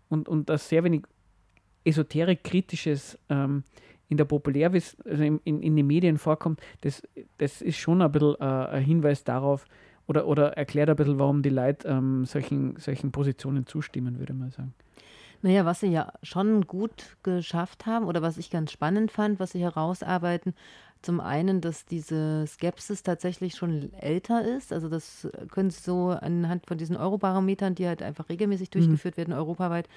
Und, 0.09 0.29
und 0.29 0.49
dass 0.49 0.69
sehr 0.69 0.83
wenig 0.83 1.03
Esoterik-Kritisches 1.83 3.17
ähm, 3.29 3.63
in 4.09 4.17
der 4.17 4.25
Populärwiss 4.25 4.97
also 5.05 5.23
in, 5.23 5.39
in, 5.43 5.61
in 5.61 5.75
den 5.75 5.87
Medien 5.87 6.17
vorkommt, 6.17 6.61
das, 6.81 7.01
das 7.37 7.61
ist 7.61 7.77
schon 7.77 8.01
ein 8.01 8.11
bisschen 8.11 8.35
äh, 8.39 8.43
ein 8.43 8.83
Hinweis 8.83 9.23
darauf, 9.23 9.65
Oder, 10.09 10.25
oder 10.25 10.55
erklärt 10.55 10.89
ein 10.89 10.95
bisschen, 10.95 11.19
warum 11.19 11.41
die 11.41 11.49
Leute 11.49 11.89
ähm, 11.89 12.23
solchen, 12.23 12.77
solchen 12.77 13.11
Positionen 13.11 13.65
zustimmen, 13.65 14.19
würde 14.19 14.33
mal 14.33 14.51
sagen. 14.51 14.73
Naja, 15.41 15.65
was 15.65 15.81
sie 15.81 15.91
ja 15.91 16.13
schon 16.23 16.65
gut 16.65 17.17
geschafft 17.23 17.85
haben 17.85 18.05
oder 18.07 18.21
was 18.21 18.37
ich 18.37 18.49
ganz 18.49 18.71
spannend 18.71 19.11
fand, 19.11 19.39
was 19.39 19.51
sie 19.51 19.59
herausarbeiten, 19.59 20.53
zum 21.01 21.19
einen, 21.19 21.61
dass 21.61 21.85
diese 21.85 22.45
Skepsis 22.47 23.03
tatsächlich 23.03 23.55
schon 23.55 23.93
älter 23.93 24.43
ist. 24.43 24.73
Also 24.73 24.89
das 24.89 25.27
können 25.51 25.69
Sie 25.69 25.81
so 25.81 26.09
anhand 26.09 26.65
von 26.65 26.77
diesen 26.77 26.97
Eurobarometern, 26.97 27.75
die 27.75 27.87
halt 27.87 28.01
einfach 28.01 28.29
regelmäßig 28.29 28.69
durchgeführt 28.69 29.17
werden, 29.17 29.33
europaweit, 29.33 29.87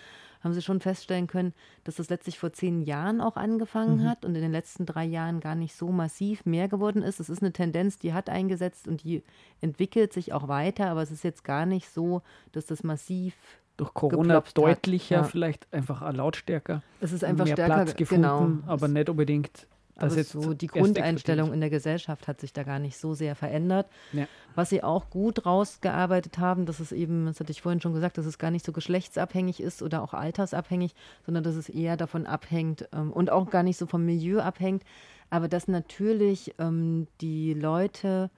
haben 0.43 0.55
sie 0.55 0.63
schon 0.63 0.81
feststellen 0.81 1.27
können, 1.27 1.53
dass 1.85 1.97
das 1.97 2.09
letztlich 2.09 2.39
vor 2.39 2.53
zehn 2.53 2.81
Jahren 2.81 3.21
auch 3.21 3.37
angefangen 3.37 4.09
hat 4.09 4.25
und 4.25 4.35
in 4.35 4.41
den 4.41 4.53
letzten 4.53 4.87
drei 4.87 5.05
Jahren 5.05 5.41
gar 5.41 5.55
nicht 5.55 5.75
so 5.75 5.89
massiv 5.89 6.47
mehr 6.47 6.69
geworden 6.69 7.03
ist. 7.03 7.21
Es 7.21 7.29
ist 7.29 7.43
eine 7.43 7.53
Tendenz, 7.53 7.99
die 7.99 8.15
hat 8.15 8.31
eingesetzt 8.31 8.89
und 8.89 9.05
die 9.05 9.23
entwickelt 9.61 10.13
sich 10.13 10.33
auch 10.33 10.49
weiter, 10.49 10.87
aber 10.89 11.03
es 11.03 11.11
ist 11.11 11.25
jetzt 11.25 11.45
gar 11.45 11.67
nicht 11.67 11.91
so, 11.91 12.23
dass 12.53 12.67
das 12.67 12.83
massiv 12.83 13.35
Durch 13.77 13.93
Corona 13.93 14.43
deutlicher, 14.55 15.17
ja. 15.17 15.25
vielleicht 15.25 15.73
einfach 15.73 16.11
lautstärker. 16.13 16.83
Es 17.01 17.13
ist 17.13 17.23
einfach 17.23 17.45
mehr 17.45 17.55
stärker, 17.55 17.75
Platz 17.75 17.97
gefunden, 17.97 18.23
genau. 18.23 18.59
aber 18.67 18.89
nicht 18.89 19.11
unbedingt, 19.11 19.67
Aber 20.01 20.17
jetzt 20.17 20.33
so 20.33 20.55
die 20.55 20.67
Grundeinstellung 20.67 21.53
in 21.53 21.61
der 21.61 21.71
Gesellschaft 21.71 22.29
hat 22.29 22.41
sich 22.41 22.53
da 22.53 22.63
gar 22.63 22.79
nicht 22.79 22.97
so 22.97 23.15
sehr 23.15 23.35
verändert. 23.35 23.87
Ja. 24.13 24.27
Was 24.55 24.71
sie 24.71 24.83
auch 24.83 25.11
gut 25.11 25.47
rausgearbeitet 25.47 26.39
haben, 26.39 26.67
dass 26.67 26.81
es 26.81 26.93
eben, 26.93 27.27
das 27.27 27.41
hatte 27.41 27.53
ich 27.53 27.63
vorhin 27.63 27.81
schon 27.81 27.93
gesagt, 27.93 28.19
dass 28.19 28.27
es 28.27 28.39
gar 28.39 28.51
nicht 28.51 28.65
so 28.65 28.73
geschlechtsabhängig 28.73 29.61
ist 29.61 29.83
oder 29.83 30.03
auch 30.03 30.15
altersabhängig, 30.15 30.95
sondern 31.25 31.45
dass 31.45 31.55
es 31.55 31.69
eher 31.69 31.97
davon 31.97 32.27
abhängt 32.27 32.89
ähm, 32.93 33.13
und 33.13 33.31
auch 33.31 33.51
gar 33.51 33.63
nicht 33.63 33.77
so 33.77 33.87
vom 33.87 34.05
Milieu 34.05 34.41
abhängt, 34.41 34.83
aber 35.31 35.49
dass 35.49 35.69
natürlich 35.69 36.55
ähm, 36.59 37.07
die 37.21 37.55
Leute 37.55 38.31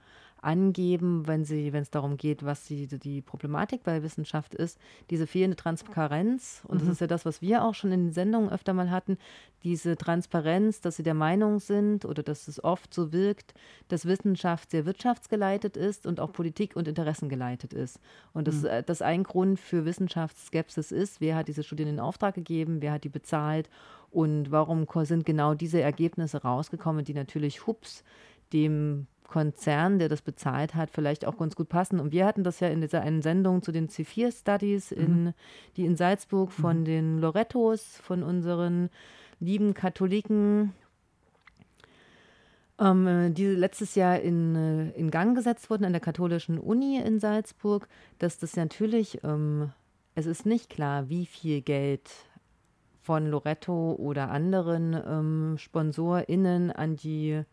angeben, 0.43 1.27
wenn 1.27 1.45
sie, 1.45 1.73
wenn 1.73 1.81
es 1.81 1.89
darum 1.89 2.17
geht, 2.17 2.43
was 2.43 2.65
die, 2.65 2.87
die 2.87 3.21
Problematik 3.21 3.83
bei 3.83 4.03
Wissenschaft 4.03 4.53
ist, 4.53 4.79
diese 5.09 5.27
fehlende 5.27 5.55
Transparenz. 5.55 6.63
Und 6.67 6.81
das 6.81 6.89
ist 6.89 7.01
ja 7.01 7.07
das, 7.07 7.25
was 7.25 7.41
wir 7.41 7.63
auch 7.63 7.73
schon 7.73 7.91
in 7.91 8.07
den 8.07 8.13
Sendungen 8.13 8.49
öfter 8.49 8.73
mal 8.73 8.91
hatten, 8.91 9.17
diese 9.63 9.95
Transparenz, 9.95 10.81
dass 10.81 10.97
sie 10.97 11.03
der 11.03 11.13
Meinung 11.13 11.59
sind 11.59 12.03
oder 12.05 12.21
dass 12.21 12.47
es 12.47 12.63
oft 12.63 12.93
so 12.93 13.13
wirkt, 13.13 13.53
dass 13.87 14.05
Wissenschaft 14.05 14.71
sehr 14.71 14.85
wirtschaftsgeleitet 14.85 15.77
ist 15.77 16.05
und 16.05 16.19
auch 16.19 16.33
Politik 16.33 16.75
und 16.75 16.87
Interessen 16.87 17.29
geleitet 17.29 17.73
ist. 17.73 17.99
Und 18.33 18.47
das, 18.47 18.63
äh, 18.63 18.83
das 18.83 19.01
ein 19.01 19.23
Grund 19.23 19.59
für 19.59 19.85
Wissenschaftsskepsis 19.85 20.91
ist, 20.91 21.21
wer 21.21 21.35
hat 21.37 21.47
diese 21.47 21.63
Studien 21.63 21.87
in 21.87 21.99
Auftrag 21.99 22.35
gegeben, 22.35 22.81
wer 22.81 22.91
hat 22.93 23.05
die 23.05 23.09
bezahlt 23.09 23.69
und 24.11 24.51
warum 24.51 24.85
sind 25.03 25.25
genau 25.25 25.53
diese 25.53 25.81
Ergebnisse 25.81 26.41
rausgekommen, 26.41 27.05
die 27.05 27.13
natürlich 27.13 27.65
hups 27.65 28.03
dem 28.51 29.07
Konzern, 29.27 29.99
der 29.99 30.09
das 30.09 30.21
bezahlt 30.21 30.75
hat, 30.75 30.89
vielleicht 30.89 31.25
auch 31.25 31.37
ganz 31.37 31.55
gut 31.55 31.69
passen. 31.69 31.99
Und 31.99 32.11
wir 32.11 32.25
hatten 32.25 32.43
das 32.43 32.59
ja 32.59 32.67
in 32.67 32.81
dieser 32.81 33.01
einen 33.01 33.21
Sendung 33.21 33.61
zu 33.61 33.71
den 33.71 33.89
C4-Studies, 33.89 34.91
in, 34.91 35.33
die 35.77 35.85
in 35.85 35.95
Salzburg 35.95 36.51
von 36.51 36.85
den 36.85 37.19
Lorettos, 37.19 37.99
von 38.03 38.23
unseren 38.23 38.89
lieben 39.39 39.73
Katholiken, 39.73 40.73
ähm, 42.79 43.07
äh, 43.07 43.29
die 43.29 43.47
letztes 43.47 43.95
Jahr 43.95 44.19
in, 44.19 44.55
äh, 44.55 44.89
in 44.91 45.11
Gang 45.11 45.35
gesetzt 45.35 45.69
wurden 45.69 45.85
an 45.85 45.93
der 45.93 46.01
katholischen 46.01 46.59
Uni 46.59 46.97
in 46.97 47.19
Salzburg, 47.19 47.87
dass 48.19 48.37
das 48.37 48.55
natürlich, 48.55 49.23
ähm, 49.23 49.71
es 50.15 50.25
ist 50.25 50.45
nicht 50.45 50.69
klar, 50.69 51.09
wie 51.09 51.25
viel 51.25 51.61
Geld 51.61 52.09
von 53.01 53.27
Loretto 53.27 53.93
oder 53.93 54.29
anderen 54.29 54.93
ähm, 54.93 55.57
SponsorInnen 55.57 56.71
an 56.71 56.95
die 56.95 57.43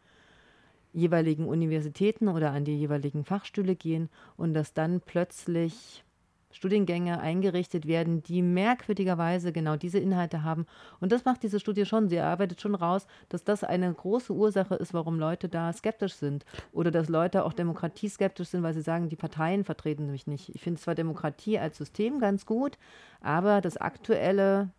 jeweiligen 0.92 1.46
Universitäten 1.46 2.28
oder 2.28 2.52
an 2.52 2.64
die 2.64 2.78
jeweiligen 2.78 3.24
Fachstühle 3.24 3.76
gehen 3.76 4.08
und 4.36 4.54
dass 4.54 4.74
dann 4.74 5.00
plötzlich 5.00 6.04
Studiengänge 6.52 7.20
eingerichtet 7.20 7.86
werden, 7.86 8.22
die 8.22 8.42
merkwürdigerweise 8.42 9.52
genau 9.52 9.76
diese 9.76 9.98
Inhalte 9.98 10.42
haben. 10.42 10.66
Und 10.98 11.12
das 11.12 11.24
macht 11.24 11.42
diese 11.42 11.60
Studie 11.60 11.86
schon. 11.86 12.08
Sie 12.08 12.18
arbeitet 12.18 12.60
schon 12.60 12.74
raus, 12.74 13.06
dass 13.28 13.44
das 13.44 13.62
eine 13.62 13.92
große 13.92 14.32
Ursache 14.32 14.74
ist, 14.74 14.92
warum 14.92 15.18
Leute 15.18 15.48
da 15.48 15.72
skeptisch 15.72 16.14
sind. 16.14 16.44
Oder 16.72 16.90
dass 16.90 17.08
Leute 17.08 17.44
auch 17.44 17.52
demokratieskeptisch 17.52 18.48
sind, 18.48 18.62
weil 18.62 18.74
sie 18.74 18.82
sagen, 18.82 19.08
die 19.08 19.16
Parteien 19.16 19.64
vertreten 19.64 20.10
mich 20.10 20.26
nicht. 20.26 20.52
Ich 20.54 20.60
finde 20.60 20.80
zwar 20.80 20.94
Demokratie 20.96 21.58
als 21.58 21.78
System 21.78 22.18
ganz 22.18 22.46
gut, 22.46 22.78
aber 23.20 23.60
das 23.60 23.76
aktuelle, 23.76 24.70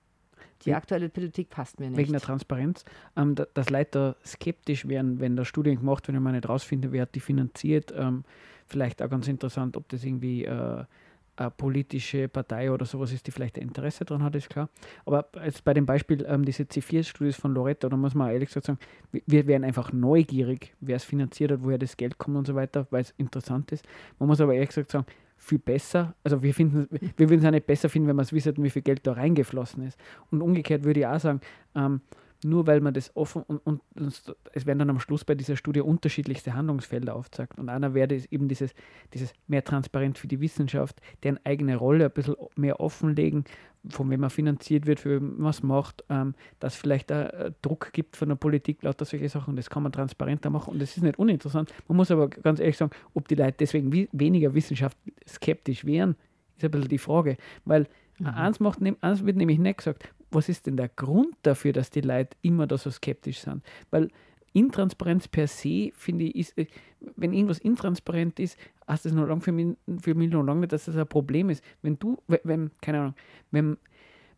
die 0.65 0.73
aktuelle 0.73 1.09
Politik 1.09 1.49
passt 1.49 1.79
mir 1.79 1.89
nicht. 1.89 1.97
wegen 1.97 2.11
der 2.11 2.21
Transparenz, 2.21 2.85
ähm, 3.15 3.35
da, 3.35 3.45
dass 3.53 3.69
Leute 3.69 4.15
skeptisch 4.25 4.87
werden, 4.87 5.19
wenn 5.19 5.35
da 5.35 5.45
Studien 5.45 5.77
gemacht 5.79 6.07
werden, 6.07 6.17
wenn 6.17 6.23
man 6.23 6.33
nicht 6.33 6.47
rausfindet, 6.47 6.91
wer 6.91 7.03
hat 7.03 7.15
die 7.15 7.19
finanziert. 7.19 7.93
Ähm, 7.95 8.23
vielleicht 8.67 9.01
auch 9.01 9.09
ganz 9.09 9.27
interessant, 9.27 9.75
ob 9.77 9.89
das 9.89 10.03
irgendwie 10.03 10.45
äh, 10.45 10.83
eine 11.37 11.49
politische 11.51 12.27
Partei 12.27 12.71
oder 12.71 12.85
sowas 12.85 13.11
ist, 13.11 13.25
die 13.25 13.31
vielleicht 13.31 13.57
ein 13.57 13.63
Interesse 13.63 14.05
daran 14.05 14.21
hat, 14.23 14.35
ist 14.35 14.49
klar. 14.49 14.69
Aber 15.05 15.27
jetzt 15.43 15.63
bei 15.63 15.73
dem 15.73 15.85
Beispiel, 15.85 16.23
ähm, 16.27 16.45
diese 16.45 16.63
C4-Studies 16.63 17.35
von 17.37 17.53
Loretto, 17.53 17.89
da 17.89 17.97
muss 17.97 18.13
man 18.13 18.29
ehrlich 18.31 18.49
gesagt 18.49 18.65
sagen, 18.67 18.79
wir- 19.11 19.21
wir 19.25 19.47
wären 19.47 19.63
einfach 19.63 19.91
neugierig, 19.91 20.73
wer 20.81 20.97
es 20.97 21.03
finanziert 21.03 21.51
hat, 21.51 21.63
woher 21.63 21.77
das 21.77 21.97
Geld 21.97 22.17
kommt 22.17 22.37
und 22.37 22.45
so 22.47 22.53
weiter, 22.53 22.85
weil 22.91 23.01
es 23.01 23.11
interessant 23.17 23.71
ist. 23.71 23.85
Man 24.19 24.27
muss 24.27 24.39
aber 24.41 24.53
ehrlich 24.53 24.69
gesagt 24.69 24.91
sagen, 24.91 25.05
viel 25.41 25.57
besser, 25.57 26.13
also 26.23 26.43
wir 26.43 26.53
finden, 26.53 26.87
wir 27.17 27.29
würden 27.29 27.39
es 27.39 27.45
auch 27.45 27.51
nicht 27.51 27.65
besser 27.65 27.89
finden, 27.89 28.07
wenn 28.07 28.15
wir 28.15 28.21
es 28.21 28.31
wissen, 28.31 28.53
wie 28.63 28.69
viel 28.69 28.83
Geld 28.83 29.05
da 29.07 29.13
reingeflossen 29.13 29.83
ist. 29.83 29.99
Und 30.29 30.41
umgekehrt 30.41 30.83
würde 30.83 30.99
ich 30.99 31.07
auch 31.07 31.19
sagen, 31.19 31.41
ähm, 31.75 32.01
nur 32.43 32.67
weil 32.67 32.81
man 32.81 32.93
das 32.93 33.15
offen 33.15 33.43
und, 33.43 33.59
und, 33.59 33.81
es 34.53 34.65
werden 34.65 34.79
dann 34.79 34.89
am 34.89 34.99
Schluss 34.99 35.23
bei 35.25 35.35
dieser 35.35 35.55
Studie 35.55 35.81
unterschiedlichste 35.81 36.53
Handlungsfelder 36.53 37.15
aufgezeigt. 37.15 37.59
Und 37.59 37.69
einer 37.69 37.93
wäre 37.93 38.19
eben 38.29 38.47
dieses, 38.47 38.73
dieses 39.13 39.33
mehr 39.47 39.63
transparent 39.63 40.17
für 40.17 40.27
die 40.27 40.41
Wissenschaft, 40.41 41.01
deren 41.23 41.39
eigene 41.45 41.75
Rolle 41.75 42.05
ein 42.05 42.11
bisschen 42.11 42.35
mehr 42.55 42.79
offenlegen, 42.79 43.45
von 43.89 44.09
wem 44.09 44.21
man 44.21 44.29
finanziert 44.29 44.85
wird, 44.85 44.99
für 44.99 45.21
wen 45.21 45.39
man 45.39 45.49
es 45.49 45.63
macht, 45.63 46.03
ähm, 46.09 46.35
dass 46.59 46.75
vielleicht 46.75 47.09
da 47.09 47.27
äh, 47.27 47.51
Druck 47.61 47.93
gibt 47.93 48.15
von 48.15 48.29
der 48.29 48.35
Politik, 48.35 48.83
lauter 48.83 49.05
solche 49.05 49.29
Sachen. 49.29 49.55
Das 49.55 49.69
kann 49.69 49.83
man 49.83 49.91
transparenter 49.91 50.49
machen 50.49 50.73
und 50.73 50.81
das 50.81 50.95
ist 50.97 51.03
nicht 51.03 51.19
uninteressant. 51.19 51.73
Man 51.87 51.97
muss 51.97 52.11
aber 52.11 52.29
ganz 52.29 52.59
ehrlich 52.59 52.77
sagen, 52.77 52.91
ob 53.13 53.27
die 53.27 53.35
Leute 53.35 53.55
deswegen 53.59 53.91
wi 53.91 54.09
weniger 54.11 54.53
wissenschaftsskeptisch 54.53 55.85
wären, 55.85 56.15
ist 56.57 56.65
ein 56.65 56.71
bisschen 56.71 56.89
die 56.89 56.97
Frage. 56.97 57.37
Weil 57.65 57.87
eins, 58.23 58.59
macht, 58.59 58.79
eins 59.01 59.25
wird 59.25 59.37
nämlich 59.37 59.59
nicht 59.59 59.77
gesagt, 59.77 60.13
was 60.31 60.49
ist 60.49 60.65
denn 60.67 60.77
der 60.77 60.89
Grund 60.89 61.35
dafür, 61.43 61.73
dass 61.73 61.89
die 61.89 62.01
Leute 62.01 62.35
immer 62.41 62.67
da 62.67 62.77
so 62.77 62.89
skeptisch 62.89 63.39
sind? 63.39 63.63
Weil 63.89 64.09
Intransparenz 64.53 65.27
per 65.27 65.47
se, 65.47 65.91
finde 65.95 66.25
ich, 66.25 66.35
ist, 66.35 66.57
äh, 66.57 66.67
wenn 67.15 67.33
irgendwas 67.33 67.59
intransparent 67.59 68.39
ist, 68.39 68.57
heißt 68.87 69.05
das 69.05 69.13
noch 69.13 69.25
lange 69.27 69.41
für 69.41 69.51
mich, 69.51 69.77
für 70.01 70.13
mich 70.13 70.29
noch 70.29 70.43
lange 70.43 70.61
nicht, 70.61 70.73
dass 70.73 70.85
das 70.85 70.97
ein 70.97 71.07
Problem 71.07 71.49
ist. 71.49 71.63
Wenn 71.81 71.97
du, 71.97 72.17
we- 72.27 72.41
wenn, 72.43 72.71
keine 72.81 72.99
Ahnung, 72.99 73.15
wenn, 73.51 73.77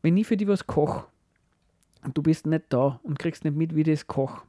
wenn 0.02 0.16
ich 0.18 0.28
für 0.28 0.38
dich 0.38 0.48
was 0.48 0.68
koche 0.68 1.06
und 2.04 2.18
du 2.18 2.22
bist 2.22 2.46
nicht 2.46 2.66
da 2.70 3.00
und 3.04 3.18
kriegst 3.18 3.44
nicht 3.44 3.56
mit, 3.56 3.76
wie 3.76 3.84
das 3.84 4.06
koche, 4.06 4.44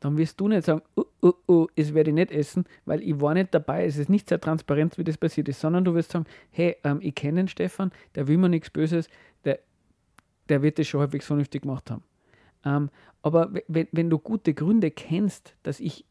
dann 0.00 0.16
wirst 0.16 0.40
du 0.40 0.48
nicht 0.48 0.64
sagen, 0.64 0.80
oh, 0.96 1.04
oh, 1.20 1.34
oh, 1.46 1.66
das 1.76 1.92
werde 1.92 2.08
ich 2.08 2.14
nicht 2.14 2.30
essen, 2.32 2.64
weil 2.86 3.02
ich 3.02 3.20
war 3.20 3.34
nicht 3.34 3.52
dabei, 3.52 3.84
es 3.84 3.98
ist 3.98 4.08
nicht 4.08 4.30
sehr 4.30 4.40
transparent, 4.40 4.96
wie 4.96 5.04
das 5.04 5.18
passiert 5.18 5.48
ist, 5.50 5.60
sondern 5.60 5.84
du 5.84 5.94
wirst 5.94 6.12
sagen, 6.12 6.24
hey, 6.50 6.76
ähm, 6.84 7.00
ich 7.02 7.14
kenne 7.14 7.42
den 7.42 7.48
Stefan, 7.48 7.92
der 8.14 8.26
will 8.26 8.38
mir 8.38 8.48
nichts 8.48 8.70
Böses, 8.70 9.10
der, 10.50 10.62
wird 10.62 10.78
das 10.78 10.86
schon 10.86 11.00
halbwegs 11.00 11.26
vernünftig 11.26 11.62
gemacht 11.62 11.90
haben. 11.90 12.02
Ähm, 12.64 12.90
aber 13.22 13.54
we- 13.54 13.64
wenn, 13.68 13.88
wenn 13.92 14.10
du 14.10 14.18
gute 14.18 14.52
Gründe 14.54 14.90
kennst, 14.90 15.54
dass 15.62 15.80
ich 15.80 16.04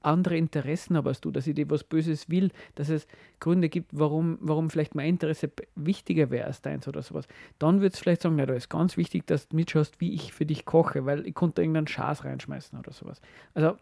andere 0.00 0.36
Interessen 0.36 0.96
habe 0.96 1.08
als 1.08 1.20
du, 1.20 1.32
dass 1.32 1.48
ich 1.48 1.56
dir 1.56 1.68
was 1.70 1.82
Böses 1.82 2.30
will, 2.30 2.52
dass 2.76 2.88
es 2.88 3.08
Gründe 3.40 3.68
gibt, 3.68 3.90
warum, 3.92 4.38
warum 4.40 4.70
vielleicht 4.70 4.94
mein 4.94 5.08
Interesse 5.08 5.50
wichtiger 5.74 6.30
wäre 6.30 6.46
als 6.46 6.62
deins 6.62 6.86
oder 6.86 7.02
sowas, 7.02 7.26
dann 7.58 7.80
würdest 7.80 8.00
du 8.00 8.04
vielleicht 8.04 8.22
sagen, 8.22 8.36
na, 8.36 8.46
da 8.46 8.54
ist 8.54 8.68
ganz 8.68 8.96
wichtig, 8.96 9.26
dass 9.26 9.48
du 9.48 9.56
mitschaust, 9.56 10.00
wie 10.00 10.14
ich 10.14 10.32
für 10.32 10.46
dich 10.46 10.64
koche, 10.64 11.04
weil 11.04 11.26
ich 11.26 11.34
konnte 11.34 11.62
irgendeinen 11.62 11.88
Schaß 11.88 12.24
reinschmeißen 12.24 12.78
oder 12.78 12.92
sowas. 12.92 13.20
Also 13.54 13.76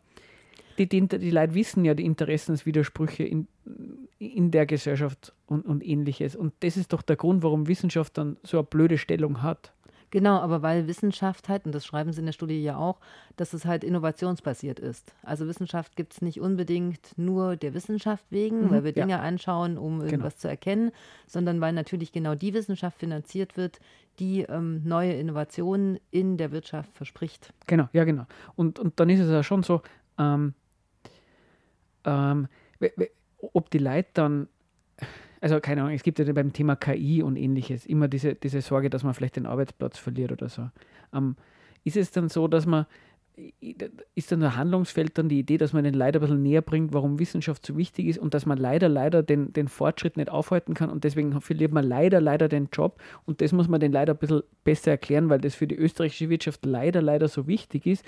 die, 0.79 0.89
die, 0.89 1.07
die 1.07 1.31
Leute 1.31 1.55
wissen 1.55 1.85
ja 1.85 1.95
die 1.95 2.05
Interessenswidersprüche 2.07 3.25
in, 3.25 3.47
in 4.19 4.51
der 4.51 4.65
Gesellschaft 4.65 5.35
und, 5.47 5.67
und 5.67 5.87
ähnliches. 5.87 6.35
Und 6.35 6.55
das 6.61 6.79
ist 6.79 6.95
doch 6.95 7.03
der 7.03 7.17
Grund, 7.17 7.43
warum 7.43 7.69
Wissenschaft 7.69 8.17
dann 8.17 8.39
so 8.43 8.59
eine 8.59 8.65
blöde 8.65 8.97
Stellung 8.97 9.43
hat. 9.43 9.73
Genau, 10.11 10.39
aber 10.39 10.63
weil 10.63 10.87
Wissenschaft 10.87 11.49
halt, 11.49 11.67
und 11.67 11.75
das 11.75 11.85
schreiben 11.85 12.13
sie 12.13 12.21
in 12.21 12.27
der 12.27 12.33
Studie 12.33 12.63
ja 12.63 12.77
auch, 12.77 13.01
dass 13.37 13.53
es 13.53 13.65
halt 13.65 13.83
innovationsbasiert 13.83 14.79
ist. 14.79 15.13
Also 15.23 15.47
Wissenschaft 15.47 15.97
gibt 15.97 16.13
es 16.13 16.23
nicht 16.23 16.41
unbedingt 16.41 17.17
nur 17.17 17.57
der 17.57 17.75
Wissenschaft 17.75 18.25
wegen, 18.31 18.71
weil 18.71 18.85
wir 18.85 18.93
ja. 18.93 19.05
Dinge 19.05 19.21
anschauen, 19.21 19.77
um 19.77 20.01
irgendwas 20.01 20.39
zu 20.39 20.49
erkennen, 20.49 20.93
sondern 21.27 21.61
weil 21.61 21.73
natürlich 21.73 22.13
genau 22.13 22.35
die 22.35 22.55
Wissenschaft 22.55 22.99
finanziert 22.99 23.57
wird, 23.57 23.81
die 24.19 24.43
ähm, 24.43 24.83
neue 24.85 25.13
Innovationen 25.15 25.99
in 26.11 26.37
der 26.37 26.53
Wirtschaft 26.53 26.93
verspricht. 26.95 27.53
Genau, 27.67 27.89
ja, 27.93 28.05
genau. 28.05 28.27
Und, 28.55 28.79
und 28.79 28.99
dann 29.01 29.11
ist 29.11 29.21
es 29.21 29.31
ja 29.31 29.43
schon 29.43 29.63
so, 29.63 29.83
ähm, 30.19 30.55
ähm, 32.05 32.49
ob 33.53 33.71
die 33.71 33.79
Leute 33.79 34.09
dann, 34.15 34.49
also 35.41 35.61
keine 35.61 35.83
Ahnung, 35.83 35.95
es 35.95 36.03
gibt 36.03 36.19
ja 36.19 36.33
beim 36.33 36.53
Thema 36.53 36.77
KI 36.77 37.23
und 37.23 37.37
ähnliches 37.37 37.87
immer 37.87 38.09
diese, 38.09 38.35
diese 38.35 38.61
Sorge, 38.61 38.91
dass 38.91 39.05
man 39.05 39.15
vielleicht 39.15 39.37
den 39.37 39.47
Arbeitsplatz 39.47 39.99
verliert 39.99 40.33
oder 40.33 40.49
so. 40.49 40.71
Ähm, 41.13 41.37
ist 41.85 41.97
es 41.97 42.11
dann 42.11 42.29
so, 42.29 42.49
dass 42.49 42.67
man, 42.67 42.87
ist 44.15 44.33
dann 44.33 44.43
ein 44.43 44.57
Handlungsfeld 44.57 45.19
dann 45.19 45.29
die 45.29 45.39
Idee, 45.39 45.59
dass 45.59 45.75
man 45.75 45.85
den 45.85 45.93
leider 45.93 46.19
ein 46.19 46.23
bisschen 46.23 46.43
näher 46.43 46.63
bringt, 46.63 46.95
warum 46.95 47.19
Wissenschaft 47.19 47.67
so 47.67 47.77
wichtig 47.77 48.07
ist 48.07 48.19
und 48.19 48.33
dass 48.33 48.47
man 48.47 48.57
leider, 48.57 48.89
leider 48.89 49.23
den, 49.23 49.53
den 49.53 49.69
Fortschritt 49.69 50.17
nicht 50.17 50.31
aufhalten 50.31 50.73
kann 50.73 50.89
und 50.89 51.05
deswegen 51.05 51.39
verliert 51.41 51.73
man 51.73 51.85
leider, 51.85 52.21
leider 52.21 52.49
den 52.49 52.69
Job 52.73 53.01
und 53.27 53.43
das 53.43 53.53
muss 53.53 53.69
man 53.69 53.79
den 53.79 53.93
leider 53.93 54.15
ein 54.15 54.19
bisschen 54.19 54.43
besser 54.65 54.93
erklären, 54.93 55.29
weil 55.29 55.39
das 55.39 55.55
für 55.55 55.67
die 55.67 55.77
österreichische 55.77 56.31
Wirtschaft 56.31 56.65
leider, 56.65 57.03
leider 57.03 57.29
so 57.29 57.47
wichtig 57.47 57.87
ist. 57.87 58.05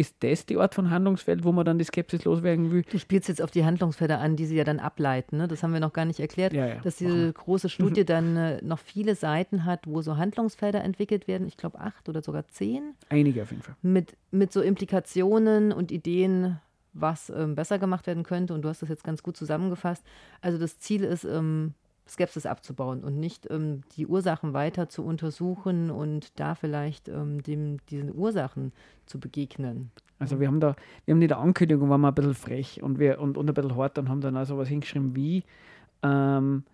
Ist 0.00 0.16
das 0.20 0.46
die 0.46 0.56
Art 0.56 0.74
von 0.74 0.88
Handlungsfeld, 0.88 1.44
wo 1.44 1.52
man 1.52 1.66
dann 1.66 1.76
die 1.76 1.84
Skepsis 1.84 2.24
loswerden 2.24 2.70
will? 2.70 2.84
Du 2.90 2.98
spielst 2.98 3.28
jetzt 3.28 3.42
auf 3.42 3.50
die 3.50 3.66
Handlungsfelder 3.66 4.18
an, 4.18 4.34
die 4.34 4.46
sie 4.46 4.56
ja 4.56 4.64
dann 4.64 4.80
ableiten. 4.80 5.36
Ne? 5.36 5.46
Das 5.46 5.62
haben 5.62 5.74
wir 5.74 5.80
noch 5.80 5.92
gar 5.92 6.06
nicht 6.06 6.20
erklärt, 6.20 6.54
Ja, 6.54 6.66
ja, 6.66 6.74
dass 6.76 6.96
diese 6.96 7.30
große 7.34 7.68
Studie 7.68 8.04
dann 8.06 8.34
äh, 8.34 8.62
noch 8.62 8.78
viele 8.78 9.14
Seiten 9.14 9.66
hat, 9.66 9.86
wo 9.86 10.00
so 10.00 10.16
Handlungsfelder 10.16 10.82
entwickelt 10.82 11.28
werden. 11.28 11.46
Ich 11.46 11.58
glaube 11.58 11.80
acht 11.80 12.08
oder 12.08 12.22
sogar 12.22 12.48
zehn. 12.48 12.94
Einige 13.10 13.42
auf 13.42 13.50
jeden 13.50 13.62
Fall. 13.62 13.76
mit, 13.82 14.16
mit 14.30 14.54
so 14.54 14.62
Implikationen 14.62 15.70
und 15.70 15.92
Ideen, 15.92 16.58
was 16.94 17.28
ähm, 17.28 17.54
besser 17.54 17.78
gemacht 17.78 18.06
werden 18.06 18.22
könnte. 18.22 18.54
Und 18.54 18.62
du 18.62 18.70
hast 18.70 18.80
das 18.80 18.88
jetzt 18.88 19.04
ganz 19.04 19.22
gut 19.22 19.36
zusammengefasst. 19.36 20.02
Also 20.40 20.56
das 20.56 20.78
Ziel 20.78 21.04
ist, 21.04 21.24
ähm, 21.24 21.74
Skepsis 22.08 22.46
abzubauen 22.46 23.04
und 23.04 23.18
nicht 23.18 23.48
ähm, 23.50 23.82
die 23.96 24.06
Ursachen 24.06 24.52
weiter 24.52 24.88
zu 24.88 25.04
untersuchen 25.04 25.90
und 25.90 26.38
da 26.40 26.54
vielleicht 26.54 27.08
ähm, 27.08 27.42
dem, 27.42 27.78
diesen 27.86 28.14
Ursachen 28.14 28.72
zu 29.06 29.20
begegnen. 29.20 29.90
Also 30.18 30.38
wir 30.40 30.48
haben 30.48 30.60
da, 30.60 30.76
wir 31.04 31.14
haben 31.14 31.22
in 31.22 31.28
der 31.28 31.38
Ankündigung 31.38 31.88
waren 31.88 32.00
wir 32.00 32.08
ein 32.08 32.14
bisschen 32.14 32.34
frech 32.34 32.82
und 32.82 32.98
wir 32.98 33.20
und, 33.20 33.38
und 33.38 33.48
ein 33.48 33.54
bisschen 33.54 33.76
hart 33.76 33.98
und 33.98 34.08
haben 34.08 34.20
dann 34.20 34.36
also 34.36 34.58
was 34.58 34.68
hingeschrieben 34.68 35.16
wie 35.16 35.44
ähm, 36.02 36.64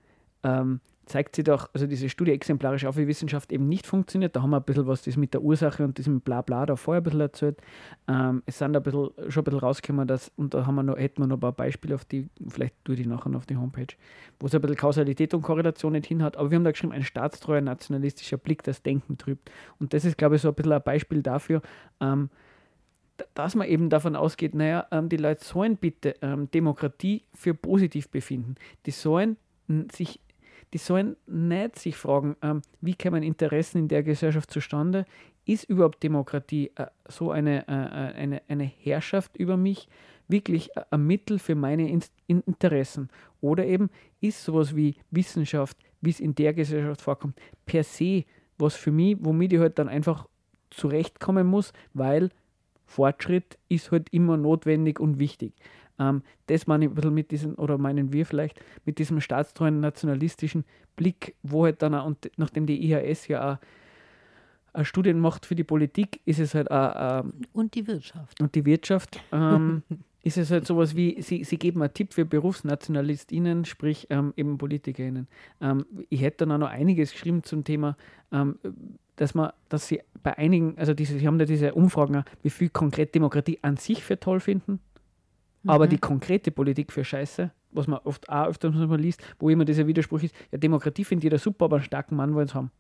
ähm, 0.43 0.81
zeigt 1.07 1.37
sie 1.37 1.45
doch, 1.45 1.71
also 1.73 1.87
diese 1.87 2.09
Studie 2.09 2.33
exemplarisch 2.33 2.85
auf, 2.85 2.97
wie 2.97 3.07
Wissenschaft 3.07 3.53
eben 3.53 3.69
nicht 3.69 3.87
funktioniert. 3.87 4.35
Da 4.35 4.43
haben 4.43 4.51
wir 4.51 4.59
ein 4.59 4.65
bisschen 4.65 4.87
was 4.87 5.03
das 5.03 5.17
mit 5.17 5.35
der 5.35 5.43
Ursache 5.43 5.85
und 5.85 5.99
diesem 5.99 6.21
Blabla 6.21 6.67
da 6.67 6.77
vorher 6.77 7.01
ein 7.01 7.05
bisschen 7.05 7.21
erzählt. 7.21 7.61
Ähm, 8.09 8.43
es 8.45 8.59
sind 8.59 8.77
ein 8.77 8.83
bisschen, 8.83 9.11
schon 9.29 9.41
ein 9.41 9.45
bisschen 9.45 9.61
rausgekommen, 9.61 10.09
dass, 10.09 10.33
und 10.37 10.53
da 10.53 10.67
haben 10.67 10.75
wir 10.75 10.83
noch, 10.83 10.99
hätten 10.99 11.23
wir 11.23 11.29
noch 11.29 11.37
ein 11.37 11.41
paar 11.41 11.53
Beispiele 11.53 11.95
auf 11.95 12.05
die, 12.05 12.29
vielleicht 12.49 12.75
tue 12.85 12.97
die 12.97 13.07
nachher 13.07 13.31
noch 13.31 13.39
auf 13.39 13.47
die 13.47 13.57
Homepage, 13.57 13.95
wo 14.41 14.47
es 14.47 14.55
ein 14.55 14.61
bisschen 14.61 14.77
Kausalität 14.77 15.33
und 15.33 15.43
Korrelation 15.43 15.93
nicht 15.93 16.07
hinhat. 16.07 16.37
Aber 16.37 16.51
wir 16.51 16.57
haben 16.57 16.65
da 16.65 16.73
geschrieben, 16.73 16.93
ein 16.93 17.05
staatstreuer 17.05 17.61
nationalistischer 17.61 18.37
Blick, 18.37 18.65
das 18.65 18.83
Denken 18.83 19.17
trübt. 19.17 19.51
Und 19.79 19.95
das 19.95 20.05
ist, 20.05 20.19
glaube 20.19 20.37
ich, 20.37 20.43
so 20.43 20.49
ein 20.49 20.55
bisschen 20.55 20.73
ein 20.73 20.83
Beispiel 20.83 21.23
dafür, 21.23 21.63
ähm, 22.01 22.31
dass 23.35 23.55
man 23.55 23.69
eben 23.69 23.91
davon 23.91 24.17
ausgeht, 24.17 24.55
naja, 24.55 24.87
ähm, 24.91 25.09
die 25.09 25.17
Leute 25.17 25.45
sollen 25.45 25.77
bitte 25.77 26.17
ähm, 26.21 26.51
Demokratie 26.51 27.23
für 27.33 27.55
positiv 27.55 28.09
befinden. 28.11 28.57
Die 28.85 28.91
sollen 28.91 29.37
sich, 29.93 30.21
die 30.77 30.83
sollen 30.83 31.17
nicht 31.27 31.79
sich 31.79 31.97
fragen, 31.97 32.37
ähm, 32.43 32.61
wie 32.83 32.93
kämen 32.93 33.23
Interessen 33.23 33.79
in 33.79 33.89
der 33.89 34.03
Gesellschaft 34.03 34.51
zustande? 34.51 35.07
Ist 35.47 35.65
überhaupt 35.71 36.03
Demokratie 36.03 36.71
äh, 36.75 36.89
so 37.09 37.31
eine, 37.31 37.67
äh, 37.67 37.73
äh, 37.73 38.15
eine, 38.15 38.43
eine 38.47 38.65
Herrschaft 38.65 39.39
über 39.39 39.57
mich 39.57 39.89
wirklich 40.29 40.77
äh, 40.77 40.83
ein 40.91 41.07
Mittel 41.07 41.39
für 41.39 41.55
meine 41.55 41.89
in 41.89 42.03
Interessen? 42.27 43.09
Oder 43.41 43.65
eben 43.65 43.89
ist 44.21 44.45
sowas 44.45 44.77
wie 44.77 44.97
Wissenschaft, 45.11 45.79
wie 46.03 46.11
es 46.11 46.21
in 46.21 46.35
der 46.35 46.53
Gesellschaft 46.53 47.01
vorkommt, 47.01 47.41
per 47.65 47.83
se 47.83 48.25
was 48.59 48.75
für 48.75 48.93
mich, 48.93 49.17
womit 49.21 49.55
ich 49.55 49.61
halt 49.61 49.79
dann 49.79 49.89
einfach 49.89 50.29
zurechtkommen 50.69 51.47
muss, 51.47 51.73
weil 51.95 52.29
Fortschritt 52.85 53.57
ist 53.71 53.93
halt 53.93 54.11
immer 54.11 54.37
notwendig 54.37 55.01
und 55.01 55.19
wichtig. 55.19 55.55
Ähm, 55.99 56.23
das 56.47 56.67
meine 56.67 56.85
ich 56.85 56.91
ein 56.91 56.95
bisschen 56.95 57.15
mit 57.15 57.31
diesem, 57.31 57.55
oder 57.55 57.79
meinen 57.79 58.13
wir 58.13 58.27
vielleicht, 58.27 58.61
mit 58.85 58.99
diesem 58.99 59.21
staatstreuen 59.21 59.81
nationalistischen 59.81 60.65
Blick, 60.97 61.35
wo 61.43 61.65
halt 61.65 61.83
dann 61.83 61.95
auch, 61.95 62.07
und 62.07 62.31
nachdem 62.37 62.67
die 62.67 62.91
IHS 62.91 63.29
ja 63.29 63.55
auch 63.55 63.59
eine 64.73 64.85
Studien 64.85 65.19
macht 65.19 65.47
für 65.47 65.55
die 65.55 65.65
Politik, 65.65 66.21
ist 66.27 66.39
es 66.39 66.55
halt 66.55 66.71
auch, 66.71 67.25
ähm, 67.25 67.33
Und 67.53 67.75
die 67.75 67.87
Wirtschaft. 67.87 68.41
und 68.41 68.55
die 68.55 68.65
Wirtschaft, 68.65 69.21
ähm, 69.33 69.83
ist 70.23 70.37
es 70.39 70.51
halt 70.51 70.67
sowas 70.67 70.97
wie, 70.97 71.23
sie, 71.23 71.45
sie 71.45 71.57
geben 71.57 71.81
einen 71.83 71.95
Tipp 71.95 72.13
für 72.13 72.25
BerufsnationalistInnen, 72.25 73.65
sprich 73.65 74.09
ähm, 74.11 74.35
eben 74.37 74.59
PolitikerInnen. 74.59 75.29
Ähm, 75.61 75.87
ich 76.09 76.21
hätte 76.21 76.39
dann 76.39 76.53
auch 76.53 76.67
noch 76.67 76.71
einiges 76.71 77.13
geschrieben 77.13 77.43
zum 77.45 77.65
Thema, 77.65 77.97
ähm, 78.33 78.59
dass 79.15 79.35
man, 79.35 79.53
dass 79.69 79.89
sie 79.89 80.03
bei 80.23 80.37
einigen, 80.37 80.77
also 80.79 80.95
diese, 80.95 81.19
sie 81.19 81.27
haben 81.27 81.39
da 81.39 81.45
diese 81.45 81.75
Umfragen, 81.75 82.25
wie 82.43 82.51
viel 82.51 82.69
konkret 82.69 83.15
Demokratie 83.15 83.61
an 83.63 83.77
sich 83.77 84.03
für 84.03 84.19
toll 84.19 84.41
finden, 84.41 84.81
aber 85.67 85.87
die 85.87 85.99
konkrete 85.99 86.51
Politik 86.51 86.93
für 86.93 87.05
Scheiße, 87.05 87.51
was 87.73 87.87
man 87.87 88.01
oft 88.05 88.29
auch 88.29 88.47
öfters 88.47 88.75
mal 88.75 89.01
liest, 89.01 89.23
wo 89.39 89.51
immer 89.51 89.65
dieser 89.65 89.87
Widerspruch 89.87 90.23
ist, 90.23 90.35
ja, 90.51 90.59
Demokratie 90.59 91.05
findet 91.05 91.25
jeder 91.25 91.39
super, 91.39 91.67
aber 91.67 91.77
einen 91.77 91.85
starken 91.85 92.17
Mann 92.17 92.35
wollen 92.35 92.49
sie 92.49 92.55
haben. 92.55 92.71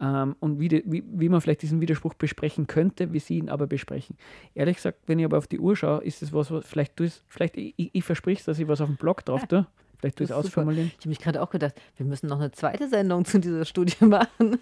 Ähm, 0.00 0.36
und 0.40 0.58
wie, 0.58 0.68
die, 0.68 0.82
wie, 0.86 1.04
wie 1.06 1.28
man 1.28 1.40
vielleicht 1.40 1.62
diesen 1.62 1.80
Widerspruch 1.80 2.14
besprechen 2.14 2.66
könnte, 2.66 3.12
wie 3.12 3.20
sie 3.20 3.38
ihn 3.38 3.48
aber 3.48 3.66
besprechen. 3.66 4.16
Ehrlich 4.54 4.76
gesagt, 4.76 5.00
wenn 5.06 5.18
ich 5.18 5.24
aber 5.24 5.38
auf 5.38 5.46
die 5.46 5.60
Uhr 5.60 5.76
schaue, 5.76 6.02
ist 6.02 6.22
es 6.22 6.32
was, 6.32 6.50
was 6.50 6.66
vielleicht 6.66 6.98
du 6.98 7.04
es, 7.04 7.22
vielleicht, 7.28 7.56
ich, 7.56 7.74
ich, 7.76 7.90
ich 7.92 8.04
versprich 8.04 8.42
dass 8.44 8.58
ich 8.58 8.66
was 8.68 8.80
auf 8.80 8.88
dem 8.88 8.96
Blog 8.96 9.24
drauf 9.24 9.46
tue. 9.46 9.66
Vielleicht 9.98 10.18
du 10.18 10.24
es 10.24 10.32
ausformulieren 10.32 10.90
Ich 10.98 11.04
habe 11.04 11.10
mich 11.10 11.20
gerade 11.20 11.40
auch 11.40 11.50
gedacht, 11.50 11.80
wir 11.96 12.04
müssen 12.04 12.26
noch 12.26 12.40
eine 12.40 12.50
zweite 12.50 12.88
Sendung 12.88 13.24
zu 13.24 13.38
dieser 13.38 13.64
Studie 13.64 13.94
machen. 14.04 14.58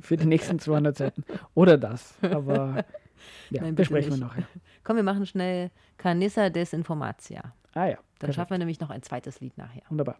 für 0.00 0.16
die 0.16 0.26
nächsten 0.26 0.60
200 0.60 0.96
Seiten. 0.96 1.24
Oder 1.54 1.76
das. 1.76 2.14
Aber 2.22 2.84
ja, 3.50 3.62
Nein, 3.62 3.74
besprechen 3.74 4.10
wir 4.10 4.16
nicht. 4.18 4.26
nachher. 4.26 4.44
Komm, 4.84 4.96
wir 4.96 5.02
machen 5.02 5.26
schnell 5.26 5.70
Canissa 5.98 6.50
Desinformatia. 6.50 7.42
Ah 7.74 7.86
ja, 7.86 7.96
Dann 7.96 8.04
perfekt. 8.18 8.34
schaffen 8.36 8.50
wir 8.52 8.58
nämlich 8.58 8.80
noch 8.80 8.90
ein 8.90 9.02
zweites 9.02 9.40
Lied 9.40 9.56
nachher. 9.58 9.82
wunderbar. 9.88 10.16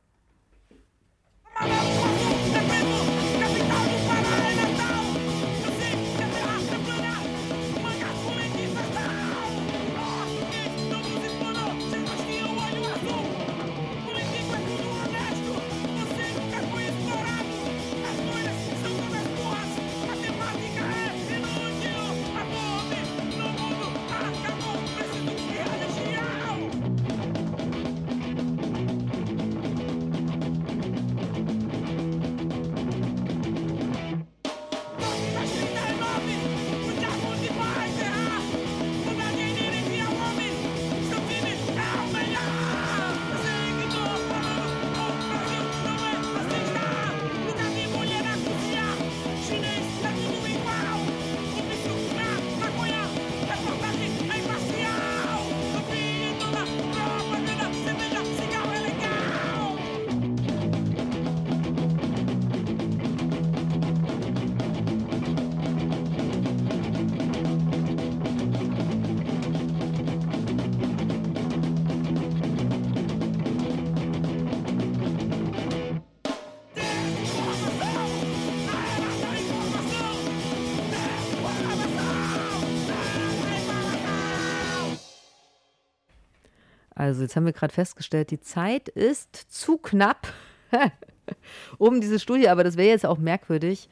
Also 87.14 87.22
jetzt 87.22 87.36
haben 87.36 87.46
wir 87.46 87.52
gerade 87.52 87.72
festgestellt, 87.72 88.32
die 88.32 88.40
Zeit 88.40 88.88
ist 88.88 89.36
zu 89.36 89.78
knapp, 89.78 90.32
um 91.78 92.00
diese 92.00 92.18
Studie, 92.18 92.48
aber 92.48 92.64
das 92.64 92.76
wäre 92.76 92.88
jetzt 92.88 93.06
auch 93.06 93.18
merkwürdig, 93.18 93.88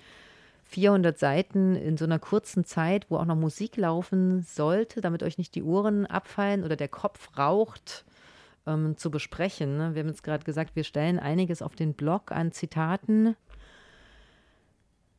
400 0.65 1.17
Seiten 1.17 1.77
in 1.77 1.97
so 1.97 2.05
einer 2.05 2.19
kurzen 2.19 2.65
Zeit, 2.65 3.07
wo 3.11 3.19
auch 3.19 3.25
noch 3.25 3.37
Musik 3.37 3.77
laufen 3.77 4.43
sollte, 4.43 5.01
damit 5.01 5.23
euch 5.23 5.39
nicht 5.39 5.55
die 5.55 5.63
Ohren 5.63 6.05
abfallen 6.05 6.65
oder 6.65 6.75
der 6.75 6.89
Kopf 6.89 7.39
raucht, 7.39 8.05
ähm, 8.67 8.97
zu 8.97 9.09
besprechen. 9.13 9.77
Ne? 9.77 9.95
Wir 9.95 10.01
haben 10.01 10.09
jetzt 10.09 10.25
gerade 10.25 10.43
gesagt, 10.43 10.75
wir 10.75 10.83
stellen 10.83 11.21
einiges 11.21 11.63
auf 11.63 11.77
den 11.77 11.95
Blog 11.95 12.33
an 12.33 12.51
Zitaten. 12.51 13.37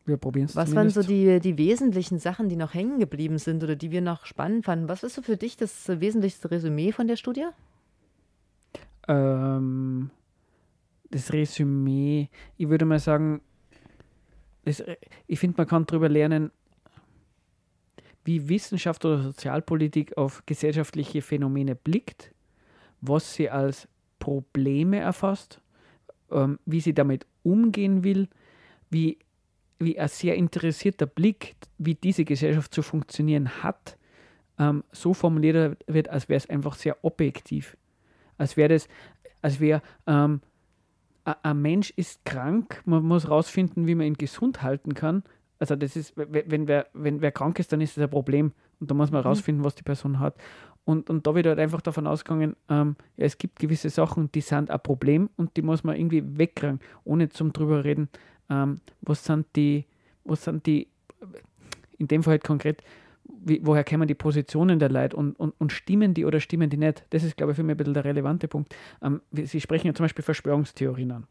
Wir 0.04 0.18
probieren 0.18 0.48
es 0.48 0.58
Was 0.58 0.76
waren 0.76 0.90
so 0.90 1.04
die, 1.04 1.40
die 1.40 1.58
wesentlichen 1.58 2.20
Sachen, 2.20 2.50
die 2.50 2.58
noch 2.58 2.74
hängen 2.74 3.00
geblieben 3.00 3.38
sind 3.38 3.64
oder 3.64 3.78
die 3.78 3.92
wir 3.92 4.02
noch 4.02 4.26
spannend 4.26 4.66
fanden? 4.66 4.90
Was 4.90 5.04
ist 5.04 5.14
so 5.16 5.22
für 5.22 5.38
dich 5.38 5.56
das 5.56 5.88
wesentlichste 5.88 6.52
Resümee 6.52 6.92
von 6.92 7.08
der 7.08 7.16
Studie? 7.16 7.46
Ähm, 9.08 10.10
das 11.10 11.32
Resümee, 11.32 12.30
ich 12.58 12.70
würde 12.70 12.86
mal 12.86 13.00
sagen, 13.00 13.42
das, 14.66 14.84
ich 15.28 15.40
finde, 15.40 15.58
man 15.58 15.68
kann 15.68 15.86
darüber 15.86 16.10
lernen, 16.10 16.52
wie 18.26 18.48
Wissenschaft 18.50 19.04
oder 19.06 19.22
Sozialpolitik 19.22 20.18
auf 20.18 20.44
gesellschaftliche 20.46 21.22
Phänomene 21.22 21.76
blickt, 21.76 22.32
was 23.02 23.34
sie 23.34 23.50
als 23.50 23.88
Probleme 24.20 25.00
erfasst, 25.00 25.60
ähm, 26.32 26.58
wie 26.66 26.80
sie 26.80 26.94
damit 26.94 27.26
umgehen 27.44 28.04
will, 28.04 28.30
wie, 28.90 29.18
wie 29.80 30.00
ein 30.00 30.08
sehr 30.08 30.36
interessierter 30.36 31.06
Blick, 31.06 31.56
wie 31.78 31.96
diese 31.96 32.24
Gesellschaft 32.24 32.74
zu 32.74 32.82
funktionieren 32.82 33.62
hat, 33.62 33.98
ähm, 34.58 34.84
so 34.94 35.14
formuliert 35.14 35.78
wird, 35.88 36.08
als 36.08 36.30
wäre 36.30 36.38
es 36.38 36.50
einfach 36.50 36.76
sehr 36.76 37.04
objektiv. 37.04 37.76
Als 38.38 38.58
wäre 38.58 38.70
das, 38.70 38.88
als 39.42 39.60
wäre 39.60 39.82
ähm, 40.08 40.42
ein 41.26 41.62
Mensch 41.62 41.92
ist 41.96 42.26
krank, 42.26 42.82
man 42.86 43.04
muss 43.04 43.30
rausfinden, 43.30 43.88
wie 43.88 43.96
man 43.96 44.08
ihn 44.08 44.16
gesund 44.18 44.62
halten 44.62 44.94
kann. 44.94 45.24
Also 45.60 45.76
das 45.76 45.96
ist, 45.96 46.18
we- 46.18 46.44
wenn 46.48 46.68
wer, 46.68 46.88
wenn 46.94 47.22
wer 47.22 47.32
krank 47.32 47.60
ist, 47.60 47.72
dann 47.72 47.82
ist 47.82 47.96
das 47.98 48.04
ein 48.04 48.10
Problem. 48.10 48.52
Und 48.80 48.92
da 48.92 48.96
muss 48.96 49.12
man 49.12 49.22
rausfinden, 49.24 49.64
was 49.64 49.76
die 49.76 49.84
Person 49.84 50.20
hat. 50.20 50.36
Und, 50.86 51.10
und 51.10 51.26
da 51.26 51.34
wird 51.34 51.46
halt 51.46 51.60
einfach 51.60 51.80
davon 51.80 52.08
ausgegangen, 52.08 52.58
ähm, 52.70 52.98
ja, 53.16 53.26
es 53.26 53.38
gibt 53.38 53.60
gewisse 53.60 53.90
Sachen, 53.90 54.30
die 54.34 54.42
sind 54.42 54.70
ein 54.70 54.80
Problem 54.82 55.30
und 55.38 55.56
die 55.56 55.62
muss 55.62 55.86
man 55.86 55.96
irgendwie 55.96 56.24
wegkriegen, 56.38 56.82
ohne 57.06 57.30
zum 57.30 57.54
drüber 57.54 57.86
reden, 57.86 58.10
ähm, 58.50 58.82
was 59.00 59.24
sind 59.24 59.48
die, 59.56 59.86
was 60.26 60.44
sind 60.44 60.66
die, 60.66 60.90
in 61.98 62.08
dem 62.10 62.22
Fall 62.24 62.32
halt 62.34 62.44
konkret, 62.44 62.84
wie, 63.26 63.60
woher 63.64 63.84
kommen 63.84 64.08
die 64.08 64.16
Positionen 64.16 64.80
der 64.80 64.90
Leute 64.90 65.16
und, 65.16 65.40
und, 65.40 65.54
und 65.58 65.72
stimmen 65.72 66.14
die 66.14 66.26
oder 66.26 66.40
stimmen 66.40 66.70
die 66.70 66.78
nicht? 66.78 67.06
Das 67.12 67.24
ist, 67.24 67.38
glaube 67.38 67.52
ich, 67.52 67.56
für 67.56 67.64
mich 67.64 67.74
ein 67.74 67.78
bisschen 67.78 67.94
der 67.94 68.06
relevante 68.06 68.48
Punkt. 68.48 68.76
Ähm, 69.02 69.22
Sie 69.32 69.62
sprechen 69.62 69.88
ja 69.88 69.94
zum 69.94 70.06
Beispiel 70.06 70.24
Verschwörungstheorien 70.24 71.12
an. 71.12 71.28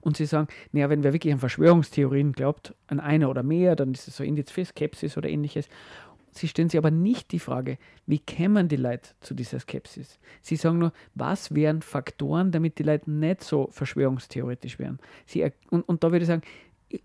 Und 0.00 0.16
Sie 0.16 0.26
sagen, 0.26 0.48
naja, 0.72 0.90
wenn 0.90 1.04
wer 1.04 1.12
wirklich 1.12 1.32
an 1.32 1.38
Verschwörungstheorien 1.38 2.32
glaubt, 2.32 2.74
an 2.88 3.00
eine 3.00 3.28
oder 3.28 3.42
mehr, 3.42 3.76
dann 3.76 3.92
ist 3.92 4.08
es 4.08 4.16
so 4.16 4.24
Indiz 4.24 4.50
für 4.50 4.64
Skepsis 4.64 5.16
oder 5.16 5.28
ähnliches. 5.28 5.68
Sie 6.32 6.48
stellen 6.48 6.70
sich 6.70 6.78
aber 6.78 6.90
nicht 6.90 7.30
die 7.32 7.38
Frage, 7.38 7.78
wie 8.06 8.18
kämen 8.18 8.66
die 8.68 8.76
Leute 8.76 9.10
zu 9.20 9.34
dieser 9.34 9.60
Skepsis? 9.60 10.18
Sie 10.40 10.56
sagen 10.56 10.78
nur, 10.78 10.92
was 11.14 11.54
wären 11.54 11.82
Faktoren, 11.82 12.50
damit 12.52 12.78
die 12.78 12.84
Leute 12.84 13.10
nicht 13.10 13.44
so 13.44 13.68
verschwörungstheoretisch 13.70 14.78
wären? 14.78 14.98
Sie, 15.26 15.48
und, 15.70 15.82
und 15.82 16.02
da 16.02 16.10
würde 16.10 16.22
ich 16.22 16.28
sagen, 16.28 16.42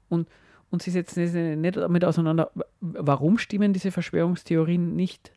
und, 0.07 0.29
und 0.69 0.81
sie 0.81 0.91
setzen 0.91 1.25
sich 1.27 1.57
nicht 1.57 1.77
damit 1.77 2.03
auseinander, 2.05 2.51
wa- 2.55 2.65
warum 2.79 3.37
stimmen 3.37 3.73
diese 3.73 3.91
Verschwörungstheorien 3.91 4.95
nicht? 4.95 5.31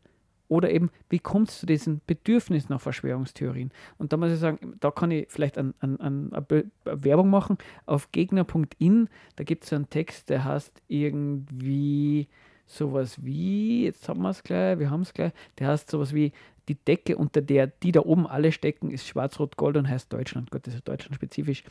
Oder 0.48 0.70
eben, 0.70 0.90
wie 1.08 1.20
kommt 1.20 1.50
es 1.50 1.60
zu 1.60 1.66
diesem 1.66 2.00
Bedürfnis 2.08 2.68
nach 2.68 2.80
Verschwörungstheorien? 2.80 3.70
Und 3.98 4.12
da 4.12 4.16
muss 4.16 4.32
ich 4.32 4.38
sagen, 4.40 4.74
da 4.80 4.90
kann 4.90 5.12
ich 5.12 5.26
vielleicht 5.28 5.56
an, 5.56 5.74
an, 5.78 5.96
an 6.00 6.32
eine 6.32 6.64
Werbung 6.84 7.30
machen. 7.30 7.56
Auf 7.86 8.10
gegner.in, 8.10 9.08
da 9.36 9.44
gibt 9.44 9.62
es 9.62 9.70
so 9.70 9.76
einen 9.76 9.88
Text, 9.90 10.28
der 10.28 10.44
heißt 10.44 10.82
irgendwie 10.88 12.26
sowas 12.66 13.24
wie, 13.24 13.84
jetzt 13.84 14.08
haben 14.08 14.22
wir 14.22 14.30
es 14.30 14.42
gleich, 14.42 14.78
wir 14.80 14.90
haben 14.90 15.02
es 15.02 15.14
gleich, 15.14 15.32
der 15.58 15.68
heißt 15.68 15.88
sowas 15.88 16.12
wie, 16.14 16.32
die 16.70 16.76
Decke, 16.76 17.16
unter 17.16 17.42
der 17.42 17.66
die 17.66 17.90
da 17.90 18.00
oben 18.00 18.28
alle 18.28 18.52
stecken, 18.52 18.92
ist 18.92 19.04
schwarz-rot-gold 19.04 19.76
und 19.76 19.88
heißt 19.88 20.12
Deutschland. 20.12 20.52
Gott, 20.52 20.68
das 20.68 20.74
ist 20.74 20.86
Deutschland 20.86 21.16
spezifisch. 21.16 21.64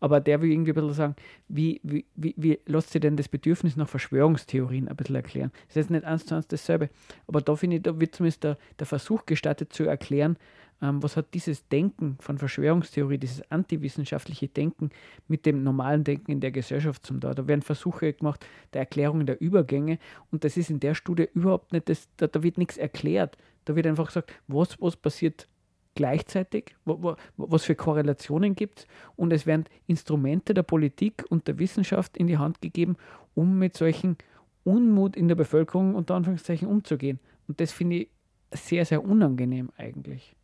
Aber 0.00 0.18
der 0.18 0.40
will 0.40 0.50
irgendwie 0.50 0.70
ein 0.70 0.74
bisschen 0.74 0.94
sagen, 0.94 1.16
wie, 1.48 1.78
wie, 1.82 2.06
wie, 2.14 2.34
wie 2.38 2.58
lässt 2.64 2.90
sich 2.90 3.02
denn 3.02 3.18
das 3.18 3.28
Bedürfnis 3.28 3.76
nach 3.76 3.88
Verschwörungstheorien 3.88 4.88
ein 4.88 4.96
bisschen 4.96 5.16
erklären? 5.16 5.50
Das 5.68 5.76
ist 5.76 5.76
jetzt 5.76 5.90
nicht 5.90 6.04
eins 6.04 6.24
zu 6.24 6.34
eins 6.34 6.48
dasselbe. 6.48 6.88
Aber 7.26 7.42
da 7.42 7.54
finde 7.54 7.76
ich, 7.76 7.82
da 7.82 8.00
wird 8.00 8.14
zumindest 8.14 8.44
der, 8.44 8.56
der 8.78 8.86
Versuch 8.86 9.26
gestattet 9.26 9.74
zu 9.74 9.84
erklären, 9.84 10.38
ähm, 10.80 11.02
was 11.02 11.16
hat 11.18 11.34
dieses 11.34 11.68
Denken 11.68 12.16
von 12.20 12.38
Verschwörungstheorie, 12.38 13.18
dieses 13.18 13.50
antiwissenschaftliche 13.50 14.48
Denken 14.48 14.88
mit 15.28 15.44
dem 15.44 15.62
normalen 15.62 16.02
Denken 16.02 16.32
in 16.32 16.40
der 16.40 16.50
Gesellschaft 16.50 17.04
zum 17.04 17.20
da. 17.20 17.34
Da 17.34 17.46
werden 17.46 17.62
Versuche 17.62 18.12
gemacht 18.14 18.46
der 18.72 18.80
Erklärung 18.80 19.26
der 19.26 19.40
Übergänge 19.40 19.98
und 20.30 20.44
das 20.44 20.56
ist 20.56 20.70
in 20.70 20.80
der 20.80 20.94
Studie 20.94 21.28
überhaupt 21.34 21.72
nicht, 21.72 21.90
das, 21.90 22.08
da, 22.16 22.26
da 22.26 22.42
wird 22.42 22.56
nichts 22.58 22.78
erklärt. 22.78 23.36
Da 23.66 23.76
wird 23.76 23.86
einfach 23.86 24.06
gesagt, 24.06 24.32
was, 24.48 24.80
was 24.80 24.96
passiert 24.96 25.48
gleichzeitig, 25.94 26.74
wo, 26.84 27.02
wo, 27.02 27.16
was 27.36 27.64
für 27.64 27.74
Korrelationen 27.74 28.54
gibt 28.54 28.80
es 28.80 28.86
und 29.16 29.32
es 29.32 29.46
werden 29.46 29.64
Instrumente 29.86 30.54
der 30.54 30.62
Politik 30.62 31.24
und 31.28 31.48
der 31.48 31.58
Wissenschaft 31.58 32.16
in 32.16 32.26
die 32.26 32.38
Hand 32.38 32.60
gegeben, 32.60 32.96
um 33.34 33.58
mit 33.58 33.76
solchen 33.76 34.16
Unmut 34.64 35.16
in 35.16 35.28
der 35.28 35.34
Bevölkerung 35.36 35.94
unter 35.94 36.14
Anführungszeichen 36.14 36.68
umzugehen. 36.68 37.20
Und 37.48 37.60
das 37.60 37.72
finde 37.72 37.96
ich 37.96 38.08
sehr, 38.52 38.84
sehr 38.84 39.04
unangenehm 39.04 39.70
eigentlich. 39.76 40.34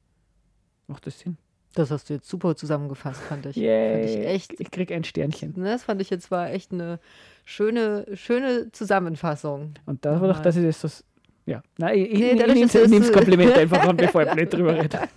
Macht 0.86 1.06
das 1.06 1.18
Sinn? 1.18 1.36
Das 1.74 1.90
hast 1.90 2.10
du 2.10 2.14
jetzt 2.14 2.28
super 2.28 2.54
zusammengefasst, 2.54 3.20
fand 3.22 3.46
ich. 3.46 3.54
Fand 3.54 3.56
ich 3.56 4.14
Yay. 4.14 4.24
echt. 4.26 4.60
Ich 4.60 4.70
krieg 4.70 4.92
ein 4.92 5.04
Sternchen. 5.04 5.54
Ne, 5.56 5.64
Das 5.70 5.84
fand 5.84 6.02
ich 6.02 6.10
jetzt 6.10 6.30
war 6.30 6.50
echt 6.50 6.72
eine 6.72 7.00
schöne, 7.44 8.06
schöne 8.14 8.70
Zusammenfassung. 8.72 9.74
Und 9.86 10.04
da 10.04 10.20
war 10.20 10.28
doch, 10.28 10.40
dass 10.40 10.56
ich 10.56 10.64
das. 10.80 11.04
Ja, 11.44 11.62
nein, 11.78 11.98
ich, 11.98 12.12
Nee, 12.12 12.32
ich, 12.32 12.62
ich 12.62 12.72
du 12.72 12.88
nehme 12.88 13.00
das 13.00 13.12
Kompliment 13.12 13.52
einfach 13.52 13.82
an, 13.82 13.96
bevor 13.98 14.22
ich 14.22 14.30
blöd 14.30 14.52
drüber 14.52 14.76
rede. 14.76 15.08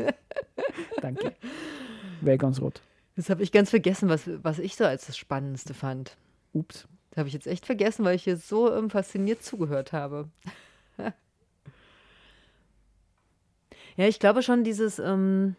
Danke. 1.02 1.34
Wäre 2.22 2.38
ganz 2.38 2.60
rot. 2.60 2.82
Das 3.16 3.30
habe 3.30 3.44
ich 3.44 3.52
ganz 3.52 3.70
vergessen, 3.70 4.10
was, 4.10 4.30
was 4.44 4.60
ich 4.60 4.76
so 4.76 4.86
als 4.86 5.06
das 5.06 5.18
Spannendste 5.18 5.74
fand. 5.74 6.18
Ups. 6.54 6.88
Das 7.12 7.20
habe 7.20 7.28
ich 7.28 7.34
jetzt 7.34 7.48
echt 7.48 7.66
vergessen, 7.66 8.04
weil 8.04 8.16
ich 8.16 8.24
hier 8.24 8.38
so 8.38 8.74
ähm, 8.74 8.90
fasziniert 8.90 9.42
zugehört 9.42 9.94
habe. 9.94 10.28
ja, 13.96 14.08
ich 14.08 14.20
glaube 14.20 14.42
schon, 14.42 14.64
dieses, 14.64 15.00
ähm, 15.00 15.56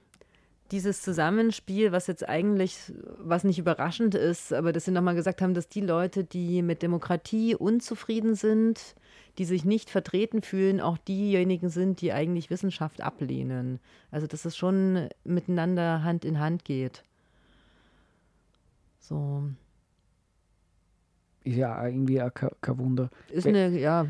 dieses 0.73 1.03
Zusammenspiel, 1.03 1.93
was 1.93 2.07
jetzt 2.07 2.29
eigentlich, 2.29 2.93
was 3.19 3.45
nicht 3.45 3.59
überraschend 3.59 4.15
ist, 4.15 4.53
aber 4.53 4.73
dass 4.73 4.85
sie 4.85 4.91
nochmal 4.91 5.15
gesagt 5.15 5.43
haben, 5.43 5.55
dass 5.55 5.69
die 5.69 5.81
Leute, 5.81 6.25
die 6.25 6.63
mit 6.63 6.83
Demokratie 6.83 7.55
unzufrieden 7.55 8.35
sind, 8.35 8.95
die 9.39 9.45
sich 9.45 9.65
nicht 9.65 9.91
vertreten 9.91 10.43
fühlen, 10.43 10.81
auch 10.81 10.99
diejenigen 10.99 11.69
sind, 11.69 12.01
die 12.01 12.13
eigentlich 12.13 12.51
Wissenschaft 12.51 13.01
ablehnen. 13.01 13.81
Also 14.11 14.27
dass 14.27 14.45
es 14.45 14.57
schon 14.57 15.09
miteinander 15.25 16.03
Hand 16.03 16.25
in 16.25 16.41
Hand 16.41 16.65
geht. 16.65 17.05
So. 18.99 19.45
Ist 21.45 21.57
ja 21.57 21.87
irgendwie 21.87 22.21
auch 22.21 22.33
kein, 22.35 22.79
Wunder. 22.79 23.11
Ist 23.31 23.47
eine, 23.47 23.69
ja, 23.79 24.07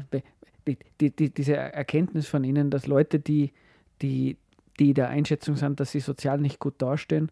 Die, 0.67 0.79
die, 1.01 1.11
die, 1.11 1.31
diese 1.31 1.55
Erkenntnis 1.57 2.27
von 2.27 2.43
Ihnen, 2.43 2.71
dass 2.71 2.87
Leute, 2.87 3.21
die, 3.21 3.53
die, 4.01 4.37
die 4.79 4.95
der 4.95 5.09
Einschätzung 5.09 5.57
sind, 5.57 5.81
dass 5.81 5.91
sie 5.93 6.01
sozial 6.01 6.39
nicht 6.39 6.59
gut 6.59 6.74
dastehen 6.83 7.31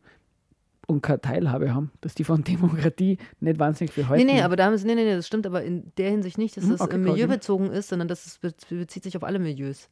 und 0.87 1.03
keine 1.03 1.21
Teilhabe 1.21 1.75
haben, 1.75 1.91
dass 2.01 2.15
die 2.15 2.25
von 2.25 2.45
Demokratie 2.45 3.19
nicht 3.41 3.59
wahnsinnig 3.59 3.93
viel 3.93 4.05
Nee, 4.05 4.09
halten. 4.11 4.27
nee, 4.27 4.43
aber 4.43 4.57
da 4.57 4.67
haben 4.67 4.77
sie, 4.77 4.87
nee, 4.87 4.95
nee, 4.95 5.05
nee, 5.05 5.15
das 5.17 5.27
stimmt 5.27 5.47
aber 5.47 5.63
in 5.63 5.93
der 5.97 6.11
Hinsicht 6.11 6.37
nicht, 6.39 6.57
dass 6.57 6.65
Hm, 6.65 6.73
es 6.75 6.81
okay, 6.81 6.99
milieubezogen 6.99 7.71
ist, 7.71 7.89
sondern 7.89 8.09
dass 8.09 8.27
es 8.27 8.39
be 8.39 8.53
bezieht 8.69 9.03
sich 9.05 9.17
auf 9.17 9.25
alle 9.25 9.39
Milieus. 9.39 9.89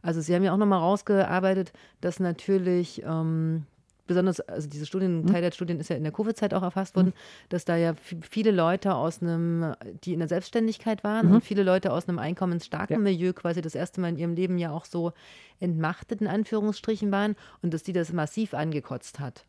Also 0.00 0.20
sie 0.20 0.34
haben 0.34 0.44
ja 0.44 0.52
auch 0.52 0.58
nochmal 0.58 0.78
rausgearbeitet, 0.78 1.72
dass 2.00 2.20
natürlich 2.20 3.02
ähm, 3.04 3.64
besonders, 4.08 4.40
also 4.40 4.68
diese 4.68 4.84
Studien, 4.86 5.20
ein 5.20 5.24
Hm. 5.26 5.32
Teil 5.32 5.42
der 5.42 5.52
Studien 5.52 5.78
ist 5.78 5.88
ja 5.90 5.94
in 5.96 6.02
der 6.02 6.10
Covid-Zeit 6.12 6.52
auch 6.52 6.62
erfasst 6.64 6.96
worden, 6.96 7.12
dass 7.48 7.64
da 7.64 7.76
ja 7.76 7.94
viele 8.22 8.50
Leute 8.50 8.94
aus 8.96 9.22
einem, 9.22 9.74
die 10.02 10.14
in 10.14 10.18
der 10.18 10.26
Selbstständigkeit 10.28 11.04
waren 11.04 11.30
und 11.30 11.44
viele 11.44 11.62
Leute 11.62 11.92
aus 11.92 12.08
einem 12.08 12.18
einkommensstarken 12.18 12.98
Mhm. 13.00 13.06
Ja. 13.06 13.12
Milieu 13.12 13.32
quasi 13.32 13.60
das 13.62 13.74
erste 13.76 14.00
Mal 14.00 14.08
in 14.08 14.16
ihrem 14.16 14.34
Leben 14.34 14.58
ja 14.58 14.72
auch 14.72 14.84
so 14.86 15.12
entmachtet 15.60 16.20
in 16.20 16.26
Anführungsstrichen 16.26 17.12
waren 17.12 17.36
und 17.62 17.72
dass 17.72 17.84
die 17.84 17.92
das 17.92 18.12
massiv 18.12 18.54
angekotzt 18.54 19.20
hat. 19.20 19.44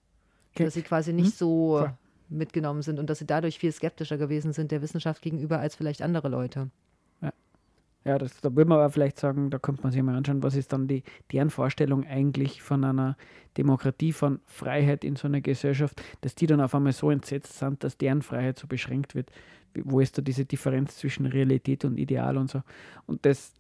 Okay. 0.54 0.66
Dass 0.66 0.74
sie 0.76 0.82
quasi 0.82 1.14
nicht 1.14 1.38
so 1.38 1.78
Klar. 1.78 1.98
mitgenommen 2.30 2.82
sind 2.82 3.00
und 3.00 3.10
dass 3.10 3.20
sie 3.20 3.26
dadurch 3.26 3.58
viel 3.60 3.72
skeptischer 3.72 4.18
gewesen 4.18 4.52
sind 4.54 4.72
der 4.72 4.82
Wissenschaft 4.82 5.22
gegenüber 5.22 5.60
als 5.60 5.76
vielleicht 5.76 6.02
andere 6.02 6.28
Leute. 6.30 6.70
Ja, 8.06 8.18
das, 8.18 8.40
da 8.40 8.56
würde 8.56 8.70
man 8.70 8.80
aber 8.80 8.90
vielleicht 8.90 9.20
sagen, 9.20 9.50
da 9.50 9.60
könnte 9.60 9.84
man 9.84 9.92
sich 9.92 10.02
mal 10.02 10.16
anschauen, 10.16 10.42
was 10.42 10.56
ist 10.56 10.72
dann 10.72 10.88
die, 10.88 11.04
deren 11.32 11.50
Vorstellung 11.50 12.06
eigentlich 12.08 12.62
von 12.62 12.84
einer 12.84 13.18
Demokratie, 13.58 14.14
von 14.14 14.40
Freiheit 14.46 15.04
in 15.04 15.18
so 15.18 15.28
einer 15.28 15.42
Gesellschaft, 15.42 16.02
dass 16.22 16.34
die 16.34 16.48
dann 16.48 16.62
auf 16.62 16.74
einmal 16.74 16.94
so 16.94 17.12
entsetzt 17.12 17.60
sind, 17.60 17.84
dass 17.84 17.98
deren 17.98 18.22
Freiheit 18.22 18.58
so 18.58 18.68
beschränkt 18.68 19.16
wird. 19.16 19.32
Wo 19.84 20.00
ist 20.00 20.18
da 20.18 20.22
diese 20.22 20.46
Differenz 20.46 20.98
zwischen 20.98 21.26
Realität 21.26 21.84
und 21.84 21.98
Ideal 21.98 22.38
und 22.38 22.50
so? 22.50 22.64
Und 23.06 23.26
das, 23.26 23.54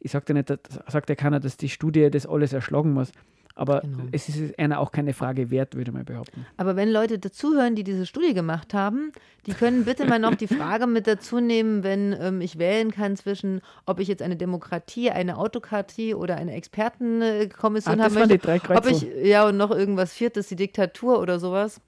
ich 0.00 0.10
sage 0.10 0.26
ja 0.28 0.34
nicht, 0.34 0.48
sagt 0.88 1.08
ja 1.08 1.14
keiner, 1.14 1.38
dass 1.38 1.56
die 1.56 1.68
Studie 1.68 2.10
das 2.10 2.26
alles 2.26 2.52
erschlagen 2.52 2.92
muss, 2.92 3.12
aber 3.54 3.80
Genau. 3.80 4.04
es 4.12 4.28
ist 4.28 4.58
einer 4.58 4.80
auch 4.80 4.92
keine 4.92 5.12
Frage 5.12 5.50
wert, 5.50 5.74
würde 5.74 5.92
mal 5.92 6.04
behaupten. 6.04 6.46
Aber 6.56 6.76
wenn 6.76 6.90
Leute 6.90 7.18
dazuhören, 7.18 7.74
die 7.74 7.84
diese 7.84 8.06
Studie 8.06 8.32
gemacht 8.34 8.72
haben, 8.74 9.12
die 9.46 9.52
können 9.52 9.84
bitte 9.84 10.06
mal 10.06 10.18
noch 10.18 10.34
die 10.34 10.46
Frage 10.48 10.86
mit 10.86 11.06
dazu 11.06 11.40
nehmen, 11.40 11.82
wenn 11.82 12.14
ähm, 12.20 12.40
ich 12.40 12.58
wählen 12.58 12.90
kann 12.90 13.16
zwischen, 13.16 13.60
ob 13.86 14.00
ich 14.00 14.08
jetzt 14.08 14.22
eine 14.22 14.36
Demokratie, 14.36 15.10
eine 15.10 15.36
Autokratie 15.38 16.14
oder 16.14 16.36
eine 16.36 16.54
Expertenkommission 16.54 18.00
Ah, 18.00 18.04
haben 18.04 18.14
waren 18.14 18.28
die 18.28 18.34
möchte. 18.34 18.58
drei 18.60 18.76
Ob 18.76 18.86
ich, 18.86 19.06
ja, 19.22 19.46
und 19.48 19.56
noch 19.56 19.70
irgendwas 19.70 20.12
viertes, 20.12 20.48
die 20.48 20.56
Diktatur 20.56 21.20
oder 21.20 21.38
sowas. 21.38 21.80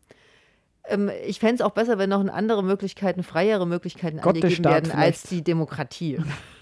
Ähm, 0.84 1.10
ich 1.26 1.38
fände 1.40 1.56
es 1.56 1.60
auch 1.60 1.70
besser, 1.70 1.98
wenn 1.98 2.10
noch 2.10 2.26
andere 2.28 2.62
Möglichkeiten, 2.64 3.22
freiere 3.22 3.66
Möglichkeiten 3.66 4.18
angegeben 4.18 4.64
werden 4.64 4.90
als 4.90 5.20
vielleicht. 5.20 5.30
die 5.30 5.42
Demokratie. 5.42 6.18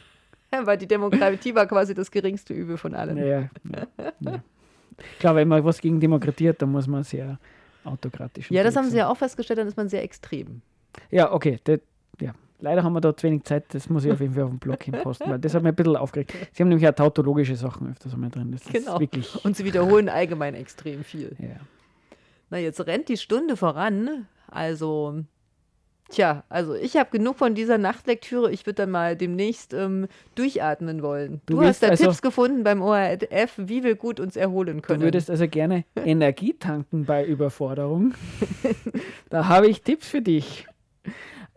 Weil 0.64 0.78
die 0.78 0.88
Demokratie 0.88 1.54
war 1.54 1.66
quasi 1.66 1.94
das 1.94 2.10
geringste 2.10 2.52
Übel 2.52 2.76
von 2.76 2.94
allen. 2.94 3.14
Naja, 3.16 3.48
ja, 3.72 4.12
ja. 4.20 4.42
Klar, 5.18 5.34
wenn 5.36 5.48
man 5.48 5.64
was 5.64 5.80
gegen 5.80 6.00
Demokratie 6.00 6.48
hat, 6.48 6.60
dann 6.62 6.70
muss 6.72 6.86
man 6.86 7.02
sehr 7.02 7.38
autokratisch 7.84 8.50
Ja, 8.50 8.62
das 8.62 8.76
haben 8.76 8.90
sie 8.90 8.98
ja 8.98 9.08
auch 9.08 9.16
festgestellt, 9.16 9.58
dann 9.58 9.68
ist 9.68 9.76
man 9.76 9.88
sehr 9.88 10.02
extrem. 10.02 10.62
Ja, 11.10 11.32
okay. 11.32 11.58
Das, 11.64 11.80
ja. 12.20 12.32
Leider 12.62 12.82
haben 12.82 12.92
wir 12.92 13.00
da 13.00 13.16
zu 13.16 13.26
wenig 13.26 13.44
Zeit, 13.44 13.72
das 13.72 13.88
muss 13.88 14.04
ich 14.04 14.12
auf 14.12 14.20
jeden 14.20 14.34
Fall 14.34 14.42
auf 14.42 14.50
dem 14.50 14.58
Blog 14.58 14.82
hinposten, 14.82 15.30
weil 15.30 15.38
das 15.38 15.54
hat 15.54 15.62
mich 15.62 15.72
ein 15.72 15.76
bisschen 15.76 15.96
aufgeregt. 15.96 16.34
Sie 16.52 16.62
haben 16.62 16.68
nämlich 16.68 16.86
auch 16.86 16.92
tautologische 16.94 17.56
Sachen 17.56 17.90
öfters 17.90 18.12
einmal 18.12 18.28
drin. 18.28 18.52
Das 18.52 18.64
Genau. 18.64 18.94
ist 18.94 19.00
wirklich. 19.00 19.44
Und 19.44 19.56
sie 19.56 19.64
wiederholen 19.64 20.10
allgemein 20.10 20.54
extrem 20.54 21.02
viel. 21.02 21.34
Ja. 21.38 21.56
Na, 22.50 22.58
jetzt 22.58 22.84
rennt 22.86 23.08
die 23.08 23.16
Stunde 23.16 23.56
voran. 23.56 24.26
Also, 24.48 25.24
tja, 26.10 26.44
also 26.48 26.74
ich 26.74 26.96
habe 26.96 27.10
genug 27.10 27.38
von 27.38 27.54
dieser 27.54 27.78
Nachtlektüre. 27.78 28.50
Ich 28.52 28.66
würde 28.66 28.74
dann 28.82 28.90
mal 28.90 29.16
demnächst 29.16 29.72
ähm, 29.72 30.06
durchatmen 30.34 31.02
wollen. 31.02 31.40
Du 31.46 31.56
Du, 31.56 31.62
hast 31.64 31.82
da 31.82 31.88
also- 31.88 32.04
Tipps 32.04 32.22
gefunden 32.22 32.62
beim 32.64 32.82
ORF, 32.82 33.52
wie 33.56 33.82
wir 33.82 33.94
gut 33.96 34.20
uns 34.20 34.36
erholen 34.36 34.76
Du 34.78 34.82
können. 34.82 35.02
würdest 35.02 35.30
also 35.30 35.48
gerne 35.48 35.84
Energie 36.04 36.54
tanken 36.58 37.04
bei 37.04 37.24
Überforderung. 37.24 38.14
da 39.30 39.48
habe 39.48 39.68
ich 39.68 39.82
Tipps 39.82 40.08
für 40.08 40.20
dich. 40.22 40.66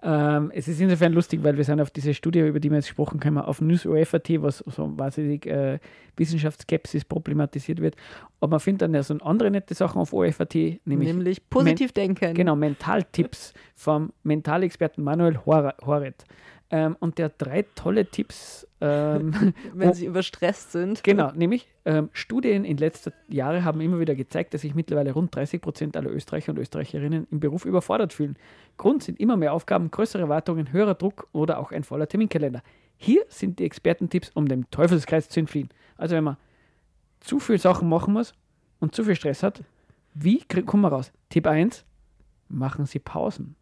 Ähm, 0.05 0.51
es 0.53 0.67
ist 0.67 0.81
insofern 0.81 1.13
lustig, 1.13 1.43
weil 1.43 1.55
wir 1.55 1.63
sind 1.63 1.79
auf 1.79 1.89
diese 1.89 2.13
Studie, 2.13 2.39
über 2.39 2.59
die 2.59 2.69
wir 2.69 2.75
jetzt 2.75 2.87
gesprochen 2.87 3.21
haben, 3.23 3.37
auf 3.37 3.61
NewsOF.at, 3.61 4.29
was 4.41 4.57
so 4.59 4.91
wahnsinnig 4.97 5.45
äh, 5.45 5.79
Wissenschaftsskepsis 6.17 7.05
problematisiert 7.05 7.79
wird. 7.79 7.95
Aber 8.41 8.51
man 8.51 8.59
findet 8.59 8.81
dann 8.81 8.93
ja 8.93 9.01
so 9.01 9.15
andere 9.19 9.49
nette 9.49 9.73
Sachen 9.73 10.01
auf 10.01 10.11
OF.at, 10.11 10.55
nämlich, 10.55 11.07
Nämlich 11.07 11.49
positiv 11.49 11.93
denken. 11.93 12.33
genau, 12.33 12.55
Mentaltipps 12.57 13.53
vom 13.75 14.11
Mentalexperten 14.23 15.03
Manuel 15.03 15.39
Hor- 15.45 15.75
Horet. 15.85 16.25
Ähm, 16.69 16.97
und 16.99 17.17
der 17.17 17.25
hat 17.25 17.35
drei 17.37 17.65
tolle 17.75 18.05
Tipps 18.05 18.67
ähm, 18.83 19.53
wenn 19.73 19.93
sie 19.93 20.05
überstresst 20.05 20.73
sind. 20.73 21.03
Genau, 21.03 21.31
nämlich 21.31 21.67
ähm, 21.85 22.09
Studien 22.11 22.65
in 22.65 22.75
letzter 22.77 23.13
Jahre 23.29 23.63
haben 23.63 23.79
immer 23.79 23.99
wieder 23.99 24.13
gezeigt, 24.13 24.53
dass 24.53 24.61
sich 24.61 24.75
mittlerweile 24.75 25.13
rund 25.13 25.33
30 25.33 25.61
Prozent 25.61 25.95
aller 25.95 26.11
Österreicher 26.11 26.51
und 26.51 26.59
Österreicherinnen 26.59 27.25
im 27.31 27.39
Beruf 27.39 27.63
überfordert 27.65 28.11
fühlen. 28.11 28.35
Grund 28.77 29.03
sind 29.03 29.19
immer 29.19 29.37
mehr 29.37 29.53
Aufgaben, 29.53 29.91
größere 29.91 30.23
Erwartungen, 30.23 30.71
höherer 30.71 30.95
Druck 30.95 31.27
oder 31.31 31.59
auch 31.59 31.71
ein 31.71 31.83
voller 31.83 32.07
Terminkalender. 32.07 32.61
Hier 32.97 33.23
sind 33.27 33.59
die 33.59 33.65
Expertentipps, 33.65 34.31
um 34.33 34.47
dem 34.47 34.69
Teufelskreis 34.71 35.29
zu 35.29 35.39
entfliehen. 35.39 35.69
Also 35.97 36.15
wenn 36.15 36.23
man 36.23 36.37
zu 37.19 37.39
viel 37.39 37.57
Sachen 37.57 37.89
machen 37.89 38.13
muss 38.13 38.33
und 38.79 38.95
zu 38.95 39.03
viel 39.03 39.15
Stress 39.15 39.43
hat, 39.43 39.63
wie 40.13 40.43
kommen 40.43 40.83
wir 40.83 40.89
raus? 40.89 41.11
Tipp 41.29 41.47
1, 41.47 41.85
machen 42.49 42.85
Sie 42.85 42.99
Pausen. 42.99 43.55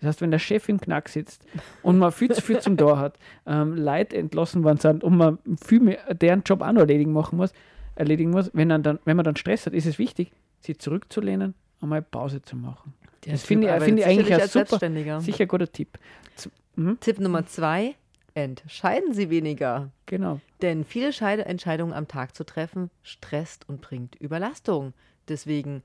Das 0.00 0.08
heißt, 0.08 0.20
wenn 0.20 0.30
der 0.30 0.38
Chef 0.38 0.68
im 0.68 0.80
Knack 0.80 1.08
sitzt 1.08 1.46
und 1.82 1.98
man 1.98 2.12
viel 2.12 2.30
zu 2.30 2.42
viel 2.42 2.58
zum 2.60 2.76
Tor 2.76 2.98
hat, 2.98 3.18
ähm, 3.46 3.76
Leute 3.76 4.16
entlassen 4.16 4.64
worden 4.64 4.78
sind 4.78 5.04
und 5.04 5.16
man 5.16 5.38
viel 5.64 5.80
mehr 5.80 6.14
deren 6.14 6.42
Job 6.44 6.62
auch 6.62 6.72
noch 6.72 6.80
erledigen, 6.80 7.12
machen 7.12 7.36
muss, 7.36 7.52
erledigen 7.94 8.30
muss, 8.30 8.50
wenn, 8.52 8.68
man 8.68 8.82
dann, 8.82 8.98
wenn 9.04 9.16
man 9.16 9.24
dann 9.24 9.36
Stress 9.36 9.66
hat, 9.66 9.72
ist 9.72 9.86
es 9.86 9.98
wichtig, 9.98 10.32
sie 10.60 10.76
zurückzulehnen, 10.76 11.54
einmal 11.80 12.02
Pause 12.02 12.42
zu 12.42 12.56
machen. 12.56 12.94
Der 13.24 13.32
das 13.32 13.44
finde 13.44 13.74
ich, 13.76 13.82
finde 13.82 14.02
ich 14.02 14.06
eigentlich 14.08 14.32
als 14.34 14.52
super, 14.52 14.66
Selbstständiger. 14.66 15.20
sicher 15.20 15.46
guter 15.46 15.70
Tipp. 15.70 15.98
Z- 16.36 16.52
Mhm, 16.76 16.98
Tipp 17.00 17.20
Nummer 17.20 17.46
zwei, 17.46 17.94
entscheiden 18.34 19.14
Sie 19.14 19.30
weniger. 19.30 19.90
genau. 20.06 20.40
Denn 20.62 20.84
viele 20.84 21.12
Scheide 21.12 21.44
Entscheidungen 21.44 21.92
am 21.92 22.08
Tag 22.08 22.34
zu 22.34 22.44
treffen, 22.44 22.90
stresst 23.02 23.68
und 23.68 23.80
bringt 23.80 24.16
Überlastung. 24.16 24.92
Deswegen 25.28 25.82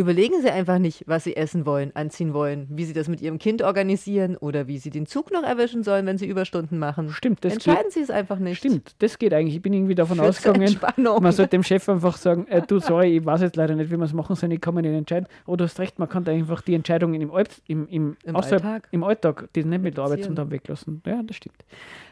überlegen 0.00 0.40
Sie 0.42 0.50
einfach 0.50 0.78
nicht, 0.78 1.04
was 1.06 1.24
Sie 1.24 1.36
essen 1.36 1.66
wollen, 1.66 1.94
anziehen 1.94 2.34
wollen, 2.34 2.66
wie 2.70 2.84
Sie 2.84 2.92
das 2.92 3.06
mit 3.08 3.20
Ihrem 3.20 3.38
Kind 3.38 3.62
organisieren 3.62 4.36
oder 4.36 4.66
wie 4.66 4.78
Sie 4.78 4.90
den 4.90 5.06
Zug 5.06 5.30
noch 5.32 5.42
erwischen 5.44 5.84
sollen, 5.84 6.06
wenn 6.06 6.18
Sie 6.18 6.26
Überstunden 6.26 6.78
machen. 6.78 7.10
Stimmt, 7.10 7.44
das 7.44 7.52
Entscheiden 7.54 7.90
Sie 7.90 8.00
es 8.00 8.10
einfach 8.10 8.38
nicht. 8.38 8.58
Stimmt, 8.58 8.94
das 8.98 9.18
geht 9.18 9.32
eigentlich. 9.32 9.56
Ich 9.56 9.62
bin 9.62 9.72
irgendwie 9.72 9.94
davon 9.94 10.16
zur 10.16 10.26
ausgegangen, 10.26 10.76
man 10.96 11.32
sollte 11.32 11.50
dem 11.50 11.62
Chef 11.62 11.88
einfach 11.88 12.16
sagen, 12.16 12.46
äh, 12.48 12.62
du, 12.66 12.80
sorry, 12.80 13.16
ich 13.18 13.24
weiß 13.24 13.42
jetzt 13.42 13.56
leider 13.56 13.74
nicht, 13.76 13.90
wie 13.90 13.96
man 13.96 14.06
es 14.06 14.12
machen 14.12 14.34
soll, 14.34 14.52
ich 14.52 14.60
kann 14.60 14.74
mich 14.74 14.84
nicht 14.84 14.94
entscheiden. 14.94 15.28
Oh, 15.46 15.54
du 15.56 15.64
hast 15.64 15.78
recht, 15.78 15.98
man 15.98 16.08
kann 16.08 16.26
einfach 16.26 16.62
die 16.62 16.74
Entscheidungen 16.74 17.20
im, 17.20 17.30
Alt, 17.32 17.50
im, 17.68 17.86
im, 17.88 18.16
Im 18.24 18.34
außerhalb- 18.36 18.64
Alltag. 18.64 18.88
im 18.90 19.04
Alltag, 19.04 19.48
die 19.54 19.64
nicht 19.64 19.82
mit 19.82 19.96
der 19.96 20.04
Arbeit 20.04 20.34
Tag 20.34 20.50
weglassen. 20.50 21.02
Ja, 21.06 21.22
das 21.22 21.36
stimmt. 21.36 21.56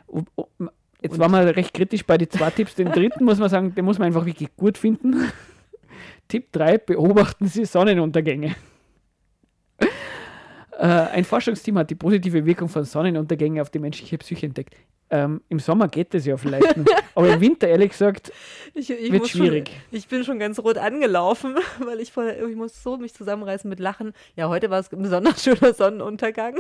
Oh, 0.06 0.22
oh, 0.36 0.46
Jetzt 1.00 1.12
Und- 1.12 1.20
waren 1.20 1.30
wir 1.32 1.54
recht 1.56 1.72
kritisch 1.74 2.04
bei 2.04 2.18
den 2.18 2.28
zwei 2.28 2.50
Tipps. 2.50 2.74
Den 2.74 2.90
dritten 2.90 3.24
muss 3.24 3.38
man 3.38 3.48
sagen, 3.48 3.74
den 3.74 3.84
muss 3.84 3.98
man 3.98 4.06
einfach 4.06 4.26
wirklich 4.26 4.48
gut 4.56 4.76
finden. 4.78 5.14
Tipp 6.28 6.52
3, 6.52 6.78
beobachten 6.78 7.46
Sie 7.46 7.64
Sonnenuntergänge. 7.64 8.54
Äh, 10.80 10.86
ein 10.86 11.24
Forschungsteam 11.24 11.76
hat 11.76 11.90
die 11.90 11.96
positive 11.96 12.46
Wirkung 12.46 12.68
von 12.68 12.84
Sonnenuntergängen 12.84 13.60
auf 13.60 13.68
die 13.68 13.80
menschliche 13.80 14.16
Psyche 14.16 14.46
entdeckt. 14.46 14.76
Ähm, 15.10 15.40
Im 15.48 15.58
Sommer 15.58 15.88
geht 15.88 16.14
es 16.14 16.24
ja 16.24 16.36
vielleicht 16.36 16.76
noch, 16.76 16.86
aber 17.16 17.32
im 17.32 17.40
Winter, 17.40 17.66
ehrlich 17.66 17.90
gesagt, 17.90 18.30
Ich, 18.74 18.88
ich 18.88 19.10
Wird 19.10 19.26
schwierig. 19.26 19.70
Schon, 19.70 19.98
ich 19.98 20.06
bin 20.06 20.22
schon 20.22 20.38
ganz 20.38 20.60
rot 20.60 20.78
angelaufen, 20.78 21.56
weil 21.84 21.98
ich 21.98 22.12
vorher, 22.12 22.46
ich 22.46 22.54
muss 22.54 22.80
so 22.80 22.96
mich 22.96 23.12
zusammenreißen 23.12 23.68
mit 23.68 23.80
Lachen. 23.80 24.12
Ja, 24.36 24.48
heute 24.48 24.70
war 24.70 24.78
es 24.78 24.92
ein 24.92 25.02
besonders 25.02 25.42
schöner 25.42 25.74
Sonnenuntergang. 25.74 26.58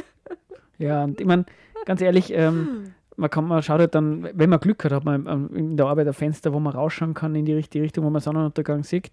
Ja, 0.78 1.04
und 1.04 1.20
ich 1.20 1.26
meine, 1.26 1.44
ganz 1.84 2.00
ehrlich, 2.00 2.32
ähm, 2.32 2.94
man 3.16 3.30
kann, 3.30 3.46
man 3.46 3.62
schaut 3.62 3.78
halt 3.80 3.94
dann, 3.94 4.28
wenn 4.32 4.50
man 4.50 4.58
Glück 4.58 4.82
hat, 4.84 4.92
hat 4.92 5.04
man 5.04 5.26
ähm, 5.26 5.50
in 5.54 5.76
der 5.76 5.86
Arbeit 5.86 6.08
ein 6.08 6.14
Fenster, 6.14 6.52
wo 6.52 6.58
man 6.58 6.72
rausschauen 6.72 7.14
kann 7.14 7.34
in 7.34 7.44
die 7.44 7.54
richtige 7.54 7.84
Richtung, 7.84 8.04
wo 8.04 8.10
man 8.10 8.20
Sonnenuntergang 8.20 8.82
sieht. 8.82 9.12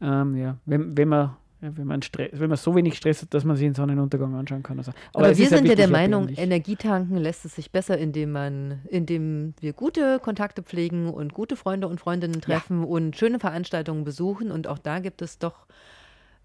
Ähm, 0.00 0.36
ja, 0.36 0.58
wenn, 0.64 0.96
wenn 0.96 1.08
man 1.08 1.36
ja, 1.62 1.74
wenn 1.74 1.86
man, 1.86 2.02
Stress, 2.02 2.30
wenn 2.34 2.50
man 2.50 2.58
so 2.58 2.74
wenig 2.74 2.96
Stress 2.96 3.22
hat, 3.22 3.32
dass 3.32 3.44
man 3.44 3.56
sich 3.56 3.66
den 3.66 3.74
Sonnenuntergang 3.74 4.34
anschauen 4.34 4.62
kann. 4.62 4.76
Also. 4.78 4.92
Aber, 5.14 5.30
es 5.30 5.38
wir 5.38 5.46
ja 5.46 5.56
sind 5.56 5.66
ja 5.66 5.74
der 5.74 5.88
Meinung. 5.88 6.28
Energietanken 6.28 7.16
lässt 7.16 7.46
es 7.46 7.54
sich 7.54 7.72
besser, 7.72 7.96
indem 7.96 8.32
man, 8.32 8.82
indem 8.90 9.54
wir 9.60 9.72
gute 9.72 10.18
Kontakte 10.18 10.62
pflegen 10.62 11.08
und 11.08 11.32
gute 11.32 11.56
Freunde 11.56 11.88
und 11.88 11.98
Freundinnen 11.98 12.42
treffen 12.42 12.84
und 12.84 13.16
schöne 13.16 13.38
Veranstaltungen 13.38 14.04
besuchen. 14.04 14.50
Und 14.50 14.66
auch 14.66 14.78
da 14.78 14.98
gibt 14.98 15.22
es 15.22 15.38
doch 15.38 15.66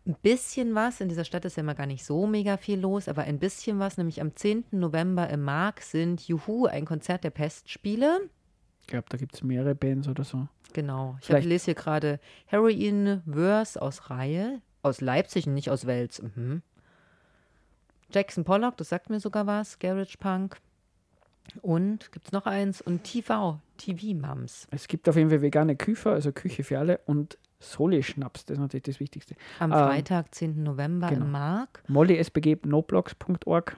ein 0.08 0.16
bisschen 0.22 0.76
was. 0.76 1.02
In 1.02 1.10
dieser 1.10 1.26
Stadt 1.26 1.44
ist 1.44 1.58
ja 1.58 1.64
immer 1.64 1.76
gar 1.76 1.88
nicht 1.88 2.06
so 2.06 2.26
mega 2.26 2.56
viel 2.56 2.80
los, 2.80 3.10
aber 3.10 3.24
ein 3.24 3.38
bisschen 3.38 3.80
was. 3.80 3.98
Nämlich 3.98 4.22
am 4.22 4.34
10. 4.34 4.66
November 4.72 5.30
im 5.30 5.42
Mark 5.42 5.82
sind 5.82 6.26
Juhu, 6.26 6.68
ein 6.68 6.86
Konzert 6.86 7.26
der 7.26 7.32
Pestspiele. 7.32 8.30
Ich 8.80 8.88
glaube, 8.88 9.06
da 9.10 9.18
gibt 9.18 9.36
es 9.36 9.44
mehrere 9.44 9.76
Bands 9.76 10.08
oder 10.08 10.24
so. 10.24 10.48
Genau. 10.74 11.16
Ich 11.20 11.26
hab, 11.26 11.36
Vielleicht- 11.38 11.48
lese 11.48 11.66
hier 11.66 11.76
gerade 11.76 12.20
Heroin 12.46 13.22
Verse 13.30 13.82
aus 13.82 14.10
Reihe. 14.10 14.62
Aus 14.84 15.00
Leipzig 15.02 15.46
und 15.48 15.54
nicht 15.54 15.70
aus 15.70 15.86
Wels. 15.86 16.22
Mhm. 16.36 16.62
Jackson 18.12 18.44
Pollock, 18.44 18.78
das 18.78 18.90
sagt 18.90 19.10
mir 19.10 19.20
sogar 19.20 19.48
was. 19.48 19.80
Garage 19.80 20.18
Punk. 20.18 20.58
Und 21.62 22.12
gibt 22.12 22.28
es 22.28 22.32
noch 22.32 22.46
eins? 22.46 22.82
Und 22.82 23.04
TV, 23.04 23.60
TV 23.78 24.16
Mums. 24.16 24.68
Es 24.72 24.88
gibt 24.88 25.08
auf 25.10 25.16
jeden 25.16 25.30
Fall 25.30 25.42
vegane 25.42 25.76
Küfer, 25.76 26.12
also 26.12 26.32
Küche 26.32 26.64
für 26.64 26.80
alle 26.80 27.00
und 27.06 27.38
Soli-Schnaps, 27.60 28.46
das 28.46 28.56
ist 28.56 28.62
natürlich 28.62 28.84
das 28.84 29.00
Wichtigste. 29.00 29.36
Am 29.60 29.72
Ähm, 29.72 29.78
Freitag, 29.78 30.34
10. 30.34 30.64
November 30.64 31.10
genau. 31.10 31.26
im 31.26 31.32
Mark. 31.32 31.84
mollysbg.noblogs.org. 31.88 33.78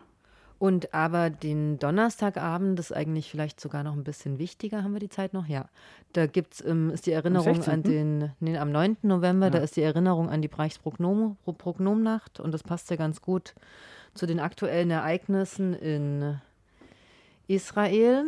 Und 0.63 0.93
aber 0.93 1.29
den 1.29 1.77
Donnerstagabend 1.77 2.79
ist 2.79 2.93
eigentlich 2.93 3.29
vielleicht 3.29 3.59
sogar 3.59 3.83
noch 3.83 3.91
ein 3.97 4.05
bisschen 4.05 4.39
wichtiger. 4.39 4.81
Haben 4.81 4.93
wir 4.93 5.01
die 5.01 5.09
Zeit 5.09 5.33
noch? 5.33 5.45
Ja. 5.45 5.65
Da 6.13 6.25
gibt's, 6.25 6.63
ähm, 6.65 6.89
ist 6.89 7.05
die 7.05 7.11
Erinnerung 7.11 7.49
an 7.49 7.83
16.. 7.83 7.83
den, 7.83 8.31
nee, 8.39 8.57
am 8.57 8.71
9. 8.71 8.95
November, 9.01 9.49
da 9.49 9.57
Ja. 9.57 9.63
ist 9.65 9.75
die 9.75 9.81
Erinnerung 9.81 10.29
an 10.29 10.41
die 10.41 10.47
Prognomnacht 10.47 12.39
und 12.39 12.53
das 12.53 12.63
passt 12.63 12.89
ja 12.91 12.95
ganz 12.95 13.21
gut 13.21 13.55
zu 14.13 14.25
den 14.25 14.39
aktuellen 14.39 14.89
Ereignissen 14.89 15.73
in 15.73 16.39
Israel. 17.47 18.23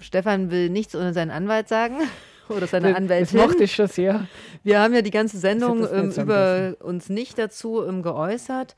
Stefan 0.00 0.52
will 0.52 0.70
nichts 0.70 0.94
ohne 0.94 1.12
seinen 1.12 1.32
Anwalt 1.32 1.66
sagen. 1.68 1.96
Oder 2.48 2.68
seine 2.68 2.88
Das, 2.88 2.92
das 2.92 3.02
Anwältin. 3.02 3.40
mochte 3.40 3.64
ich 3.64 3.74
schon 3.74 3.88
sehr. 3.88 4.28
Wir 4.62 4.80
haben 4.80 4.94
ja 4.94 5.02
die 5.02 5.10
ganze 5.10 5.38
Sendung 5.38 5.80
das 5.80 5.92
ähm, 6.18 6.22
über 6.22 6.76
uns 6.80 7.08
nicht 7.08 7.36
dazu 7.36 7.84
ähm, 7.84 8.02
geäußert. 8.04 8.76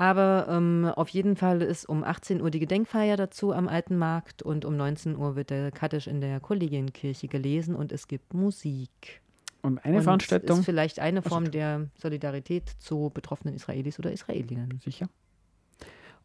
Aber 0.00 0.46
ähm, 0.48 0.90
auf 0.96 1.10
jeden 1.10 1.36
Fall 1.36 1.60
ist 1.60 1.86
um 1.86 2.04
18 2.04 2.40
Uhr 2.40 2.50
die 2.50 2.58
Gedenkfeier 2.58 3.18
dazu 3.18 3.52
am 3.52 3.68
Alten 3.68 3.98
Markt 3.98 4.40
und 4.42 4.64
um 4.64 4.74
19 4.74 5.14
Uhr 5.14 5.36
wird 5.36 5.50
der 5.50 5.70
Kaddisch 5.72 6.06
in 6.06 6.22
der 6.22 6.40
Kollegienkirche 6.40 7.28
gelesen 7.28 7.74
und 7.74 7.92
es 7.92 8.08
gibt 8.08 8.32
Musik. 8.32 9.20
Und 9.60 9.84
eine 9.84 9.98
und 9.98 10.04
Veranstaltung, 10.04 10.60
ist 10.60 10.64
vielleicht 10.64 11.00
eine 11.00 11.20
Form 11.20 11.50
der 11.50 11.88
Solidarität 11.98 12.70
zu 12.78 13.10
betroffenen 13.12 13.54
Israelis 13.54 13.98
oder 13.98 14.10
Israelinnen. 14.10 14.80
sicher. 14.82 15.10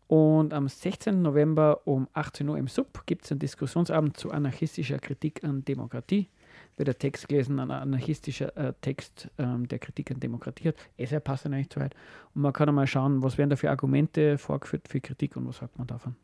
Und 0.07 0.53
am 0.53 0.69
16. 0.69 1.21
November 1.21 1.81
um 1.83 2.07
18 2.13 2.47
Uhr 2.47 2.57
im 2.57 2.69
Sub 2.69 3.05
gibt 3.05 3.25
es 3.25 3.31
einen 3.31 3.41
Diskussionsabend 3.41 4.15
zu 4.15 4.31
anarchistischer 4.31 4.99
Kritik 4.99 5.43
an 5.43 5.65
Demokratie. 5.65 6.29
Wird 6.77 6.87
der 6.87 6.97
Text 6.97 7.29
gelesen, 7.29 7.59
ein 7.59 7.71
anarchistischer 7.71 8.55
äh, 8.57 8.73
Text, 8.81 9.29
ähm, 9.37 9.67
der 9.67 9.79
Kritik 9.79 10.11
an 10.11 10.19
Demokratie 10.19 10.69
hat. 10.69 10.75
Eh 10.97 11.05
sehr 11.05 11.21
passend 11.21 11.53
eigentlich 11.53 11.69
zu 11.69 11.81
heute. 11.81 11.95
Und 12.33 12.41
man 12.41 12.53
kann 12.53 12.67
einmal 12.67 12.87
schauen, 12.87 13.23
was 13.23 13.37
werden 13.37 13.49
da 13.49 13.55
für 13.55 13.69
Argumente 13.69 14.37
vorgeführt 14.37 14.87
für 14.87 14.99
Kritik 14.99 15.37
und 15.37 15.47
was 15.47 15.57
sagt 15.57 15.77
man 15.77 15.87
davon. 15.87 16.15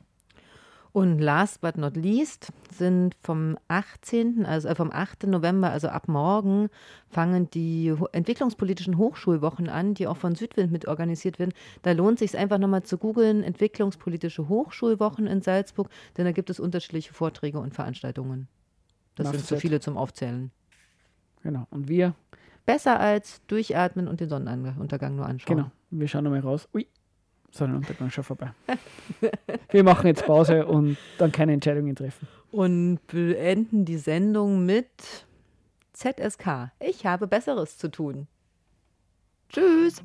Und 0.94 1.20
last 1.20 1.62
but 1.62 1.78
not 1.78 1.96
least 1.96 2.52
sind 2.70 3.16
vom 3.22 3.58
18., 3.70 4.46
also 4.46 4.68
äh, 4.68 4.76
vom 4.76 4.92
8. 4.92 5.24
November, 5.28 5.72
also 5.72 5.88
ab 5.88 6.10
morgen, 6.10 6.70
fangen 7.10 7.50
die 7.50 7.94
entwicklungspolitischen 8.12 8.98
Hochschulwochen 8.98 9.70
an, 9.70 9.94
die 9.94 10.08
auch 10.08 10.18
von 10.18 10.36
Südwind 10.36 10.72
mit 10.72 10.88
organisiert 10.88 11.40
werden. 11.40 11.54
Da 11.82 11.94
lohnt 11.94 12.20
sich 12.20 12.38
einfach 12.38 12.58
nochmal 12.58 12.84
zu 12.84 12.98
googeln, 12.98 13.42
entwicklungspolitische 13.42 14.50
Hochschulwochen 14.50 15.28
in 15.28 15.42
Salzburg, 15.42 15.90
denn 16.18 16.26
da 16.26 16.34
gibt 16.34 16.50
es 16.50 16.60
unterschiedliche 16.60 17.14
Vorträge 17.14 17.60
und 17.60 17.74
Veranstaltungen. 17.74 18.50
Das 19.16 19.26
Na, 19.26 19.32
sind 19.32 19.42
zu 19.42 19.56
fett. 19.56 19.62
viele 19.62 19.80
zum 19.80 19.98
Aufzählen. 19.98 20.52
Genau. 21.44 21.68
Und 21.70 21.88
wir, 21.88 22.16
Besser 22.66 23.00
als 23.00 23.42
durchatmen 23.48 24.08
und 24.08 24.20
den 24.20 24.30
Sonnenuntergang 24.30 25.16
nur 25.16 25.26
anschauen. 25.26 25.58
genau, 25.58 25.72
wir 25.90 26.08
schauen 26.08 26.24
nochmal 26.24 26.42
raus. 26.42 26.70
Ui, 26.74 26.88
Sonnenuntergang 27.52 28.10
schon 28.10 28.24
vorbei. 28.24 28.54
Wir 29.72 29.84
machen 29.84 30.08
jetzt 30.08 30.26
Pause 30.26 30.66
und 30.66 30.98
dann 31.18 31.32
keine 31.32 31.52
Entscheidungen 31.54 31.96
treffen. 31.96 32.28
Und 32.52 33.00
beenden 33.08 33.84
die 33.84 33.98
Sendung 33.98 34.66
mit 34.66 34.90
ZSK. 35.94 36.72
Ich 36.80 37.06
habe 37.06 37.28
Besseres 37.28 37.78
zu 37.78 37.90
tun. 37.90 38.28
Tschüss. 39.50 40.02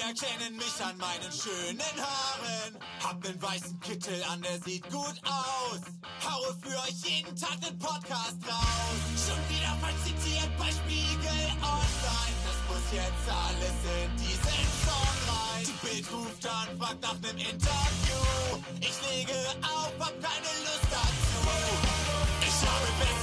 Erkennen 0.00 0.56
mich 0.56 0.84
an 0.84 0.96
meinen 0.96 1.30
schönen 1.30 1.94
Haaren. 2.00 2.72
Hab 3.04 3.22
nen 3.22 3.40
weißen 3.40 3.78
Kittel 3.80 4.24
an, 4.24 4.40
der 4.40 4.58
sieht 4.62 4.82
gut 4.90 5.20
aus. 5.24 5.80
Haue 6.24 6.56
für 6.62 6.76
euch 6.88 6.96
jeden 7.04 7.36
Tag 7.36 7.60
den 7.60 7.78
Podcast 7.78 8.38
raus. 8.48 9.00
Schon 9.14 9.38
wieder 9.48 9.76
verzitiert 9.78 10.50
bei 10.58 10.70
Spiegel 10.70 11.46
Online. 11.60 12.36
Das 12.46 12.58
muss 12.68 12.86
jetzt 12.92 13.28
alles 13.28 13.76
in 14.02 14.16
diesen 14.16 14.66
Song 14.82 15.16
rein. 15.28 15.64
Die 15.68 15.86
Bild 15.86 16.12
ruft 16.12 16.46
an, 16.46 16.78
fragt 16.78 17.02
nach 17.02 17.20
nem 17.20 17.36
Interview. 17.36 18.22
Ich 18.80 18.96
lege 19.12 19.36
auf, 19.62 19.92
hab 20.00 20.14
keine 20.20 20.52
Lust 20.64 20.88
dazu. 20.90 21.40
Ich 22.40 22.68
habe 22.68 22.88
bessere 22.98 23.19